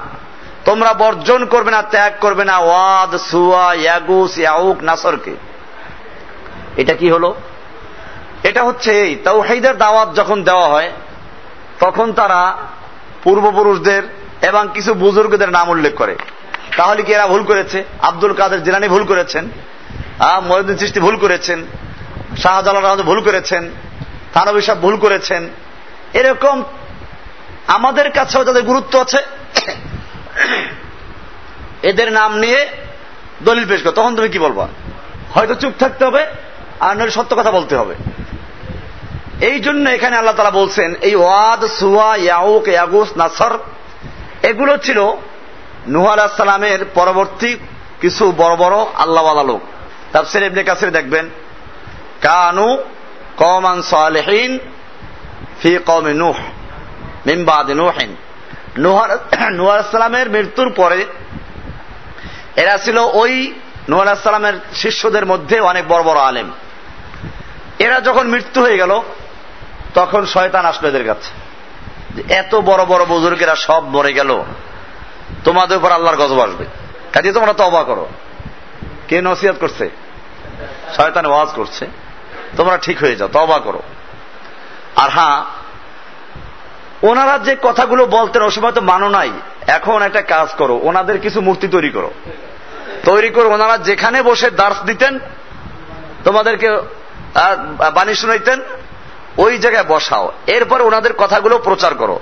তোমরা 0.64 0.94
বর্জন 0.94 1.44
করবে 1.44 1.70
না, 1.70 1.82
ত্যাগ 1.82 2.12
করবে 2.20 2.44
না। 2.44 2.58
ওয়াদ, 2.58 3.16
সুয়া, 3.16 3.74
ইয়াগুস, 3.74 4.38
ইয়াউক, 4.38 4.82
নাসরকে। 4.82 5.34
এটা 6.76 6.94
কি 6.94 7.10
হলো? 7.10 7.34
এটা 8.42 8.64
হচ্ছে 8.64 9.00
এই, 9.00 9.14
তাওহীদের 9.14 9.78
দাওয়াত 9.78 10.14
যখন 10.14 10.42
দেওয়া 10.42 10.68
হয়, 10.68 10.92
তখন 11.80 12.12
তারা 12.12 12.56
পূর্বপুরুষদের 13.22 14.02
এবং 14.42 14.68
কিছু 14.74 14.94
বুজুর্গদের 14.94 15.48
নাম 15.48 15.68
উল্লেখ 15.68 15.94
করে। 15.94 16.16
তাহলে 16.76 17.02
কি 17.02 17.12
এরা 17.12 17.26
ভুল 17.26 17.44
করেছে? 17.44 17.84
আব্দুল 18.02 18.32
কাদের 18.32 18.62
জিলানি 18.62 18.88
ভুল 18.88 19.04
করেছেন? 19.04 19.48
মহিউদ্দিন 20.48 20.76
সৃষ্টি 20.76 21.00
ভুল 21.00 21.16
করেছেন? 21.16 21.64
শাহজালাল 22.42 23.02
ভুল 23.10 23.20
করেছেন 23.28 23.62
থানবী 24.34 24.60
সাহেব 24.66 24.78
ভুল 24.84 24.96
করেছেন। 25.04 25.42
এরকম 26.20 26.56
আমাদের 27.76 28.06
কাছেও 28.16 28.42
তাদের 28.48 28.64
গুরুত্ব 28.70 28.92
আছে, 29.04 29.20
এদের 31.90 32.08
নাম 32.18 32.30
নিয়ে 32.44 32.60
দলিল 33.46 33.64
পেশ 33.70 33.80
করো, 33.82 33.96
তখন 33.98 34.12
তুমি 34.16 34.28
কি 34.34 34.38
বলবা? 34.46 34.64
হয়তো 35.34 35.54
চুপ 35.60 35.72
থাকতে 35.82 36.02
হবে, 36.08 36.22
আর 36.86 36.94
নয় 36.98 37.12
সত্য 37.16 37.32
কথা 37.38 37.52
বলতে 37.58 37.74
হবে। 37.80 37.94
এই 39.48 39.58
জন্য 39.66 39.84
এখানে 39.96 40.14
আল্লাহ 40.16 40.36
তালা 40.36 40.58
বলছেন, 40.60 40.90
এই 41.08 41.14
ওয়াদ, 41.22 41.62
সুয়া, 41.78 42.10
ইয়াউক, 42.26 42.64
ইয়াগুস, 42.74 43.10
নাসর, 43.20 43.52
এগুলো 44.50 44.72
ছিল 44.76 44.98
নুহ 45.94 46.06
সালামের 46.36 46.80
পরবর্তী 46.98 47.50
কিছু 48.00 48.24
বড় 48.40 48.54
বড় 48.62 48.76
আল্লাহওয়ালা 49.04 49.44
লোক। 49.50 49.62
তাফসির 50.12 50.48
ইবনে 50.48 50.62
কাসির 50.68 50.90
দেখবেন 50.98 51.24
কানু 52.22 52.78
কমান 53.36 53.82
সালেহীন 53.82 54.58
ফি 55.62 55.78
কমে 55.86 56.14
নুহ 56.14 56.38
মিমবাদ 57.26 57.70
নুহিন। 57.70 58.16
নুহ 58.78 59.82
সালামের 59.92 60.30
মৃত্যুর 60.30 60.72
পরে 60.72 61.04
এরা 62.56 62.78
ছিল 62.78 62.98
ওই 62.98 63.54
নুহ 63.88 64.14
সালামের 64.14 64.54
শিষ্যদের 64.74 65.26
মধ্যে 65.26 65.60
অনেক 65.60 65.88
বড় 65.88 66.02
বড় 66.02 66.20
আলেম। 66.20 66.50
এরা 67.78 68.00
যখন 68.00 68.28
মৃত্যু 68.28 68.62
হয়ে 68.62 68.76
গেল, 68.76 69.02
তখন 69.94 70.26
শয়তান 70.26 70.66
আসলো 70.66 70.88
এদের 70.88 71.06
কাছে। 71.06 71.30
এত 72.34 72.54
বড় 72.54 72.84
বড় 72.84 73.04
বুজুর্গেরা 73.04 73.56
সব 73.56 73.88
মরে 73.88 74.12
গেল, 74.12 74.42
তোমাদের 75.44 75.76
উপর 75.76 75.92
আল্লাহর 75.92 76.16
গজব 76.16 76.40
আসবে। 76.40 76.64
কাজে 77.12 77.32
তোমরা 77.32 77.52
তো 77.52 77.64
অবাক 77.64 77.86
করো। 77.86 78.08
কে 79.08 79.22
নসিহাত 79.22 79.56
করছে? 79.60 79.90
শয়তান 80.96 81.26
ওয়াজ 81.26 81.48
করছে। 81.48 81.86
তোমরা 82.56 82.76
ঠিক 82.76 82.98
হয়ে 82.98 83.16
যাও 83.16 83.28
তবা 83.28 83.58
করো। 83.58 83.82
আর 84.96 85.10
হ্যাঁ 85.10 85.44
ওনারা 87.02 87.38
যে 87.38 87.56
কথাগুলো 87.62 88.06
বলতেন 88.06 88.42
ওই 88.42 88.50
সময় 88.50 88.72
তো 88.72 88.80
মানো 88.80 89.08
নাই। 89.08 89.30
এখন 89.66 90.02
একটা 90.02 90.22
কাজ 90.22 90.48
করো, 90.48 90.80
ওনাদের 90.82 91.20
কিছু 91.20 91.40
মূর্তি 91.40 91.68
তৈরি 91.68 91.90
করো। 91.90 92.10
তৈরি 93.04 93.30
করে 93.30 93.44
ওনারা 93.44 93.78
যেখানে 93.78 94.22
বসে 94.22 94.50
দার্স 94.50 94.82
দিতেন, 94.82 95.18
তোমাদেরকে 96.24 96.70
বাণী 97.94 98.14
শুনাইতেন, 98.14 98.60
ওই 99.38 99.58
জায়গায় 99.58 99.84
বসাও। 99.88 100.32
এরপর 100.46 100.82
ওনাদের 100.82 101.12
কথাগুলো 101.12 101.58
প্রচার 101.58 101.94
করো। 101.94 102.20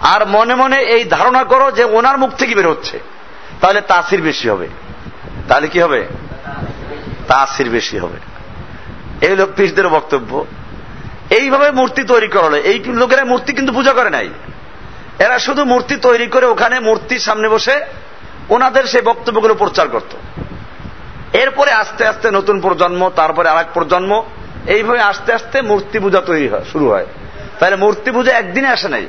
আর 0.00 0.26
মনে 0.26 0.54
মনে 0.54 0.76
এই 0.76 1.04
ধারণা 1.04 1.44
করো 1.44 1.70
যে 1.70 1.84
ওনার 1.84 2.18
মুখ 2.18 2.30
থেকে 2.30 2.54
বের 2.54 2.68
হচ্ছে। 2.68 3.00
তাহলে 3.60 3.80
তাসির 3.80 4.22
বেশি 4.22 4.48
হবে। 4.48 4.68
তাহলে 5.48 5.68
কি 5.68 5.80
হবে? 5.80 6.06
তাসির 7.28 7.70
বেশি 7.70 7.98
হবে। 7.98 8.33
এই 9.24 9.36
লোক 9.36 9.48
পীরদের 9.56 9.88
বক্তব্য। 9.88 10.44
এইভাবে 11.30 11.70
মূর্তি 11.70 12.02
তৈরি 12.02 12.28
করল 12.28 12.54
এই 12.54 12.78
লোকেরা 12.84 13.24
মূর্তি 13.24 13.52
কিন্তু 13.52 13.72
পূজা 13.72 13.92
করে 13.92 14.10
নাই। 14.10 14.28
এরা 15.18 15.38
শুধু 15.38 15.64
মূর্তি 15.64 15.96
তৈরি 15.96 16.26
করে 16.26 16.46
ওখানে 16.46 16.80
মূর্তির 16.80 17.18
সামনে 17.18 17.48
বসে 17.48 17.74
ওনাদের 18.48 18.84
সেই 18.84 19.02
বক্তব্যগুলো 19.02 19.54
প্রচার 19.54 19.88
করত। 19.88 20.12
এরপরে 21.36 21.70
আস্তে 21.72 22.02
আস্তে 22.06 22.30
নতুন 22.30 22.60
প্রজন্ম, 22.60 23.10
তারপরে 23.16 23.48
আর 23.48 23.64
প্রজন্ম, 23.74 24.22
এইভাবে 24.66 25.00
আস্তে 25.00 25.32
আস্তে 25.32 25.62
মূর্তি 25.62 25.98
পূজা 25.98 26.20
তৈরি 26.20 26.48
হয়, 26.48 26.64
শুরু 26.72 26.86
হয়। 26.88 27.06
তাহলে 27.58 27.76
মূর্তি 27.76 28.10
পূজা 28.10 28.32
একদিনে 28.32 28.68
আসে 28.68 28.88
নাই। 28.88 29.06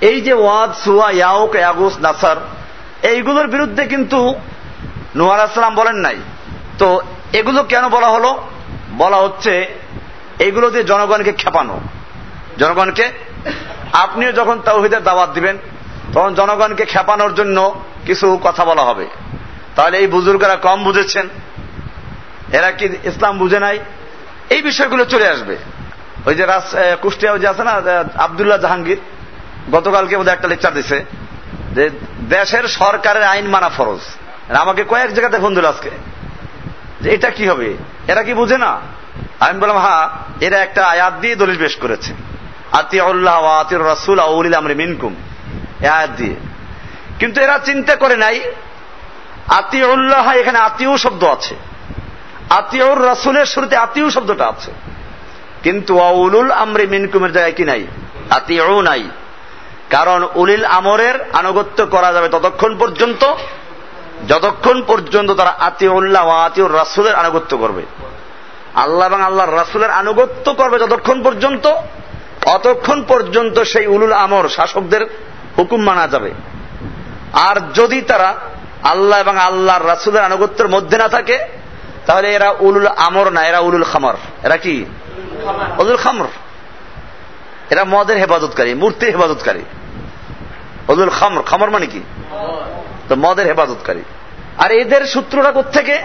এই 0.00 0.20
যে 0.20 0.32
ওয়াদ, 0.32 0.70
সুয়া, 0.84 1.10
ইয়াউক, 1.10 1.54
ইয়াগুস, 1.54 1.94
নাসার, 2.00 2.36
এইগুলোর 3.02 3.46
বিরুদ্ধে 3.46 3.82
কিন্তু 3.86 4.34
নোয়ার 5.16 5.40
আসলাম 5.40 5.74
বলেন 5.74 5.96
নাই। 5.96 6.16
তো 6.78 7.00
এগুলো 7.32 7.62
কেন 7.62 7.88
বলা 7.88 8.08
হলো? 8.08 8.30
বলা 8.98 9.16
হচ্ছে, 9.16 9.68
এগুলো 10.38 10.70
দিয়ে 10.70 10.84
জনগণকে 10.84 11.32
খেপানো। 11.32 11.80
জনগণকে, 12.58 13.10
আপনিও 13.92 14.32
যখন 14.32 14.60
তাওহিদের 14.60 15.02
দাওয়াত 15.02 15.30
দিবেন, 15.30 15.58
তখন 16.12 16.34
জনগণকে 16.34 16.84
খেপানোর 16.84 17.34
জন্য 17.34 17.84
কিছু 18.06 18.38
কথা 18.42 18.64
বলা 18.64 18.82
হবে। 18.82 19.06
তাহলে 19.76 19.98
এই 19.98 20.06
বুজুর্গরা 20.06 20.56
কম 20.56 20.84
বুঝেছেন। 20.84 21.28
এরা 22.52 22.72
কি 22.72 22.84
ইসলাম 23.04 23.38
বুঝে 23.38 23.58
নাই? 23.58 23.78
এই 24.50 24.62
বিষয়গুলো 24.62 25.04
চলে 25.04 25.28
আসবে। 25.28 25.56
ওই 26.26 26.34
যে 26.34 26.46
কুষ্টিয়া 27.02 27.38
যে 27.38 27.48
আছে 27.48 27.64
না 27.64 27.72
আবদুল্লাহ 28.16 28.58
জাহাঙ্গীর, 28.58 28.98
গতকালকে 29.72 30.16
বোধহয় 30.16 30.32
একটা 30.32 30.48
লেকচার 30.48 30.74
দিছে 30.74 31.04
যে 31.74 31.90
দেশের 32.28 32.68
সরকারের 32.68 33.22
আইন 33.22 33.46
মানা 33.48 33.68
ফরজ। 33.68 34.00
আমাকে 34.56 34.84
কয়েক 34.84 35.10
জায়গাতে 35.14 35.38
ফোন 35.38 35.54
দিল 35.54 35.64
আজকে। 35.64 35.90
যে 37.00 37.14
এটা 37.14 37.30
কি 37.30 37.48
হবে? 37.48 37.74
এরা 38.08 38.22
কি 38.22 38.34
বুঝে 38.34 38.58
না? 38.58 38.80
আমি 39.40 39.58
বললাম, 39.58 39.76
হা, 39.76 40.10
এরা 40.40 40.58
একটা 40.58 40.86
আয়াত 40.86 41.14
দিয়ে 41.20 41.36
দলিল 41.36 41.58
পেশ 41.58 41.76
করেছে। 41.76 42.12
রাসুল 43.76 44.18
আউলিল 44.18 44.60
মিনকুম। 44.60 45.14
আয়াত 45.80 46.10
দিয়ে। 46.10 46.34
কিন্তু 47.18 47.40
এরা 47.40 47.58
চিন্তা 47.58 47.96
করে 47.96 48.16
নাই, 48.16 48.40
আতিউল্লাহ 49.48 50.32
এখানে 50.32 50.58
আতিউ 50.58 50.96
শব্দ 50.96 51.24
আছে। 51.24 51.54
আতিউর 52.50 53.06
রাসুলের 53.06 53.46
শুরুতে 53.46 53.76
আতিউ 53.76 54.10
শব্দটা 54.10 54.46
আছে। 54.46 54.72
কিন্তু 55.62 55.98
উলুল 55.98 56.50
আমরি 56.50 56.86
মিনকুমের 56.86 57.32
জায়গায় 57.32 57.52
কি 57.52 57.64
নাই? 57.64 57.86
আতিউ 58.30 58.80
নাই। 58.80 59.10
কারণ 59.90 60.28
উলিল 60.34 60.64
আমরের 60.64 61.14
আনুগত্য 61.32 61.86
করা 61.86 62.12
যাবে 62.12 62.28
ততক্ষণ 62.28 62.78
পর্যন্ত 62.78 63.24
যতক্ষণ 64.28 64.82
পর্যন্ত 64.82 65.30
তারা 65.30 65.50
আতিউল্লাহ 65.50 66.26
ও 66.26 66.30
আতিউর 66.30 66.74
রাসুলের 66.74 67.14
আনুগত্য 67.14 67.56
করবে। 67.56 67.82
আল্লাহ 68.74 69.08
এবং 69.08 69.22
আল্লাহর 69.22 69.56
রাসুলের 69.56 69.90
আনুগত্য 69.90 70.54
করবে 70.54 70.78
যতক্ষণ 70.78 71.22
পর্যন্ত, 71.22 71.66
অতক্ষণ 72.46 73.02
পর্যন্ত 73.02 73.58
সেই 73.58 73.86
উলুল 73.86 74.12
আমর 74.12 74.48
শাসকদের 74.48 75.06
হুকুম 75.58 75.82
মানা 75.82 76.08
যাবে। 76.08 76.30
আর 77.32 77.72
যদি 77.74 78.00
তারা 78.00 78.34
আল্লাহ 78.82 79.20
এবং 79.20 79.38
আল্লাহর 79.38 79.86
রাসুলের 79.86 80.24
আনুগত্যের 80.24 80.68
মধ্যে 80.68 80.98
না 80.98 81.08
থাকে, 81.08 81.38
তাহলে 82.06 82.34
এরা 82.34 82.54
উলুল 82.60 82.86
আমর 82.86 83.30
না, 83.30 83.46
এরা 83.46 83.58
উলুল 83.58 83.84
খামর। 83.84 84.14
এরা 84.42 84.56
কি? 84.56 84.84
উলুল 85.78 85.96
খামর। 85.96 86.26
এরা 87.70 87.84
মদের 87.84 88.16
হেফাজতকারী, 88.16 88.74
মূর্তির 88.74 89.16
হেফাজতকারী। 89.16 89.62
উলুল 90.88 91.08
খামর 91.08 91.42
খামর 91.42 91.70
মানে 91.70 91.86
কি? 91.86 92.00
তো 93.10 93.16
মদের 93.16 93.46
হেফাজতকারী। 93.46 94.02
আর 94.58 94.70
এদের 94.72 95.06
সূত্রটা 95.06 95.62
থেকে 95.62 95.98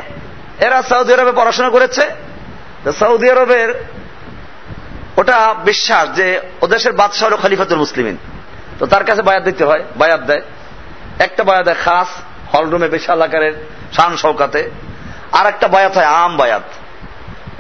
এরা 0.60 0.82
সৌদি 0.82 1.14
আরবে 1.14 1.32
পড়াশোনা 1.32 1.70
করেছে। 1.70 2.01
সৌদি 2.99 3.32
আরবের 3.32 3.84
ওটা 5.18 5.56
বিশ্বাস 5.66 6.16
যে 6.16 6.41
ও 6.62 6.68
দেশের 6.68 6.93
বাদশাহ 6.93 7.30
হল 7.30 7.36
খলিফাতুল 7.36 7.78
মুসলিমিন। 7.78 8.18
তো 8.80 8.86
তার 8.86 9.03
কাছে 9.03 9.22
বায়াত 9.22 9.43
দিতে 9.43 9.66
হয়, 9.66 9.84
বায়াত 9.95 10.20
দেয়। 10.20 10.41
একটা 11.20 11.43
বায়াত 11.43 11.66
দেয় 11.66 11.76
খাস, 11.86 12.08
হলরুমে 12.56 12.88
বিশাল 12.88 13.22
আকারের 13.22 13.53
শান 13.93 14.18
শৌকাতে। 14.18 14.70
আর 15.32 15.47
একটা 15.47 15.68
বায়াত 15.68 15.97
হয় 15.97 16.06
আম 16.06 16.38
বায়াত। 16.38 16.64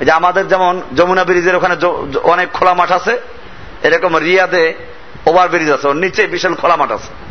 যে 0.03 0.11
আমাদের 0.11 0.47
যেমন 0.47 0.81
যমুনা 0.95 1.23
ব্রিজের 1.23 1.55
ওখানে 1.55 1.75
অনেক 2.19 2.51
খোলা 2.51 2.73
মাঠ 2.73 2.91
আছে, 2.91 3.21
এরকম 3.83 4.15
রিয়াদে 4.15 4.73
ওভার 5.25 5.49
ব্রিজ 5.49 5.71
আছে, 5.71 5.87
ওর 5.87 5.95
নিচে 5.95 6.27
বিশাল 6.27 6.55
খোলা 6.55 6.75
মাঠ 6.75 6.91
আছে। 6.91 7.24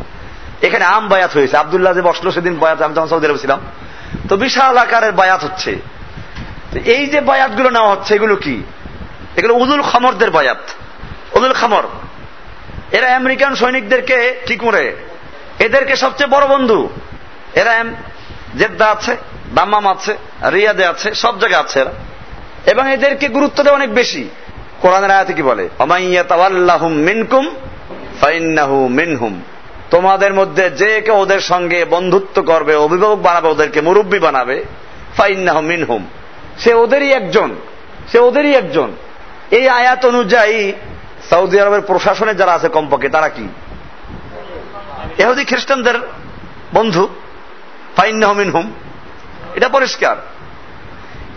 এখানে 0.61 0.85
আম 0.85 1.07
বায়াত 1.07 1.31
হয়েছে। 1.33 1.57
আবদুল্লাহ 1.57 1.93
যে 1.93 2.01
বসল 2.01 2.31
সেদিন 2.31 2.55
বায়াত, 2.55 2.81
আমি 2.81 2.95
যখন 2.95 3.07
সৌদি 3.07 3.27
আরবে 3.27 3.39
ছিলাম। 3.39 3.59
তো 4.29 4.37
বিশাল 4.37 4.77
আকারের 4.77 5.11
বায়াত 5.11 5.43
হচ্ছে। 5.43 5.75
এই 6.85 7.05
যে 7.05 7.21
বায়াতগুলো 7.21 7.69
নেওয়া 7.69 7.91
হচ্ছে, 7.91 8.15
এগুলো 8.15 8.35
কি? 8.35 8.63
এগুলো 9.35 9.53
উদুল 9.53 9.81
খামরদের 9.81 10.31
বায়াত। 10.31 10.57
উদুল 11.37 11.53
খামর। 11.53 11.83
এরা 12.91 13.15
আমেরিকান 13.15 13.55
সৈনিকদেরকে 13.55 14.35
ঠিক 14.45 14.61
করে, 14.61 14.95
এদেরকে 15.59 15.95
সবচেয়ে 15.95 16.29
বড় 16.29 16.47
বন্ধু। 16.47 16.89
এরা 17.55 17.83
জেদ্দা 18.57 18.85
আছে, 18.87 19.15
দাম্মাম 19.55 19.87
আছে, 19.87 20.17
রিয়াদে 20.51 20.85
আছে, 20.85 21.13
সব 21.13 21.39
জায়গায় 21.39 21.63
আছে 21.63 21.79
এরা। 21.79 21.91
এবং 22.65 22.93
এদেরকে 22.93 23.27
গুরুত্ব 23.27 23.63
দেওয়া 23.63 23.77
অনেক 23.77 23.93
বেশি। 23.93 24.29
কোরআনের 24.81 25.11
আয়াতে 25.11 25.33
কি 25.33 25.41
বলে? 25.41 25.69
মিনকুম 26.83 27.55
ফাইন্নাহু 28.21 28.87
মিনহুম। 28.87 29.41
তোমাদের 29.95 30.33
মধ্যে 30.33 30.69
যে 30.69 31.01
কেউ 31.01 31.15
ওদের 31.15 31.39
সঙ্গে 31.39 31.85
বন্ধুত্ব 31.85 32.41
করবে, 32.41 32.75
অভিভাবক 32.75 33.19
বানাবে, 33.21 33.47
ওদেরকে 33.47 33.81
মুরব্বী 33.81 34.19
বানাবে, 34.19 34.65
ফাইন্নাহু 35.17 35.61
মিনহুম। 35.61 36.05
সে 36.57 36.73
ওদেরই 36.73 37.11
একজন, 37.11 37.55
সে 38.11 38.19
ওদেরই 38.19 38.55
একজন। 38.55 38.91
এই 39.51 39.69
আয়াত 39.69 40.05
অনুযায়ী 40.05 40.73
সৌদি 41.29 41.59
আরবের 41.59 41.81
প্রশাসনে 41.81 42.35
যারা 42.35 42.53
আছে 42.53 42.69
কমপক্ষে, 42.69 43.09
তারা 43.09 43.29
কি? 43.29 43.47
এহুদি 45.17 45.45
খ্রিস্টানদের 45.45 45.93
বন্ধু 46.73 47.07
ফাইন্নাহমিন 47.97 48.51
হুম 48.51 48.73
এটা 49.55 49.69
পরিষ্কার। 49.69 50.15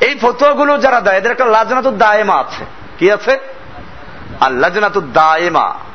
এই 0.00 0.14
ফতোয়াগুলো 0.14 0.78
যারা 0.78 1.00
দেয়, 1.00 1.16
এদের 1.16 1.32
একটা 1.32 1.44
লাজনাতুর 1.44 1.98
দায়েমা 1.98 2.34
আছে। 2.34 2.64
কি 2.98 3.12
আছে? 3.12 3.38
আল্লাজনাতুর 4.40 5.12
দায়েমা 5.12 5.87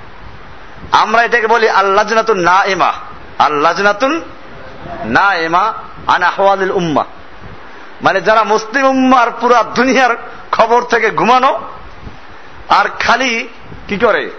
আমরা 1.02 1.22
এটাকে 1.24 1.48
বলি 1.48 1.70
আল্লাজনাতুন 1.70 2.40
না 2.40 2.64
এমা 2.66 2.94
আল্লাজনাতুন 3.40 4.22
না 5.06 5.36
এমা 5.36 5.74
আন 6.08 6.24
আহওয়ালিল 6.24 6.72
উম্মা। 6.72 7.06
মানে 8.02 8.22
যারা 8.22 8.44
মুসলিম 8.44 8.86
উম্মার 8.86 9.32
পুরা 9.32 9.64
দুনিয়ার 9.64 10.18
খবর 10.52 10.82
থেকে 10.82 11.10
ঘুমানো, 11.10 11.62
আর 12.70 12.86
খালি 13.00 13.48
কি 13.88 13.98
করে? 13.98 14.30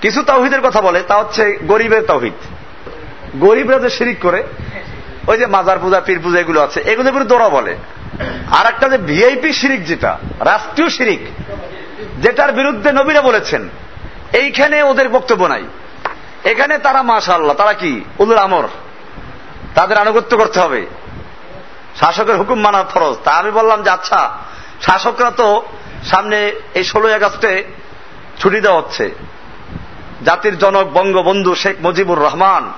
কিছু 0.00 0.22
তাওহিদের 0.22 0.60
কথা 0.60 0.80
বলে, 0.80 1.02
তা 1.02 1.16
হচ্ছে 1.16 1.58
গরিবের 1.62 2.02
তাওহিদ। 2.06 2.32
গরিবরা 3.36 3.78
যে 3.78 3.90
শিরিক 3.90 4.18
করে, 4.20 4.42
ওই 5.26 5.38
যে 5.38 5.46
মাজার 5.46 5.78
পূজা, 5.78 6.00
পীর 6.00 6.20
পূজা 6.20 6.38
এগুলো 6.40 6.62
আছে 6.62 6.80
এগুলো 6.80 7.12
বিরুদ্ধে 7.12 7.34
ওরা 7.34 7.48
বলে। 7.48 7.76
আর 8.50 8.66
একটা 8.66 8.88
যে 8.88 8.98
ভিআইপি 8.98 9.52
শিরিক 9.52 9.84
যেটা, 9.84 10.18
রাষ্ট্রীয় 10.40 10.88
শিরিক, 10.88 11.22
যেটার 12.18 12.52
বিরুদ্ধে 12.52 12.92
নবীরা 12.92 13.20
বলেছেন 13.20 13.68
এইখানে 14.32 14.82
ওদের 14.82 15.08
বক্তব্য 15.08 15.44
নাই। 15.44 15.64
এখানে 16.44 16.78
তারা 16.78 17.02
মাশা 17.02 17.34
আল্লাহ 17.34 17.56
তারা 17.56 17.72
কি? 17.72 18.04
উলুল 18.18 18.38
আমর। 18.38 18.68
তাদের 19.74 19.98
আনুগত্য 19.98 20.36
করতে 20.36 20.60
হবে। 20.60 20.86
শাসকের 21.96 22.36
হুকুম 22.36 22.60
মানা 22.60 22.82
ফরজ। 22.82 23.16
তা 23.24 23.30
আমি 23.30 23.50
বললাম 23.50 23.82
যে 23.82 23.90
আচ্ছা 23.90 24.38
শাসকরা 24.80 25.30
তো 25.30 25.62
সামনে 26.04 26.52
এই 26.74 26.84
ষোলোই 26.84 27.14
আগস্টে 27.14 27.64
ছুটি 28.38 28.60
দেওয়া 28.60 28.78
হচ্ছে। 28.78 29.14
জাতির 30.24 30.58
জনক, 30.58 30.88
বঙ্গবন্ধু 30.92 31.54
শেখ 31.54 31.76
মুজিবুর 31.80 32.20
রহমান, 32.20 32.72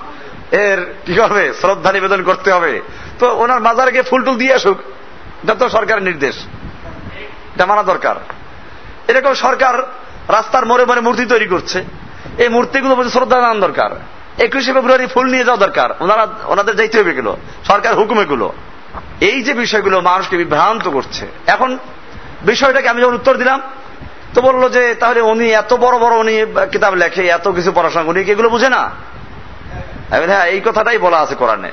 এর 0.51 0.93
কি 1.05 1.13
করবে 1.13 1.53
শ্রদ্ধা 1.53 1.91
নিবেদন 1.91 2.23
করতে 2.23 2.51
হবে। 2.51 2.81
তো 3.19 3.35
ওনার 3.35 3.61
মাজারে 3.61 3.91
গিয়ে 3.91 4.03
ফুল 4.03 4.23
টুল 4.23 4.35
দিয়ে 4.35 4.53
আসুক। 4.53 4.79
এটা 5.43 5.55
তো 5.55 5.69
সরকারের 5.69 6.03
নির্দেশ। 6.03 6.35
এটা 7.55 7.65
মানা 7.65 7.83
দরকার। 7.83 8.15
এরকম 9.07 9.33
সরকার 9.33 9.83
রাস্তার 10.31 10.65
মোড়ে 10.65 10.85
মোড়ে 10.85 11.01
মূর্তি 11.01 11.25
তৈরি 11.25 11.45
করছে। 11.45 11.83
এই 12.37 12.49
মূর্তিগুলো 12.49 12.95
বলছে 12.95 13.09
শ্রদ্ধা 13.09 13.35
জানান 13.35 13.59
দরকার। 13.59 13.89
একুশে 14.37 14.73
ফেব্রুয়ারি 14.73 15.07
ফুল 15.07 15.31
নিয়ে 15.31 15.43
যাওয়া 15.43 15.65
দরকার। 15.65 15.89
ওনারা, 15.99 16.27
ওনাদের 16.45 16.75
যাইতে 16.75 16.99
হবে 16.99 17.11
এগুলো। 17.11 17.37
সরকার 17.67 17.95
হুকুম 17.95 18.21
এগুলো 18.21 18.53
এই 19.21 19.41
যে 19.41 19.53
বিষয়গুলো 19.53 20.01
মানুষকে 20.01 20.37
বিভ্রান্ত 20.37 20.89
করছে। 20.89 21.27
এখন 21.47 21.77
বিষয়টাকে 22.41 22.89
আমি 22.89 23.01
যখন 23.01 23.13
উত্তর 23.13 23.37
দিলাম, 23.37 23.61
তো 24.33 24.41
বলল 24.41 24.69
যে, 24.69 24.95
তাহলে 24.95 25.21
উনি 25.21 25.51
এত 25.51 25.73
বড় 25.73 25.99
বড় 25.99 26.15
উনি 26.15 26.45
কিতাব 26.71 26.93
লেখে, 26.93 27.27
এত 27.27 27.47
কিছু 27.47 27.71
পড়াশোনা 27.71 28.09
উনি 28.09 28.21
এগুলো 28.21 28.49
বুঝে 28.49 28.69
না? 28.69 28.91
হ্যাঁ 30.09 30.45
এই 30.45 30.61
কথাটাই 30.65 30.97
বলা 30.97 31.19
আছে 31.19 31.35
কোরআনে। 31.35 31.71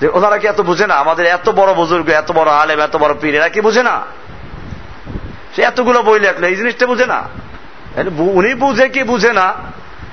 যে 0.00 0.08
ওনারা 0.08 0.38
কি 0.38 0.46
এত 0.46 0.60
বুঝে 0.60 0.86
না? 0.86 0.94
আমাদের 0.94 1.26
এত 1.26 1.48
বড় 1.48 1.74
বুজুর্গ, 1.74 2.08
এত 2.08 2.32
বড় 2.32 2.50
আলেম, 2.50 2.80
এত 2.80 2.96
বড় 2.96 3.14
পীর, 3.20 3.34
এরা 3.34 3.48
কি 3.48 3.60
বুঝে 3.60 3.82
না? 3.82 4.00
সে 5.56 5.62
এতগুলো 5.62 6.02
বই 6.02 6.20
লেখলো, 6.20 6.46
এই 6.46 6.56
জিনিসটা 6.56 6.86
বুঝে 6.86 7.06
না? 7.06 7.28
উনি 8.18 8.54
বুঝে 8.54 8.88
কি 8.88 9.02
বুঝে 9.02 9.32
না, 9.32 9.54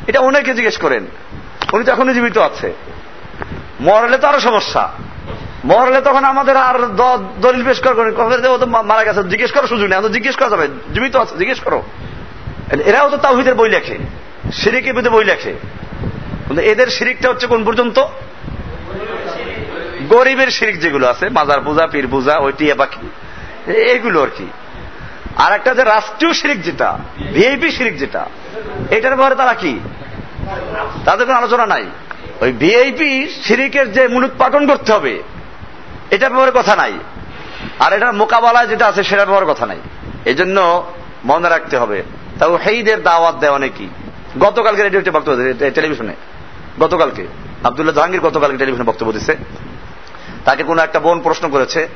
এটা 0.07 0.19
ওনাকে 0.19 0.53
জিজ্ঞেস 0.53 0.77
করেন। 0.77 1.05
উনি 1.73 1.83
তো 1.83 1.91
এখনই 1.91 2.13
জীবিত 2.13 2.37
আছে। 2.37 2.73
মরলে 3.79 4.17
তো 4.17 4.27
আরও 4.27 4.39
সমস্যা। 4.39 4.91
মরলে 5.65 6.01
তখন 6.01 6.23
আমাদের 6.23 6.57
আর 6.57 6.79
দলিল 7.41 7.65
পেশ 7.65 7.81
তো 8.59 8.65
মারা 8.65 9.03
গেছে, 9.03 9.23
জিজ্ঞেস 9.23 9.51
করার 9.51 9.67
সুযোগ 9.67 9.89
নেই। 9.89 10.13
জিজ্ঞেস 10.13 10.35
করা 10.35 10.49
যাবে। 10.49 10.67
জীবিত 10.67 11.15
আছে, 11.15 11.37
জিজ্ঞেস 11.37 11.59
করো। 11.59 11.83
এরাও 12.85 13.09
তো 13.09 13.17
তাওহিদের 13.17 13.55
বই 13.55 13.69
লেখে। 13.69 13.97
সিরিকের 14.53 14.93
বিরুদ্ধে 14.93 15.09
বই 15.09 15.23
লেখে। 15.23 15.53
কিন্তু 16.47 16.63
এদের 16.63 16.87
শিরিকটা 16.87 17.29
হচ্ছে 17.29 17.47
কোন 17.47 17.65
পর্যন্ত? 17.65 17.99
গরিবের 20.09 20.47
শিরিক 20.47 20.79
যেগুলো 20.79 21.07
আছে, 21.07 21.29
মাজার 21.29 21.61
পূজা, 21.61 21.87
পীর 21.87 22.07
পূজা, 22.07 22.37
ওই 22.37 22.51
টিয়া 22.57 22.75
পাখি। 22.75 23.09
এইগুলো 23.71 24.23
আর 24.23 24.27
কি। 24.37 24.45
আর 25.37 25.51
একটা 25.53 25.71
যে 25.73 25.83
রাষ্ট্রীয় 25.83 26.33
শিরিক 26.33 26.59
যেটা 26.61 26.89
ভিআইপি 27.33 27.71
শিরিক 27.71 27.95
যেটা, 27.97 28.25
এটার 28.91 29.15
ব্যাপারে 29.15 29.35
তারা 29.35 29.53
কি? 29.53 29.73
তাদের 31.05 31.25
কোনো 31.25 31.37
আলোচনা 31.37 31.65
নাই। 31.65 31.85
ওই 32.41 32.51
ভিআইপি 32.51 33.11
শিরিকের 33.43 33.87
যে 33.91 34.07
মূলত 34.07 34.31
পাঠন 34.37 34.67
করতে 34.67 34.93
হবে, 34.93 35.23
এটার 36.11 36.29
ব্যাপারে 36.29 36.51
কথা 36.55 36.75
নাই। 36.75 36.93
আর 37.79 37.93
এটার 37.93 38.13
মোকাবেলায় 38.13 38.67
যেটা 38.67 38.85
আছে, 38.87 39.03
সেটার 39.03 39.27
ব্যাপারে 39.27 39.53
কথা 39.53 39.65
নাই। 39.65 39.79
এজন্য 40.25 40.57
মনে 41.25 41.49
রাখতে 41.49 41.77
হবে 41.77 42.03
তাও 42.39 42.55
হেইদের 42.55 43.03
দাওয়াত 43.03 43.35
দেয় 43.35 43.51
অনেকই 43.51 43.87
গতকালকে 44.39 44.81
রেডিওতে 44.83 45.11
বক্তব্য 45.11 45.69
টেলিভিশনে। 45.75 46.15
গতকালকে। 46.79 47.23
আবদুল্লাহ 47.63 47.95
জাহাঙ্গীর 47.95 48.21
গতকালকে 48.21 48.57
টেলিভিশনে 48.57 48.85
বক্তব্য 48.85 49.11
দিচ্ছে 49.11 49.33
তাকে 50.45 50.63
কোনো 50.63 50.79
একটা 50.81 50.99
বোন 50.99 51.17
প্রশ্ন 51.19 51.49
করেছে 51.49 51.87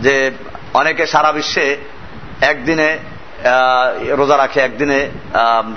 যে, 0.00 0.30
অনেকে 0.74 1.06
সারা 1.06 1.32
বিশ্বে 1.32 1.66
একদিনে 2.52 2.88
রোজা 4.20 4.36
রাখে, 4.36 4.58
একদিনে 4.60 4.98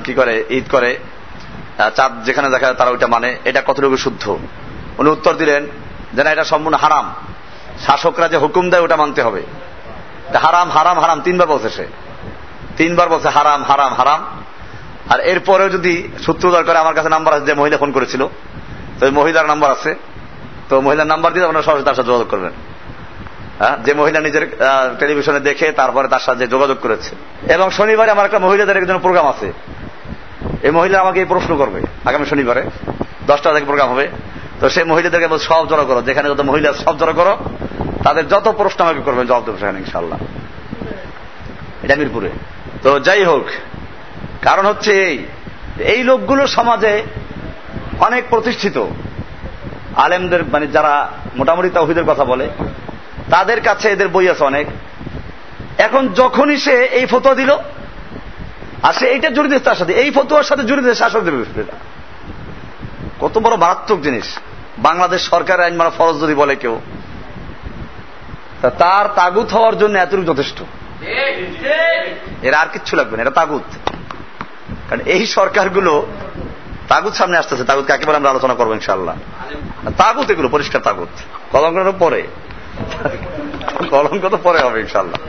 কি 0.06 0.14
করে, 0.20 0.34
ঈদ 0.50 0.66
করে 0.72 0.92
চাঁদ 1.98 2.12
যেখানে 2.28 2.48
দেখা 2.54 2.66
যায় 2.66 2.78
তারা 2.82 2.92
ওইটা 2.96 3.08
মানে 3.16 3.30
এটা 3.50 3.62
কতটুকু 3.68 3.98
শুদ্ধ? 4.06 4.24
উনি 5.00 5.10
উত্তর 5.16 5.34
দিলেন 5.42 5.64
যে 6.14 6.22
না, 6.24 6.30
এটা 6.36 6.46
সম্পূর্ণ 6.52 6.76
হারাম। 6.84 7.06
শাসকরা 7.86 8.28
যে 8.34 8.38
হুকুম 8.44 8.66
দেয় 8.70 8.84
ওটা 8.86 8.96
মানতে 8.96 9.22
হবে। 9.28 9.42
হারাম 10.46 10.68
হারাম 10.76 10.98
হারাম, 11.00 11.18
তিনবার 11.28 11.48
বলছে 11.48 11.70
সে। 11.70 11.86
তিনবার 12.78 13.08
বলছে 13.10 13.30
হারাম 13.38 13.62
হারাম 13.70 13.92
হারাম। 14.00 14.22
আর 15.12 15.20
এরপরেও 15.32 15.70
যদি 15.76 15.94
সূত্রধর 16.26 16.64
করে 16.64 16.78
আমার 16.84 16.96
কাছে 16.98 17.10
নাম্বার 17.10 17.32
আছে 17.36 17.46
যে 17.46 17.54
মহিলা 17.54 17.78
ফোন 17.82 17.92
করেছিল, 17.98 18.22
তো 19.00 19.04
মহিলার 19.20 19.48
নাম্বার 19.52 19.70
আছে। 19.72 19.92
তো 20.70 20.74
মহিলার 20.86 21.08
নাম্বার 21.08 21.34
দিয়ে 21.34 21.46
আপনারা 21.46 21.66
সরাসরি 21.68 21.86
তার 21.88 21.96
সাথে 21.96 22.10
যোগাযোগ 22.10 22.30
করবেন। 22.34 22.54
যে 23.86 23.94
মহিলা 23.94 24.20
নিজের 24.20 24.58
টেলিভিশনে 25.00 25.40
দেখে 25.40 25.72
তারপরে 25.72 26.08
তার 26.08 26.20
সাথে 26.20 26.48
যোগাযোগ 26.48 26.78
করেছে। 26.82 27.16
এবং 27.54 27.70
শনিবারে 27.70 28.12
আমার 28.12 28.26
একটা 28.26 28.40
মহিলাদের 28.40 28.78
একজন 28.78 28.98
প্রোগ্রাম 28.98 29.28
আছে। 29.28 29.54
এই 30.64 30.72
মহিলা 30.72 31.00
আমাকে 31.00 31.20
এই 31.20 31.26
প্রশ্ন 31.26 31.58
করবে 31.58 31.82
আগামী 32.06 32.26
শনিবারে। 32.26 32.64
দশটা 33.28 33.54
থেকে 33.54 33.66
প্রোগ্রাম 33.66 33.90
হবে। 33.90 34.08
তো 34.60 34.70
সেই 34.70 34.84
মহিলাদেরকে 34.84 35.40
সব 35.40 35.68
জড়ো 35.70 35.86
করো। 35.86 36.02
যেখানে 36.02 36.30
যত 36.30 36.42
মহিলা 36.42 36.74
সব 36.74 36.98
জড়ো 36.98 37.14
করো। 37.14 37.38
তাদের 38.04 38.28
যত 38.28 38.48
প্রশ্ন 38.58 38.86
আমাকে 38.86 39.02
করবেন, 39.02 39.28
জবাব 39.28 39.44
দেবো 39.46 39.58
সেখানে 39.58 39.80
ইনশাল্লাহ 39.80 40.20
এটা 41.84 41.96
মিরপুরে। 41.96 42.30
তো 42.84 43.00
যাই 43.00 43.24
হোক, 43.24 43.46
কারণ 44.42 44.66
হচ্ছে 44.66 44.92
এই 45.04 45.26
এই 45.80 46.04
লোকগুলো 46.04 46.48
সমাজে 46.48 47.04
অনেক 48.00 48.24
প্রতিষ্ঠিত। 48.30 48.86
আলেমদের 49.96 50.44
মানে 50.44 50.68
যারা 50.68 51.10
মোটামুটি 51.36 51.70
তাহিদের 51.70 52.04
কথা 52.04 52.26
বলে 52.26 52.50
তাদের 53.30 53.60
কাছে 53.62 53.88
এদের 53.90 54.08
বই 54.08 54.26
আছে 54.30 54.44
অনেক। 54.44 54.68
এখন 55.78 56.04
যখনই 56.22 56.58
সে 56.66 56.76
এই 57.00 57.06
ফতোয়া 57.06 57.36
দিল, 57.42 57.52
আর 58.88 58.94
সে 58.94 59.06
এইটা 59.14 59.30
জড়িত 59.30 59.54
তার 59.68 59.78
সাথে, 59.80 59.94
এই 60.04 60.10
ফতোয়ার 60.12 60.48
সাথে 60.50 60.64
জড়িত 60.70 60.88
শাসকদের 61.02 61.34
বিরুদ্ধে 61.38 61.64
কত 63.22 63.36
বড় 63.38 63.56
মারাত্মক 63.64 64.00
জিনিস। 64.02 64.28
বাংলাদেশ 64.88 65.22
সরকার 65.30 65.58
আইন 65.60 65.76
মানা 65.76 65.92
ফরজ 65.98 66.16
যদি 66.24 66.36
বলে 66.42 66.56
কেউ। 66.56 66.76
তার 68.82 69.06
তাগুত 69.16 69.50
হওয়ার 69.56 69.76
জন্য 69.78 69.96
এতটুকু 69.98 70.26
যথেষ্ট। 70.32 70.58
এর 72.48 72.54
আর 72.62 72.68
কিচ্ছু 72.74 72.94
লাগবে 72.96 73.14
না, 73.18 73.22
এটা 73.24 73.36
তাগুত। 73.42 73.68
কারণ 74.88 75.02
এই 75.16 75.24
সরকারগুলো 75.38 75.94
তাগুত 76.88 77.14
সামনে 77.14 77.38
আসতেছে 77.38 77.64
তাগুত 77.64 77.86
কাকে 77.86 78.06
বলে 78.06 78.18
আমরা 78.18 78.30
আলোচনা 78.30 78.56
করব 78.60 78.72
ইনশাল্লাহ 78.80 79.16
তাগুত 79.98 80.28
এগুলো, 80.34 80.48
পরিষ্কার 80.56 80.82
তাগুত। 80.82 81.12
কলঙ্কটা 81.52 81.94
পরে। 82.00 82.22
কলঙ্ক 83.90 84.30
তো 84.30 84.38
পরে 84.44 84.60
হবে 84.60 84.80
ইনশাল্লাহ 84.80 85.20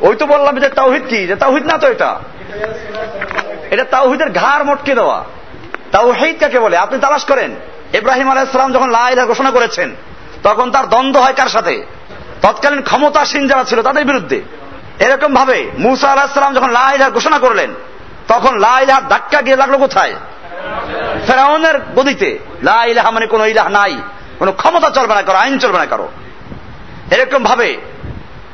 ওই 0.00 0.16
তো 0.16 0.26
বললাম 0.26 0.58
যে 0.58 0.68
তাওহিদ 0.68 1.02
কি? 1.08 1.26
যে 1.26 1.36
তাওহিদ 1.36 1.66
না 1.66 1.78
তো 1.78 1.86
এটা? 1.86 2.18
এটা 3.70 3.84
তাওহিদের 3.84 4.32
ঘাড় 4.32 4.64
মটকে 4.64 4.94
দেওয়া। 4.94 5.24
তাওহিদ 5.92 6.40
কাকে 6.40 6.58
বলে? 6.58 6.76
আপনি 6.76 7.00
তালাশ 7.00 7.24
করেন। 7.24 7.50
ইব্রাহিম 7.92 8.30
আলাইসালাম 8.30 8.72
যখন 8.72 8.90
লাইলা 8.90 9.26
ঘোষণা 9.26 9.50
করেছেন, 9.50 9.94
তখন 10.42 10.70
তার 10.70 10.88
দ্বন্দ্ব 10.88 11.20
হয় 11.20 11.32
কার 11.32 11.48
সাথে? 11.48 11.86
তৎকালীন 12.42 12.82
ক্ষমতাসীন 12.82 13.48
যারা 13.48 13.64
ছিল, 13.64 13.82
তাদের 13.82 14.04
বিরুদ্ধে। 14.04 14.42
এরকম 14.98 15.34
ভাবে 15.34 15.70
মুসা 15.78 16.08
আলাহিসাম 16.08 16.54
যখন 16.54 16.70
লাইলা 16.70 17.10
ঘোষণা 17.10 17.38
করলেন, 17.38 17.74
তখন 18.28 18.58
লাইলার 18.58 19.08
ধাক্কা 19.08 19.42
গিয়ে 19.42 19.56
লাগল 19.56 19.76
কোথায়? 19.76 20.14
ফেরাউনের 21.26 21.78
গদিতে। 21.96 22.38
লা 22.62 22.84
ইলাহা 22.84 23.10
মানে 23.10 23.26
কোন 23.26 23.40
ইলাহ 23.40 23.68
নাই। 23.68 23.98
কোন 24.38 24.52
ক্ষমতা 24.52 24.90
চলবে 24.90 25.14
না 25.14 25.22
কারও, 25.22 25.38
আইন 25.38 25.58
চলবে 25.58 25.78
না 25.78 25.86
কারও। 25.86 26.08
এরকম 27.10 27.44
ভাবে 27.44 27.76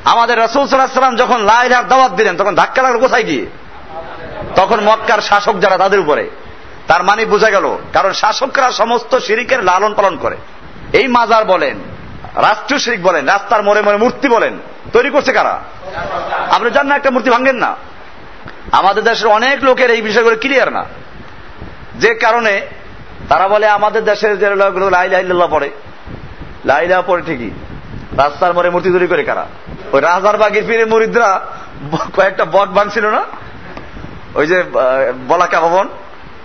আমাদের 0.05 0.39
রসুল 0.39 0.67
সাল্লাম 0.67 1.15
যখন 1.15 1.41
লাইলার 1.41 1.87
দাওয়াত 1.87 2.11
দিলেন, 2.11 2.37
তখন 2.37 2.55
ধাক্কা 2.55 2.81
লাগল 2.81 2.97
কোথায় 2.97 3.23
গিয়ে? 3.23 3.45
তখন 4.55 4.81
মক্কার 4.83 5.21
শাসক 5.21 5.59
যারা 5.59 5.77
তাদের 5.77 5.99
উপরে, 5.99 6.29
তার 6.87 7.03
মানে 7.03 7.25
বোঝা 7.25 7.49
গেল, 7.49 7.77
কারণ 7.93 8.13
শাসকরা 8.13 8.71
সমস্ত 8.71 9.17
শিরিকের 9.17 9.63
লালন 9.63 9.93
পালন 9.93 10.17
করে। 10.17 10.37
এই 10.93 11.07
মাজার 11.07 11.45
বলেন, 11.45 11.77
রাষ্ট্রীয় 12.35 12.79
শিরিক 12.79 13.03
বলেন, 13.03 13.25
রাস্তার 13.25 13.63
মোড়ে 13.63 13.81
মোড়ে 13.81 13.97
মূর্তি 13.97 14.27
বলেন, 14.27 14.59
তৈরি 14.93 15.09
করছে 15.09 15.31
কারা? 15.31 15.59
আপনি 16.51 16.71
জান 16.71 16.87
না 16.87 16.95
একটা 16.95 17.09
মূর্তি 17.09 17.29
ভাঙ্গেন 17.29 17.55
না? 17.55 17.75
আমাদের 18.71 19.03
দেশের 19.03 19.27
অনেক 19.27 19.63
লোকের 19.63 19.91
এই 19.91 20.01
বিষয়গুলো 20.01 20.35
ক্লিয়ার 20.35 20.71
না। 20.71 20.85
যে 21.95 22.13
কারণে 22.13 22.61
তারা 23.29 23.47
বলে, 23.47 23.67
আমাদের 23.67 24.03
দেশের 24.03 24.39
যে 24.39 24.49
লোকগুলো 24.49 24.89
লাইলাহ 24.89 25.47
পড়ে 25.47 25.69
লাইলাহ 26.65 27.01
পড়ে 27.07 27.21
ঠিকই। 27.25 27.51
রাস্তার 28.17 28.53
মোড়ে 28.53 28.69
মূর্তি 28.69 28.89
তৈরি 28.95 29.07
করে 29.07 29.23
কারা? 29.29 29.45
ওই 29.93 29.99
রাজার 30.07 30.37
বাগের 30.41 30.63
ফিরে 30.67 30.85
মুরিদরা 30.91 31.29
কয়েকটা 32.15 32.45
বক 32.55 32.69
ভাঙছিল 32.77 33.05
না? 33.15 33.21
ওই 34.39 34.45
যে 34.51 34.57
বলাকা 35.27 35.57
ভবন? 35.65 35.87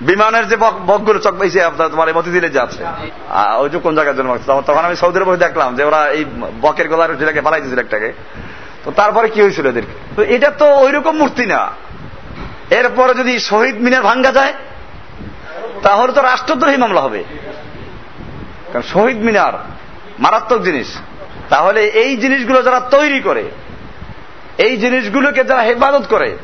বিমানের 0.08 0.44
যে 0.50 0.56
বকগুলো 0.88 1.18
চক 1.24 1.34
পাইছে 1.38 1.60
তোমার 1.78 2.14
মতিঝিলে 2.18 2.48
যাচ্ছে 2.58 2.82
ওই 3.62 3.68
যে 3.72 3.78
কোন 3.84 3.92
জায়গার 3.94 4.16
জন্য 4.16 4.30
তখন 4.68 4.82
আমি 4.88 4.96
সৌদির 4.96 5.22
আরবে 5.22 5.42
দেখলাম 5.46 5.70
যে 5.76 5.82
ওরা 5.88 6.00
এই 6.16 6.24
বকের 6.60 6.86
গলার 6.88 7.18
যেটাকে 7.20 7.40
দিয়েছিল 7.40 7.78
একটাকে। 7.78 8.10
তো 8.84 8.88
তারপরে 8.90 9.26
কি 9.28 9.38
হয়েছিল 9.44 9.66
এদেরকে? 9.66 9.94
তো 10.16 10.20
এটা 10.34 10.50
তো 10.60 10.66
ওই 10.84 10.90
রকম 10.96 11.14
মূর্তি 11.16 11.44
না। 11.46 11.60
এরপরে 12.78 13.12
যদি 13.20 13.32
শহীদ 13.50 13.76
মিনার 13.84 14.02
ভাঙ্গা 14.02 14.32
যায়, 14.38 14.54
তাহলে 15.82 16.10
তো 16.12 16.20
রাষ্ট্রদ্রোহী 16.30 16.76
মামলা 16.76 17.00
হবে। 17.06 17.20
কারণ 18.72 18.84
শহীদ 18.92 19.18
মিনার 19.26 19.54
মারাত্মক 20.18 20.60
জিনিস। 20.68 20.88
তাহলে 21.50 21.80
এই 21.84 22.16
জিনিসগুলো 22.16 22.62
যারা 22.62 22.80
তৈরি 22.80 23.20
করে, 23.20 23.44
এই 24.58 24.76
জিনিসগুলোকে 24.76 25.44
যারা 25.44 25.62
হেফাজত 25.62 26.04
করে, 26.08 26.38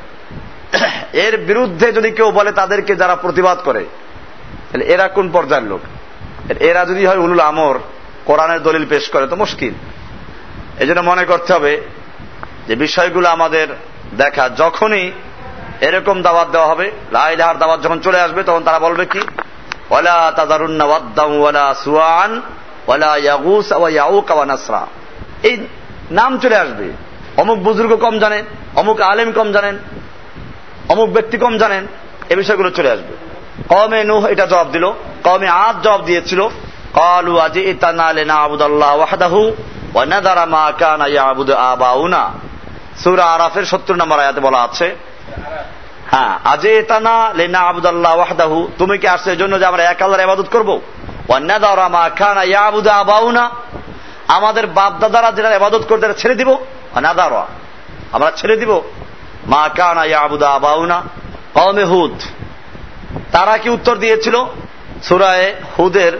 এর 1.13 1.37
বিরুদ্ধে 1.37 1.93
যদি 1.93 2.11
কেউ 2.11 2.31
বলে 2.31 2.53
তাদেরকে 2.53 2.97
যারা 2.97 3.17
প্রতিবাদ 3.17 3.59
করে, 3.65 3.85
তাহলে 4.71 4.85
এরা 4.85 5.09
কোন 5.09 5.29
পর্যায়ের 5.29 5.67
লোক? 5.67 5.81
এরা 6.61 6.85
যদি 6.85 7.07
হয় 7.07 7.19
উলুল 7.19 7.41
আমর, 7.41 7.79
কোরআনের 8.25 8.63
দলিল 8.63 8.85
পেশ 8.89 9.09
করে, 9.09 9.27
তো 9.27 9.37
মুশকিল। 9.37 9.75
এই 10.81 10.87
মনে 11.03 11.25
করতে 11.25 11.53
হবে 11.53 11.81
যে 12.67 12.75
বিষয়গুলো 12.77 13.29
আমাদের 13.29 13.67
দেখা, 14.17 14.49
যখনই 14.49 15.13
এরকম 15.81 16.23
দাওয়াত 16.23 16.49
দেওয়া 16.49 16.67
হবে 16.67 16.91
লাইলাহার 17.13 17.59
দাওয়াত 17.59 17.81
যখন 17.83 17.99
চলে 18.01 18.21
আসবে, 18.21 18.43
তখন 18.43 18.63
তারা 18.65 18.79
বলবে 18.79 19.05
কি? 19.07 19.21
ওয়ালা 19.91 20.33
তাদারুন্না 20.37 20.85
ওয়াদ্দাম 20.85 21.31
ওয়ালা 21.41 21.75
সুয়ান 21.85 22.43
ওয়ালা 22.87 23.17
ইয়াগুস 23.17 23.73
ওয়া 23.73 23.89
ইয়াউক 23.91 24.31
ওয়া 24.31 24.47
নাসরা। 24.47 24.87
এই 25.43 25.67
নাম 26.11 26.39
চলে 26.39 26.57
আসবে। 26.57 26.87
অমুক 27.37 27.59
বুজুর্গ 27.59 27.97
কম 27.97 28.19
জানেন, 28.19 28.45
অমুক 28.77 29.01
আলেম 29.01 29.33
কম 29.33 29.53
জানেন, 29.53 29.79
অমুক 30.89 31.09
ব্যক্তি 31.11 31.39
কম 31.39 31.59
জানেন, 31.59 31.87
এ 32.31 32.37
বিষয়গুলো 32.37 32.71
চলে 32.71 32.91
আসবে। 32.91 33.15
কমে 33.69 34.05
নুহ 34.05 34.27
এটা 34.27 34.47
জবাব 34.47 34.69
দিল 34.73 34.93
কমে 35.25 35.49
আজ 35.49 35.77
জবাব 35.83 36.05
দিয়েছিল, 36.05 36.49
কালু 36.93 37.39
আজি 37.39 37.61
ইতানা 37.61 38.13
লেনা 38.13 38.35
আবুদাল্লাহ 38.35 38.97
ওয়াহদাহু 38.97 39.53
ওয়া 39.95 40.07
নাদারা 40.07 40.47
মা 40.47 40.73
কানা 40.79 41.07
ইয়াবুদু 41.07 41.53
আবাউনা। 41.55 42.33
সূরা 43.05 43.25
আরাফের 43.25 43.65
70 43.65 43.97
নম্বর 43.97 44.19
আয়াতে 44.19 44.41
বলা 44.41 44.61
আছে 44.63 44.97
হ্যাঁ 46.11 46.39
আজে 46.45 46.83
তানা 46.83 47.33
লেনা 47.35 47.61
আবুদাল্লাহ 47.61 48.17
ওয়াহদাহু। 48.17 48.69
তুমি 48.79 48.99
কি 48.99 49.09
আসছে 49.09 49.33
এজন্য 49.33 49.59
যে 49.61 49.67
আমরা 49.67 49.83
এক 49.83 50.03
আল্লাহর 50.03 50.25
ইবাদত 50.25 50.49
করব? 50.53 50.81
ওয়া 51.29 51.41
নাদারা 51.41 51.89
মা 51.89 52.11
কানা 52.19 52.43
ইয়াবুদু 52.43 52.91
আবাউনা। 52.91 53.51
আমাদের 54.29 54.67
বাপ 54.67 54.93
দাদারা 55.01 55.33
যেটা 55.33 55.51
এবাদত 55.51 55.83
করে 55.89 56.01
করতে 56.01 56.15
ছেড়ে 56.15 56.35
দিব? 56.35 56.51
না 57.03 57.15
দাঁড়া 57.15 57.47
আমরা 58.13 58.31
ছেড়ে 58.31 58.57
দিব? 58.57 58.81
মা 59.47 59.69
কানা 59.69 60.05
ইয়াবুদা 60.05 60.49
আবাউনা 60.49 61.03
কমে 61.55 61.85
হুদ। 61.85 62.21
তারা 63.33 63.59
কি 63.59 63.71
উত্তর 63.71 63.97
দিয়েছিল? 63.97 64.45
সুরায় 65.03 65.55
হুদের 65.79 66.13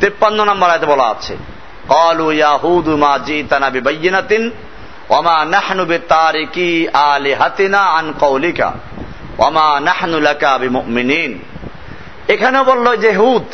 তেপ্পান্ন 0.00 0.44
নম্বর 0.44 0.70
আয়তে 0.70 0.86
বলা 0.86 1.04
আছে, 1.04 1.36
কলু 1.88 2.32
ইয়াহুদ 2.32 2.88
মা 2.88 3.18
জিতানা 3.18 3.70
বিবাইনাতিন 3.70 4.50
ওমা 5.08 5.44
নাহনু 5.44 5.82
আলে 5.82 6.88
আলিহাতিনা 6.92 7.78
আন 7.78 8.12
কৌলিকা 8.12 8.72
ওমা 9.38 9.80
নাহনু 9.80 10.20
লাকা 10.20 10.58
বিমুমিনিন। 10.58 11.38
এখানেও 12.28 12.64
বলল 12.64 12.96
যে 12.96 13.12
হুদ, 13.12 13.46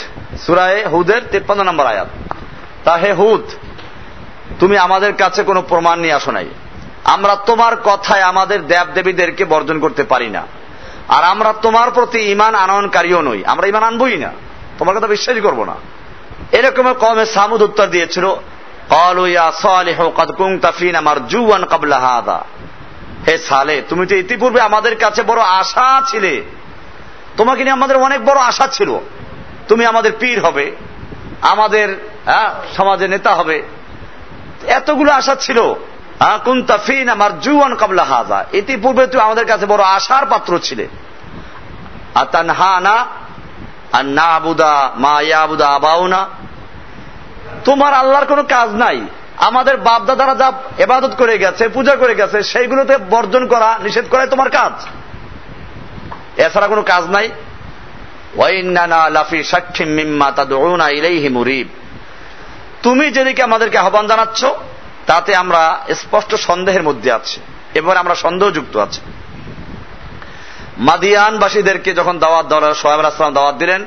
সুরায় 0.46 0.86
হুদের 0.86 1.22
তেপ্পান্ন 1.30 1.62
নম্বর 1.62 1.86
আয়াত। 1.86 2.08
তা 2.84 2.96
হে 2.96 3.12
হুদ 3.12 3.42
তুমি 4.60 4.78
আমাদের 4.78 5.12
কাছে 5.12 5.42
কোনো 5.42 5.62
প্রমাণ 5.62 6.00
নিয়ে 6.00 6.12
আসো 6.12 6.30
নাই। 6.30 6.48
আমরা 7.04 7.36
তোমার 7.36 7.76
কথায় 7.76 8.22
আমাদের 8.22 8.66
দেব 8.66 8.86
দেবীদেরকে 8.94 9.44
বর্জন 9.44 9.78
করতে 9.80 10.04
পারি 10.04 10.30
না। 10.30 10.46
আর 11.08 11.24
আমরা 11.24 11.52
তোমার 11.52 11.90
প্রতি 11.90 12.18
ইমান 12.18 12.54
আনয়নকারীও 12.54 13.22
নই। 13.22 13.44
আমরা 13.44 13.66
ইমান 13.66 13.82
আনবই 13.82 14.16
না। 14.16 14.32
তোমার 14.78 14.96
কথা 14.96 15.06
বিশ্বাসই 15.06 15.40
করব 15.40 15.64
না। 15.64 15.74
এরকম 16.52 16.92
কমে 16.92 17.26
সামুদ 17.26 17.62
উত্তর 17.62 17.86
দিয়েছিল 17.86 18.24
হে 23.28 23.38
সালে, 23.38 23.82
তুমি 23.88 24.06
তো 24.06 24.14
ইতিপূর্বে 24.14 24.60
আমাদের 24.60 24.96
কাছে 24.96 25.22
বড় 25.22 25.40
আশা 25.42 26.02
ছিলে। 26.06 26.42
তোমাকে 27.36 27.60
নিয়ে 27.60 27.72
আমাদের 27.72 27.96
অনেক 27.96 28.24
বড় 28.24 28.40
আশা 28.40 28.66
ছিল। 28.66 28.98
তুমি 29.68 29.86
আমাদের 29.86 30.12
পীর 30.20 30.44
হবে, 30.44 30.76
আমাদের 31.40 32.08
সমাজে 32.76 33.08
নেতা 33.08 33.34
হবে। 33.34 33.62
এতগুলো 34.66 35.12
আশা 35.12 35.34
ছিল। 35.34 35.74
কুন্তাফিন 36.44 37.08
আমার 37.08 37.40
জুয়ান 37.40 37.74
কাবলা 37.74 38.04
হাজা 38.04 38.44
ইতিপূর্বে 38.52 39.06
তুমি 39.06 39.24
আমাদের 39.24 39.46
কাছে 39.46 39.66
বড় 39.66 39.84
আশার 39.84 40.26
পাত্র 40.26 40.58
ছিলে। 40.58 40.88
না 44.04 44.40
তোমার 47.64 47.94
আল্লাহর 47.94 48.26
কোনো 48.26 48.42
কাজ 48.42 48.70
নাই। 48.70 49.00
আমাদের 49.36 49.76
বাপ 49.76 50.04
দাদারা 50.04 50.34
যা 50.34 50.52
এবাদত 50.78 51.10
করে 51.18 51.38
গেছে, 51.38 51.68
পূজা 51.68 51.96
করে 51.96 52.14
গেছে, 52.14 52.42
সেইগুলোতে 52.42 52.98
বর্জন 53.10 53.46
করা, 53.46 53.78
নিষেধ 53.82 54.04
করাই 54.10 54.26
তোমার 54.26 54.50
কাজ। 54.50 54.86
এছাড়া 56.40 56.68
কোনো 56.68 56.82
কাজ 56.82 57.04
নাই। 57.04 57.30
লাফি 59.10 59.42
সাক্ষী 59.42 59.84
মিম্মা 59.84 60.30
তাদউনা 60.30 60.88
ইলাইহি 60.88 61.28
মুরিব। 61.28 61.68
তুমি 62.82 63.10
যেদিকে 63.10 63.42
আমাদেরকে 63.42 63.78
আহ্বান 63.78 64.06
জানাচ্ছ, 64.06 64.44
তাতে 65.06 65.36
আমরা 65.36 65.84
স্পষ্ট 65.94 66.34
সন্দেহের 66.34 66.82
মধ্যে 66.82 67.12
আছি। 67.12 67.40
এবার 67.74 67.96
আমরা 67.96 68.14
সন্দেহযুক্ত 68.14 68.76
আছি। 68.76 69.00
মাদিয়ানবাসীদেরকে 70.78 71.92
যখন 71.92 72.18
দাওয়াত 72.18 72.46
দেওয়া 72.46 72.74
সোহাব 72.74 73.04
আসলাম 73.04 73.34
দাওয়াত 73.34 73.54
দিলেন, 73.54 73.84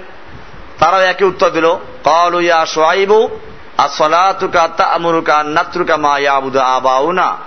তারাও 0.79 0.99
একই 0.99 1.23
উত্তর 1.23 1.49
দিল, 1.49 1.75
কলু 2.03 2.39
ইয়া 2.39 2.65
সোহাইবু 2.65 3.39
আসলাতুকা 3.77 4.67
তামুরুকা 4.67 5.43
নাত্রুকা 5.43 5.97
মা 5.97 6.17
ইয়াবুদু 6.17 6.59
আবাউনা? 6.59 7.37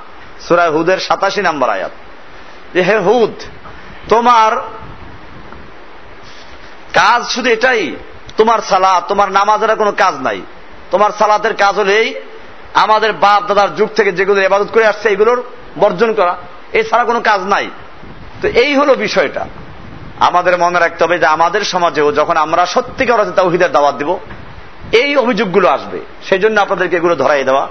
সুরায় 0.48 0.70
হুদের 0.70 0.98
সাতাশি 0.98 1.42
নাম্বার 1.42 1.70
আয়াত। 1.70 1.90
যে 2.74 2.82
হে 2.82 2.98
হুদ, 2.98 3.34
তোমার 4.08 4.56
কাজ 6.94 7.28
শুধু 7.28 7.50
এটাই, 7.50 7.96
তোমার 8.36 8.58
সালাদ 8.58 9.04
তোমার 9.08 9.32
নামাজের 9.32 9.76
কোনো 9.76 9.92
কাজ 9.92 10.14
নাই। 10.14 10.40
তোমার 10.90 11.10
সালাতের 11.18 11.54
কাজ 11.56 11.74
হলেই 11.74 12.14
আমাদের 12.74 13.12
বাপ 13.12 13.46
দাদার 13.46 13.74
যুগ 13.74 13.88
থেকে 13.96 14.12
যেগুলো 14.12 14.42
ইবাদত 14.42 14.66
করে 14.72 14.86
আসছে, 14.86 15.08
এগুলোর 15.08 15.42
বর্জন 15.78 16.14
করা। 16.14 16.36
এছাড়া 16.72 17.04
কোনো 17.04 17.20
কাজ 17.20 17.40
নাই। 17.40 17.70
তো 18.42 18.48
এই 18.48 18.76
হলো 18.76 18.94
বিষয়টা। 18.94 19.46
আমাদের 20.20 20.58
মনে 20.58 20.78
রাখতে 20.78 21.04
হবে 21.04 21.18
যে 21.18 21.26
আমাদের 21.26 21.60
সমাজেও 21.60 22.12
যখন 22.12 22.36
আমরা 22.36 22.66
সত্যিকার 22.66 23.20
অর্থে 23.20 23.32
তাওহিদের 23.32 23.72
দাওয়াত 23.72 23.94
দিব, 23.94 24.18
এই 24.92 25.16
অভিযোগগুলো 25.16 25.68
আসবে। 25.68 26.00
সেই 26.28 26.38
জন্য 26.38 26.60
আপনাদেরকে 26.60 26.96
এগুলো 26.96 27.16
ধরাই 27.16 27.44
দেওয়া। 27.44 27.68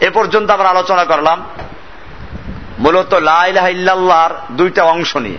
এ 0.00 0.10
পর্যন্ত 0.10 0.50
আমরা 0.50 0.68
আলোচনা 0.68 1.04
করলাম। 1.04 1.44
মূলত 2.78 3.14
লাইলাহার 3.14 4.30
দুইটা 4.50 4.82
অংশ 4.84 5.16
নিয়ে। 5.16 5.38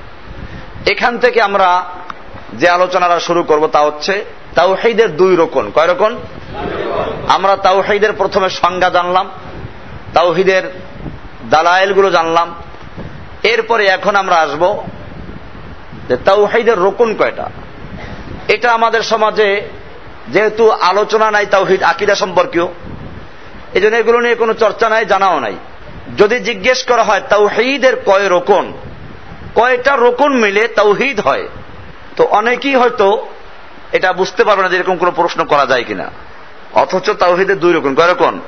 এখান 0.92 1.18
থেকে 1.18 1.42
আমরা 1.42 1.86
যে 2.54 2.70
আলোচনাটা 2.70 3.20
শুরু 3.20 3.44
করব 3.44 3.68
তা 3.68 3.80
হচ্ছে 3.80 4.26
তাওহিদের 4.60 5.10
দুই 5.18 5.34
রকম 5.36 5.66
কয় 5.76 5.88
রকম 5.88 6.12
আমরা 7.28 7.54
তাওহিদের 7.58 8.14
প্রথমে 8.14 8.50
সংজ্ঞা 8.50 8.90
জানলাম, 8.90 9.30
তাওহিদের 10.14 10.64
দালায়েলগুলো 11.50 12.10
জানলাম। 12.12 12.56
এরপরে 13.44 13.84
এখন 13.86 14.14
আমরা 14.16 14.36
আসব 14.36 14.64
যে 16.10 16.16
তাওহিদের 16.18 16.78
রোকন 16.80 17.10
কয়টা। 17.20 17.50
এটা 18.48 18.68
আমাদের 18.74 19.02
সমাজে 19.04 19.50
যেহেতু 20.28 20.64
আলোচনা 20.72 21.32
নাই 21.32 21.46
তাওহিদ 21.46 21.82
আকিদা 21.84 22.16
সম্পর্কীয় 22.16 22.68
এই 23.74 23.82
জন্য 23.82 23.96
এগুলো 23.96 24.20
নিয়ে 24.20 24.36
কোনো 24.36 24.54
চর্চা 24.54 24.88
নাই, 24.90 25.06
জানাও 25.06 25.40
নাই। 25.40 25.56
যদি 26.18 26.38
জিজ্ঞেস 26.40 26.80
করা 26.84 27.04
হয় 27.04 27.22
তাওহিদের 27.30 27.96
কয় 28.06 28.28
রোকন, 28.30 28.66
কয়টা 29.56 29.94
রোকন 29.96 30.32
মিলে 30.44 30.64
তাওহিদ 30.80 31.18
হয়, 31.20 31.46
তো 32.16 32.22
অনেকেই 32.40 32.76
হয়তো 32.76 33.08
এটা 33.92 34.14
বুঝতে 34.14 34.44
পারবে 34.44 34.64
না 34.64 34.70
যে 34.70 34.78
এরকম 34.78 34.98
কোনো 34.98 35.12
প্রশ্ন 35.12 35.46
করা 35.46 35.66
যায় 35.66 35.84
কিনা। 35.84 36.10
অথচ 36.74 37.10
তাওহিদের 37.10 37.60
দুই 37.60 37.74
রকম। 37.74 37.96
কয় 37.96 38.12
রকম? 38.12 38.40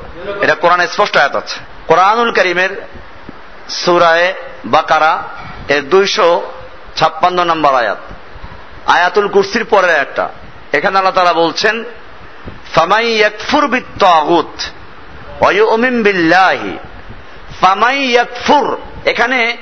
এটা 0.41 0.55
কোরআনে 0.55 0.87
স্পষ্ট 0.87 1.17
আয়াত 1.17 1.35
আছে। 1.35 1.59
কোরআনুল 1.87 2.31
করিমের 2.31 2.81
সুরায় 3.69 4.33
বাকারা 4.65 5.23
এর 5.69 5.89
দুইশো 5.89 6.51
ছাপ্পান্ন 6.95 7.43
নম্বর 7.43 7.73
আয়াত। 7.73 7.97
আয়াতুল 8.87 9.27
কুরসির 9.27 9.65
পরের 9.65 9.89
একটা 9.89 10.29
এখানে 10.73 10.97
আল্লাহ 10.97 11.13
তারা 11.13 11.33
বলছেন, 11.33 11.83
ফামাই 12.73 13.07
ইয়াকফুর 13.07 13.67
বিত্তাগুত 13.67 14.61
ওয়ুমিন 15.41 16.03
বিল্লাহি। 16.03 16.77
ফামাই 17.61 17.97
ইয়াকফুর 17.97 18.77
এখানে 19.05 19.57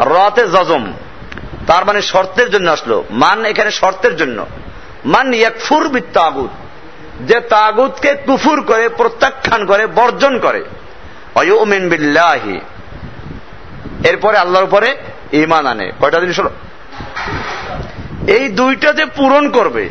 রতে 0.00 0.48
জজম। 0.48 0.92
তার 1.66 1.84
মানে 1.84 2.02
শর্তের 2.02 2.50
জন্য 2.50 2.70
আসলো। 2.70 3.04
মান 3.10 3.44
এখানে 3.44 3.70
শর্তের 3.70 4.16
জন্য। 4.16 4.46
মান 5.04 5.34
ইয়াকফুর 5.34 5.88
বিত্তাগুত। 5.88 6.50
যে 7.20 7.40
তাগুতকে 7.40 8.14
কুফুর 8.14 8.60
করে, 8.60 8.88
প্রত্যাখ্যান 8.88 9.66
করে, 9.66 9.86
বর্জন 9.86 10.38
করে। 10.38 10.64
অয়ুমিন 11.34 11.88
বিল্লাহি। 11.88 12.60
এরপরে 14.04 14.38
আল্লাহর 14.38 14.64
উপরে 14.64 14.96
ইমান 15.32 15.66
আনে। 15.66 15.92
কয়টা 16.00 16.20
জিনিস 16.20 16.40
হলো? 16.40 16.50
এই 18.26 18.48
দুইটা 18.48 18.92
যে 18.92 19.04
পূরণ 19.04 19.50
করবে, 19.50 19.88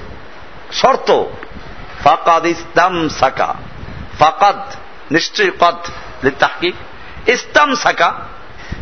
শর্ত, 0.72 1.24
ফাকাদ 2.04 2.46
ইস্তাম 2.46 3.10
সাকা 3.10 3.56
ফাকাদ 4.20 4.56
নিশ্চয় 5.12 5.52
কদ 5.60 5.76
তাহকিক 6.40 6.76
ইস্তাম 7.30 7.76
সাকা 7.76 8.14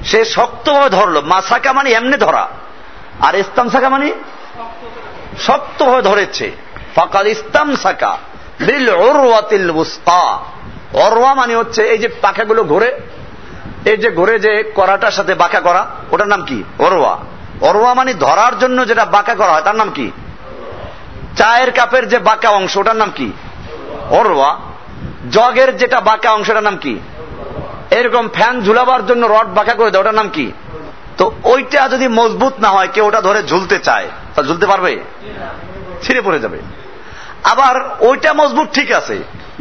সে 0.05 0.25
শক্তভাবে 0.25 0.89
ধরলো। 0.89 1.21
মাসাকা 1.21 1.73
মানে 1.73 1.91
এমনি 1.91 2.17
ধরা। 2.17 2.49
আর 3.19 3.35
ইস্তাম 3.35 3.69
শাখা 3.69 3.89
মানে 3.89 4.11
শক্তভাবে 5.39 6.01
ধরেছে। 6.01 6.51
ফাকাদ 6.95 7.27
ইস্তাম 7.27 7.75
সাকা 7.75 8.17
বিল 8.59 8.89
ওরওয়াতিল 8.89 9.71
বুস্তা 9.71 10.39
অরওয়া 10.93 11.33
মানে 11.35 11.55
হচ্ছে 11.55 11.81
এই 11.83 11.97
যে 11.97 12.07
পাখাগুলো 12.07 12.63
ঘুরে, 12.63 12.99
এই 13.85 13.97
যে 13.97 14.11
ঘুরে 14.11 14.39
যে 14.39 14.71
করাটার 14.75 15.11
সাথে 15.11 15.33
বাঁকা 15.33 15.59
করা, 15.59 15.87
ওটার 16.11 16.27
নাম 16.27 16.41
কি? 16.45 16.63
অরোয়া 16.79 17.17
অরোয়া 17.61 17.93
মানে 17.93 18.13
ধরার 18.13 18.59
জন্য 18.59 18.87
যেটা 18.87 19.05
বাঁকা 19.05 19.35
করা 19.35 19.51
হয়, 19.51 19.61
তার 19.61 19.75
নাম 19.75 19.89
কি? 19.89 20.11
চায়ের 21.37 21.71
কাপের 21.71 22.07
যে 22.07 22.19
বাঁকা 22.19 22.49
অংশ, 22.49 22.77
ওটার 22.77 22.95
নাম 22.95 23.11
কি? 23.15 23.31
অরোয়া 24.09 24.59
জগের 25.31 25.77
যেটা 25.77 25.99
বাঁকা 25.99 26.31
অংশটার 26.31 26.63
নাম 26.63 26.77
কি? 26.77 26.99
এরকম 27.91 28.29
ফ্যান 28.29 28.61
ঝুলাবার 28.61 29.05
জন্য 29.05 29.27
রড 29.27 29.47
বাঁকা 29.47 29.73
করে 29.73 29.91
দেয়, 29.91 30.01
ওটার 30.01 30.13
নাম 30.13 30.29
কি? 30.29 30.51
তো 31.17 31.31
ওইটা 31.43 31.89
যদি 31.89 32.07
মজবুত 32.07 32.53
না 32.59 32.69
হয়, 32.69 32.87
কেউ 32.93 33.05
ওটা 33.07 33.21
ধরে 33.21 33.43
ঝুলতে 33.43 33.79
চায়, 33.79 34.07
তা 34.35 34.43
ঝুলতে 34.43 34.65
পারবে? 34.67 34.99
ছিঁড়ে 36.01 36.21
পড়ে 36.21 36.39
যাবে। 36.39 36.59
আবার 37.43 37.75
ওইটা 37.99 38.33
মজবুত 38.33 38.67
ঠিক 38.73 38.91
আছে, 38.91 39.17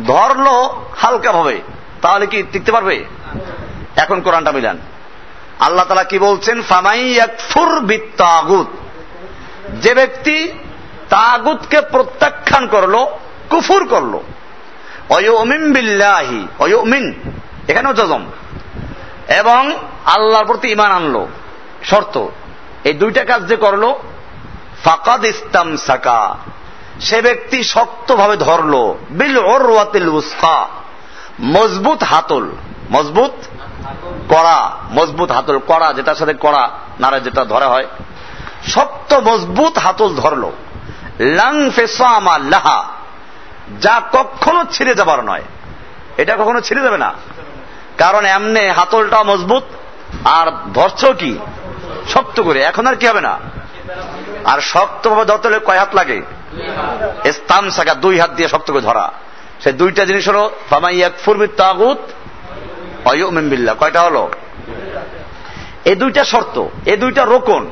ধরলো, 0.06 0.84
হালকা 0.96 1.32
ভাবে, 1.32 1.60
তাহলে 2.02 2.26
কি 2.26 2.42
টিকতে 2.52 2.72
পারবে? 2.72 3.04
এখন 3.96 4.20
কোরআনটা 4.20 4.52
মিলান। 4.52 4.78
আল্লাহ 5.60 5.84
তালা 5.84 6.04
কি 6.04 6.18
বলছেন? 6.18 6.62
ফামাইয়াকফুর 6.62 7.80
বিত্তাগুত। 7.80 8.66
যে 9.74 9.94
ব্যক্তি 9.94 10.52
তাগুতকে 11.08 11.80
প্রত্যাখ্যান 11.80 12.66
করল, 12.66 13.06
কুফুর 13.50 13.88
করল 13.88 14.18
অয়মিন 15.10 15.72
বিল্লাহি 15.72 16.48
অয়মিন 16.58 17.14
এখানেও 17.68 17.92
জজম 17.92 18.24
এবং 19.38 19.76
আল্লাহর 20.06 20.44
প্রতি 20.44 20.68
ইমান 20.68 20.90
আনলো। 20.90 21.28
শর্ত, 21.84 22.26
এই 22.84 22.92
দুইটা 22.92 23.24
কাজ 23.24 23.48
যে 23.48 23.56
করল, 23.56 23.94
ফাকাদ 24.84 25.24
ইস্তাম 25.24 25.76
সাকা 25.76 26.36
সে 27.00 27.22
ব্যক্তি 27.22 27.64
শক্তভাবে 27.64 28.36
ধরলো, 28.36 28.98
বিল 29.10 29.38
ওরওয়াতিল 29.38 30.08
উস্কা, 30.08 30.68
মজবুত 31.40 32.02
হাতল, 32.02 32.50
মজবুত 32.90 33.32
কড়া, 34.28 34.70
মজবুত 34.90 35.30
হাতল, 35.30 35.58
কড়া, 35.68 35.92
যেটার 35.92 36.14
সাথে 36.14 36.34
কড়া 36.40 36.70
নারা 37.00 37.20
যেটা 37.20 37.44
ধরা 37.44 37.68
হয়, 37.68 37.86
শক্ত 38.66 39.14
মজবুত 39.14 39.78
হাতল 39.78 40.14
ধরলো। 40.14 40.52
লাং 41.20 41.70
ফেসামা 41.70 42.38
লাহা, 42.38 42.84
যা 43.80 44.00
কখনো 44.12 44.64
ছিঁড়ে 44.72 44.94
যাবার 44.94 45.24
নয়। 45.24 45.42
এটা 46.16 46.36
কখনো 46.36 46.60
ছিঁড়ে 46.60 46.82
যাবে 46.82 46.98
না। 46.98 47.12
কারণ 48.00 48.24
এমনে 48.24 48.70
হাতলটা 48.70 49.22
মজবুত, 49.22 49.62
আর 50.24 50.46
ধরছ 50.74 51.04
কি? 51.04 51.38
শক্ত 52.08 52.40
করে, 52.40 52.62
এখন 52.62 52.86
আর 52.86 52.94
কি 52.94 53.06
হবে 53.06 53.20
না? 53.20 53.38
আর 54.44 54.60
শক্তভাবে 54.60 55.24
ধরতে 55.24 55.48
হলে 55.48 55.58
কয় 55.58 55.78
হাত 55.78 55.94
লাগে? 55.94 56.22
ইস্তাম 57.24 57.70
সাকা 57.70 57.94
দুই 57.94 58.18
হাত 58.18 58.30
দিয়ে 58.30 58.48
শক্ত 58.48 58.72
করে 58.72 58.80
ধরা। 58.80 59.12
সে 59.60 59.72
দুইটা 59.72 60.04
জিনিস 60.04 60.28
হলো 60.28 60.50
ফামাইয়াক 60.70 61.12
ফুরবিত 61.24 61.50
তাগুত 61.56 61.98
অয়ুমিল্লা 63.04 63.74
কয়টা 63.74 64.00
হলো? 64.00 64.30
এই 65.84 65.94
দুইটা 65.94 66.24
শর্ত 66.24 66.66
এই 66.86 66.96
দুইটা 66.96 67.24
রোকন। 67.24 67.68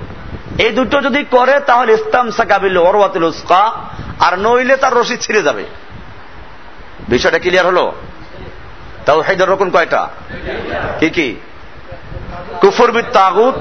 এই 0.59 0.71
দুটো 0.71 1.01
যদি 1.01 1.25
করে, 1.31 1.61
তাহলে 1.61 1.93
ইস্তাম 1.93 2.31
সাকাবিল 2.31 2.77
ওরওয়াতিল 2.77 3.25
উস্কা, 3.25 3.73
আর 4.21 4.39
নইলে 4.39 4.77
তার 4.77 4.97
রশি 4.97 5.17
ছিঁড়ে 5.17 5.43
যাবে। 5.43 5.65
বিষয়টা 7.09 7.39
ক্লিয়ার 7.39 7.67
হলো? 7.67 7.93
তাও 9.09 9.23
রকম 9.39 9.71
কয়টা? 9.71 10.09
কি 11.01 11.11
কি? 11.11 11.37
কুফর 12.61 13.03
তাগুত 13.03 13.55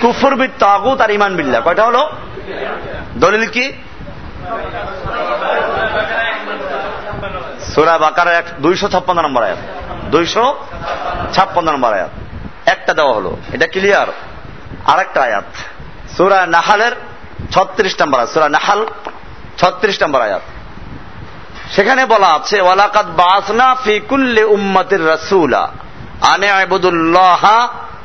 কুফর 0.00 0.48
তাগুত 0.58 1.00
আর 1.00 1.10
ইমান 1.10 1.36
বিল্লা 1.36 1.60
কয়টা 1.60 1.84
হলো? 1.84 2.10
দলিল 3.16 3.48
কি? 3.50 3.72
সুরা 7.74 7.98
বাকার 7.98 8.28
এক, 8.28 8.44
দুইশো 8.60 8.88
ছাপ্পান্ন 8.88 9.22
নম্বর 9.22 9.42
আয়াত। 9.42 9.58
দুইশো 10.10 10.66
ছাপ্পান্ন 11.32 11.72
নম্বর 11.72 11.92
আয়াত। 11.92 12.10
একটা 12.66 12.94
দেওয়া 12.94 13.14
হলো। 13.14 13.36
এটা 13.52 13.66
ক্লিয়ার 13.66 14.06
আর 14.86 15.00
একটা 15.00 15.22
আয়াত। 15.22 15.44
সুরা 16.16 16.46
নাহালের 16.46 16.92
ছত্রিশ 17.50 18.02
নম্বর 18.02 18.18
আয়াত। 18.18 18.30
সুরা 18.30 18.48
নাহাল, 18.48 18.86
ছত্রিশ 19.58 20.02
নম্বর 20.02 20.20
আয়াত। 20.20 20.42
সেখানে 21.72 22.06
বলা 22.06 22.26
আছে 22.26 22.60
ওয়ালাকাত 22.60 23.06
বাসনা 23.06 23.76
ফি 23.84 24.00
কুল্লি 24.00 24.42
উম্মতির 24.42 25.06
রাসূলা, 25.06 25.72
আনে 26.20 26.50
আবুদুল্লাহ 26.50 27.44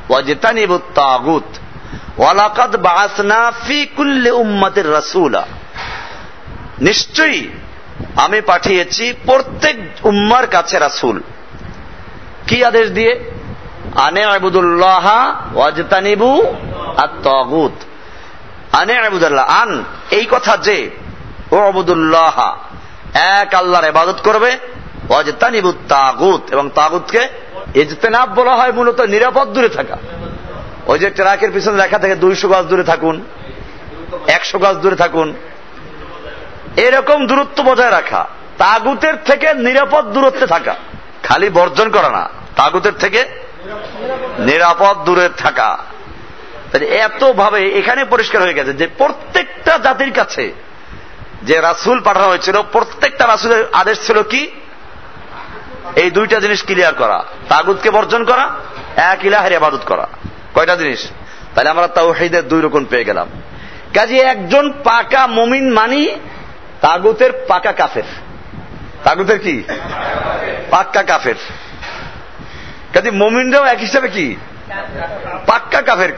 ওয়াজতানিবুত 0.09 0.81
তাগুত। 0.95 1.43
ওয়ালাকাদ 2.17 2.75
বাসনা 2.75 3.51
ফি 3.67 3.85
কুল্লি 3.85 4.31
উম্মতির 4.31 4.91
রাসূলা। 4.91 5.45
নিশ্চয়ই 6.81 7.49
আমি 8.15 8.41
পাঠিয়েছি 8.41 9.13
প্রত্যেক 9.25 10.05
উম্মার 10.05 10.47
কাছে 10.47 10.79
রাসূল। 10.79 11.21
কি 12.47 12.65
আদেশ 12.65 12.89
দিয়ে? 12.89 13.31
আনে 13.95 14.23
আবুদুল্লাহ 14.23 15.07
ওয়াজতানিবু 15.55 16.43
আত-তাগুত 16.97 17.71
আনে 18.75 18.97
আবুদুল্লাহ, 18.97 19.45
আন, 19.45 19.83
এই 20.11 20.25
কথা 20.31 20.57
যে, 20.57 20.89
ও 21.51 21.57
আবুদুল্লাহ 21.57 22.57
এক 23.13 23.53
আল্লাহর 23.53 23.87
ইবাদত 23.87 24.19
করবে। 24.23 24.57
ওয়াজতানিবুত 25.09 25.75
তাগুত, 25.89 26.41
এবং 26.51 26.69
তাগুতকে 26.69 27.27
ইজতেনাব 27.75 28.33
বলা 28.33 28.55
হয় 28.55 28.71
মূলত 28.71 29.01
নিরাপদ 29.01 29.47
দূরে 29.47 29.69
থাকা। 29.69 29.97
ওই 30.87 30.99
যে 30.99 31.09
ট্রাকের 31.09 31.51
পিছনে 31.51 31.77
লেখা 31.77 31.97
থাকে 31.97 32.15
দুইশো 32.15 32.47
গাছ 32.47 32.65
দূরে 32.65 32.83
থাকুন, 32.83 33.21
একশো 34.27 34.59
গাছ 34.59 34.75
দূরে 34.75 34.95
থাকুন। 34.95 35.33
এরকম 36.77 37.27
দূরত্ব 37.27 37.63
বজায় 37.63 37.91
রাখা। 37.91 38.27
তাগুতের 38.57 39.15
থেকে 39.25 39.53
নিরাপদ 39.53 40.05
দূরত্বে 40.05 40.47
থাকা। 40.47 40.75
খালি 41.23 41.49
বর্জন 41.49 41.89
করা 41.89 42.09
না, 42.09 42.29
তাগুতের 42.55 42.93
থেকে 42.93 43.25
নিরাপদ 44.39 45.03
দূরে 45.05 45.29
থাকা। 45.37 45.77
এত 46.89 47.31
ভাবে 47.31 47.69
এখানে 47.69 48.05
পরিষ্কার 48.05 48.41
হয়ে 48.41 48.53
গেছে 48.53 48.73
যে 48.73 48.87
প্রত্যেকটা 48.87 49.77
জাতির 49.77 50.11
কাছে 50.11 50.53
যে 51.43 51.61
রাসুল 51.61 52.01
পাঠানো 52.01 52.27
হয়েছিল, 52.27 52.61
প্রত্যেকটা 52.61 53.27
রাসুলের 53.27 53.65
আদেশ 53.73 54.07
ছিল 54.07 54.21
কি? 54.23 54.51
এই 55.95 56.11
দুইটা 56.11 56.39
জিনিস 56.39 56.65
ক্লিয়ার 56.65 56.93
করা। 56.93 57.25
তাগুতকে 57.49 57.89
বর্জন 57.89 58.23
করা, 58.23 58.51
এক 58.95 59.25
ইলাহের 59.25 59.57
আবাদত 59.57 59.79
করা। 59.85 60.07
কয়টা 60.55 60.75
জিনিস? 60.75 61.09
তাহলে 61.55 61.69
আমরা 61.69 61.87
তাওহিদের 61.87 62.47
দুই 62.47 62.61
রকম 62.61 62.85
পেয়ে 62.85 63.03
গেলাম। 63.03 63.29
কাজে 63.93 64.17
একজন 64.17 64.73
পাকা 64.83 65.27
মমিন 65.27 65.71
মানি, 65.71 66.07
তাগুতের 66.81 67.45
পাকা 67.47 67.71
কাফের। 67.71 68.03
তাগুতের 69.03 69.39
কি? 69.39 69.63
পাক্কা 70.69 71.03
কাফের। 71.03 71.35
কাজে 72.93 73.11
মমিনরাও 73.11 73.65
এক 73.65 73.79
হিসাবে 73.79 74.07
কি? 74.07 74.35
পাক্কা 75.45 75.81
কাফের। 75.81 76.13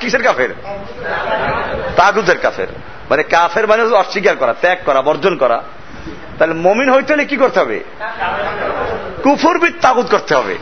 কিসের 0.00 0.22
কাফের? 0.22 0.48
তাগুতের 1.96 2.38
কাফের। 2.38 2.68
মানে 3.10 3.22
কাফের 3.22 3.66
মানে 3.66 3.82
অস্বীকার 3.82 4.36
করা, 4.36 4.54
ত্যাগ 4.60 4.78
করা, 4.84 5.02
বর্জন 5.02 5.36
করা। 5.36 5.62
তাহলে 6.38 6.54
মমিন 6.54 6.92
হইতে 6.92 7.12
হলে 7.12 7.24
কি 7.24 7.36
করতে 7.36 7.60
হবে? 7.60 7.84
কুফুরবিদ 9.22 9.74
তাগুত 9.80 10.06
করতে 10.10 10.34
হবে। 10.34 10.58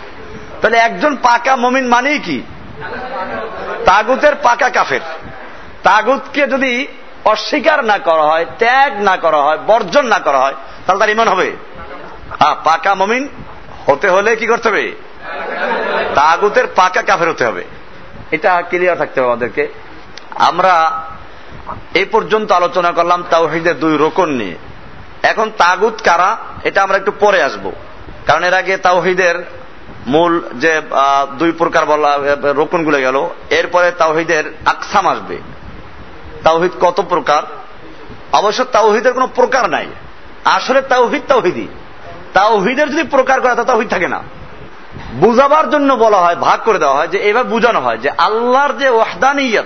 তাহলে 0.63 0.79
একজন 0.79 1.17
পাকা 1.17 1.57
মমিন 1.57 1.87
মানেই 1.87 2.19
কি? 2.19 2.43
তাগুতের 3.85 4.35
পাকা 4.35 4.71
কাফের। 4.71 5.01
তাগুতকে 5.83 6.47
যদি 6.47 6.87
অস্বীকার 7.25 7.85
না 7.85 7.99
করা 7.99 8.23
হয়, 8.23 8.47
ত্যাগ 8.59 9.01
না 9.01 9.17
করা 9.17 9.37
হয়, 9.37 9.59
বর্জন 9.59 10.07
না 10.07 10.19
করা 10.19 10.39
হয়, 10.39 10.55
তাহলে 10.87 11.01
তার 11.01 11.11
ইমান 11.11 11.29
হবে? 11.29 11.53
হ্যাঁ 12.39 12.55
পাকা 12.65 12.95
মমিন 12.95 13.29
হতে 13.87 14.09
হলে 14.09 14.37
কি 14.37 14.47
করতে 14.47 14.69
হবে? 14.69 14.93
তাগুতের 16.15 16.67
পাকা 16.67 17.03
কাফের 17.03 17.31
হতে 17.31 17.47
হবে। 17.47 17.65
এটা 18.31 18.63
ক্লিয়ার 18.63 18.97
থাকতে 18.97 19.21
হবে 19.21 19.31
আমাদেরকে। 19.31 19.69
আমরা 20.35 21.03
এই 21.95 22.05
পর্যন্ত 22.05 22.53
আলোচনা 22.53 22.91
করলাম 22.91 23.25
তাওহিদের 23.31 23.79
দুই 23.79 23.97
রোকন 23.97 24.31
নিয়ে। 24.31 24.55
এখন 25.23 25.51
তাগুত 25.59 25.95
কারা, 26.05 26.37
এটা 26.65 26.83
আমরা 26.83 26.97
একটু 26.97 27.13
পরে 27.21 27.43
আসব। 27.43 27.73
কারণ 28.27 28.45
এর 28.45 28.55
আগে 28.55 28.77
তাওহিদের 28.77 29.45
মূল 30.07 30.43
যে 30.55 30.81
দুই 31.39 31.53
প্রকার 31.53 31.87
বলা 31.87 32.19
রোকনগুলো, 32.43 33.31
এরপরে 33.51 33.91
তাওহিদের 33.91 34.45
আকসাম 34.67 35.07
আসবে। 35.07 35.39
তাওহিদ 36.43 36.73
কত 36.81 37.05
প্রকার? 37.09 37.43
অবশ্য 38.33 38.65
তাওহিদের 38.65 39.13
কোনো 39.13 39.27
প্রকার 39.27 39.71
নাই। 39.71 39.87
আসলে 40.45 40.83
তাওহিদ 40.83 41.23
তাওহিদি 41.29 41.69
তাওহিদের 42.33 42.91
যদি 42.91 43.03
প্রকার 43.03 43.41
করা 43.41 43.55
তাওহিদ 43.55 43.89
থাকে 43.89 44.09
না। 44.09 44.23
বুঝাবার 45.13 45.71
জন্য 45.71 45.95
বলা 45.95 46.17
হয়, 46.17 46.37
ভাগ 46.37 46.61
করে 46.65 46.79
দেওয়া 46.79 46.97
হয় 46.97 47.09
যে, 47.09 47.19
এবার 47.19 47.45
বুঝানো 47.45 47.81
হয় 47.81 47.99
যে, 47.99 48.11
আল্লাহর 48.11 48.73
যে 48.73 48.89
ওয়াহদানিয়ত 48.89 49.65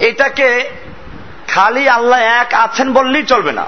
এটাকে 0.00 0.70
খালি 1.48 1.88
আল্লাহ 1.88 2.20
এক 2.20 2.54
আছেন 2.54 2.92
বললেই 2.92 3.22
চলবে 3.22 3.52
না। 3.52 3.66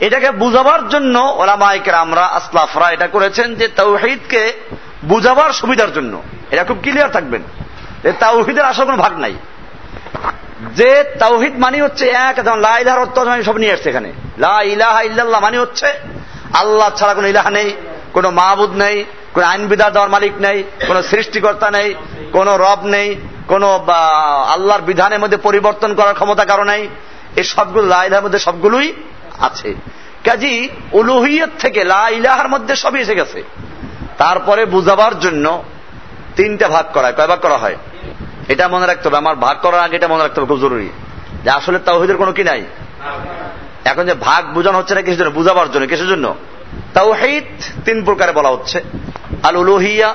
এটাকে 0.00 0.30
বুঝাবার 0.30 0.88
জন্য 0.88 1.18
ওলামাইকের 1.36 1.94
আমরা 1.94 2.24
আসলাফরা 2.24 2.90
এটা 2.90 3.06
করেছেন 3.06 3.54
যে 3.54 3.68
তাওহিদকে 3.68 4.52
বুঝাবার 5.04 5.50
সুবিধার 5.52 5.92
জন্য। 5.92 6.22
এটা 6.50 6.64
খুব 6.64 6.78
ক্লিয়ার 6.82 7.10
থাকবেন। 7.10 7.42
তাওহিদের 8.18 8.64
আসল 8.64 8.84
কোনো 8.84 8.96
ভাগ 8.96 9.18
নাই। 9.18 9.34
যে 10.76 11.04
তাওহিদ 11.18 11.58
মানে 11.58 11.82
হচ্ছে 11.82 12.06
এক, 12.06 12.36
যেমন 12.44 12.60
লাইলার 12.60 12.98
অর্থ 12.98 13.18
আমি 13.18 13.44
সব 13.44 13.56
নিয়ে 13.56 13.72
আসছে 13.72 13.88
এখানে। 13.88 14.12
লা 14.38 14.62
ইলাহা 14.62 15.40
মানে 15.40 15.58
হচ্ছে 15.58 15.86
আল্লাহ 16.54 16.90
ছাড়া 16.96 17.14
কোনো 17.14 17.28
ইলাহা 17.28 17.50
নেই, 17.50 17.76
কোনো 18.12 18.30
মাহবুদ 18.30 18.70
নেই, 18.70 19.04
কোন 19.34 19.44
আইন 19.44 19.68
বিধান 19.68 19.90
দেওয়ার 19.90 20.10
মালিক 20.10 20.32
নেই, 20.40 20.64
কোন 20.86 21.02
সৃষ্টিকর্তা 21.02 21.70
নেই, 21.70 21.94
কোন 22.32 22.48
রব 22.48 22.84
নেই 22.84 23.16
কোন 23.48 23.64
আল্লাহর 24.48 24.82
বিধানের 24.82 25.18
মধ্যে 25.18 25.36
পরিবর্তন 25.36 25.94
করার 25.94 26.14
ক্ষমতা 26.14 26.44
কারও 26.44 26.64
নেই। 26.64 26.88
এই 27.36 27.44
সবগুলো 27.44 27.86
লাইলার 27.86 28.24
মধ্যে 28.24 28.38
সবগুলোই 28.38 28.88
আছে। 29.38 29.74
কাজী 30.24 30.68
উলুহিয়ত 30.92 31.50
থেকে 31.58 31.84
লা 31.84 32.08
ইলাহার 32.08 32.48
মধ্যে 32.48 32.76
সবই 32.76 33.00
এসে 33.00 33.14
গেছে। 33.14 33.42
তারপরে 34.18 34.64
বুঝাবার 34.64 35.20
জন্য 35.20 35.62
তিনটা 36.36 36.68
ভাগ 36.68 36.86
করা 36.94 37.06
হয় 37.06 37.12
কয় 37.12 37.26
ভাগ 37.26 37.40
করা 37.40 37.56
হয়? 37.56 37.76
এটা 38.48 38.68
মনে 38.68 38.86
রাখতে 38.86 39.08
হবে, 39.08 39.16
আমার 39.16 39.36
ভাগ 39.36 39.56
করার 39.62 39.80
আগে 39.80 39.96
এটা 39.96 40.08
মনে 40.08 40.22
রাখতে 40.22 40.40
হবে, 40.40 40.48
খুব 40.48 40.60
জরুরি। 40.60 40.88
যে 41.44 41.50
আসলে 41.50 41.78
তাওহিদের 41.78 42.16
কোনো 42.16 42.32
কি 42.32 42.44
নাই? 42.44 42.62
এখন 43.84 44.04
যে 44.06 44.14
ভাগ 44.14 44.54
বোঝানো 44.54 44.78
হচ্ছে 44.78 44.94
না 44.94 45.00
কিসের 45.00 45.18
জন্য? 45.18 45.30
বুঝাবার 45.30 45.72
জন্য, 45.72 45.86
কিসের 45.86 46.08
জন্য? 46.08 46.34
তাওহিদ 46.94 47.44
তিন 47.84 48.04
প্রকারে 48.04 48.32
বলা 48.32 48.48
হচ্ছে। 48.48 48.78
আল 49.42 49.56
উলুহিয়া 49.56 50.14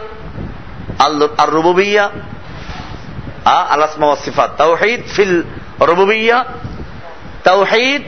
আর 1.38 1.50
রুবুবিয়া 1.50 2.10
আলাসমা 3.50 4.16
সিফাত। 4.16 4.52
তাওহিদ 4.58 5.02
ফিল 5.16 5.42
রুবুবিয়া 5.82 6.46
তাওহিদ 7.44 8.04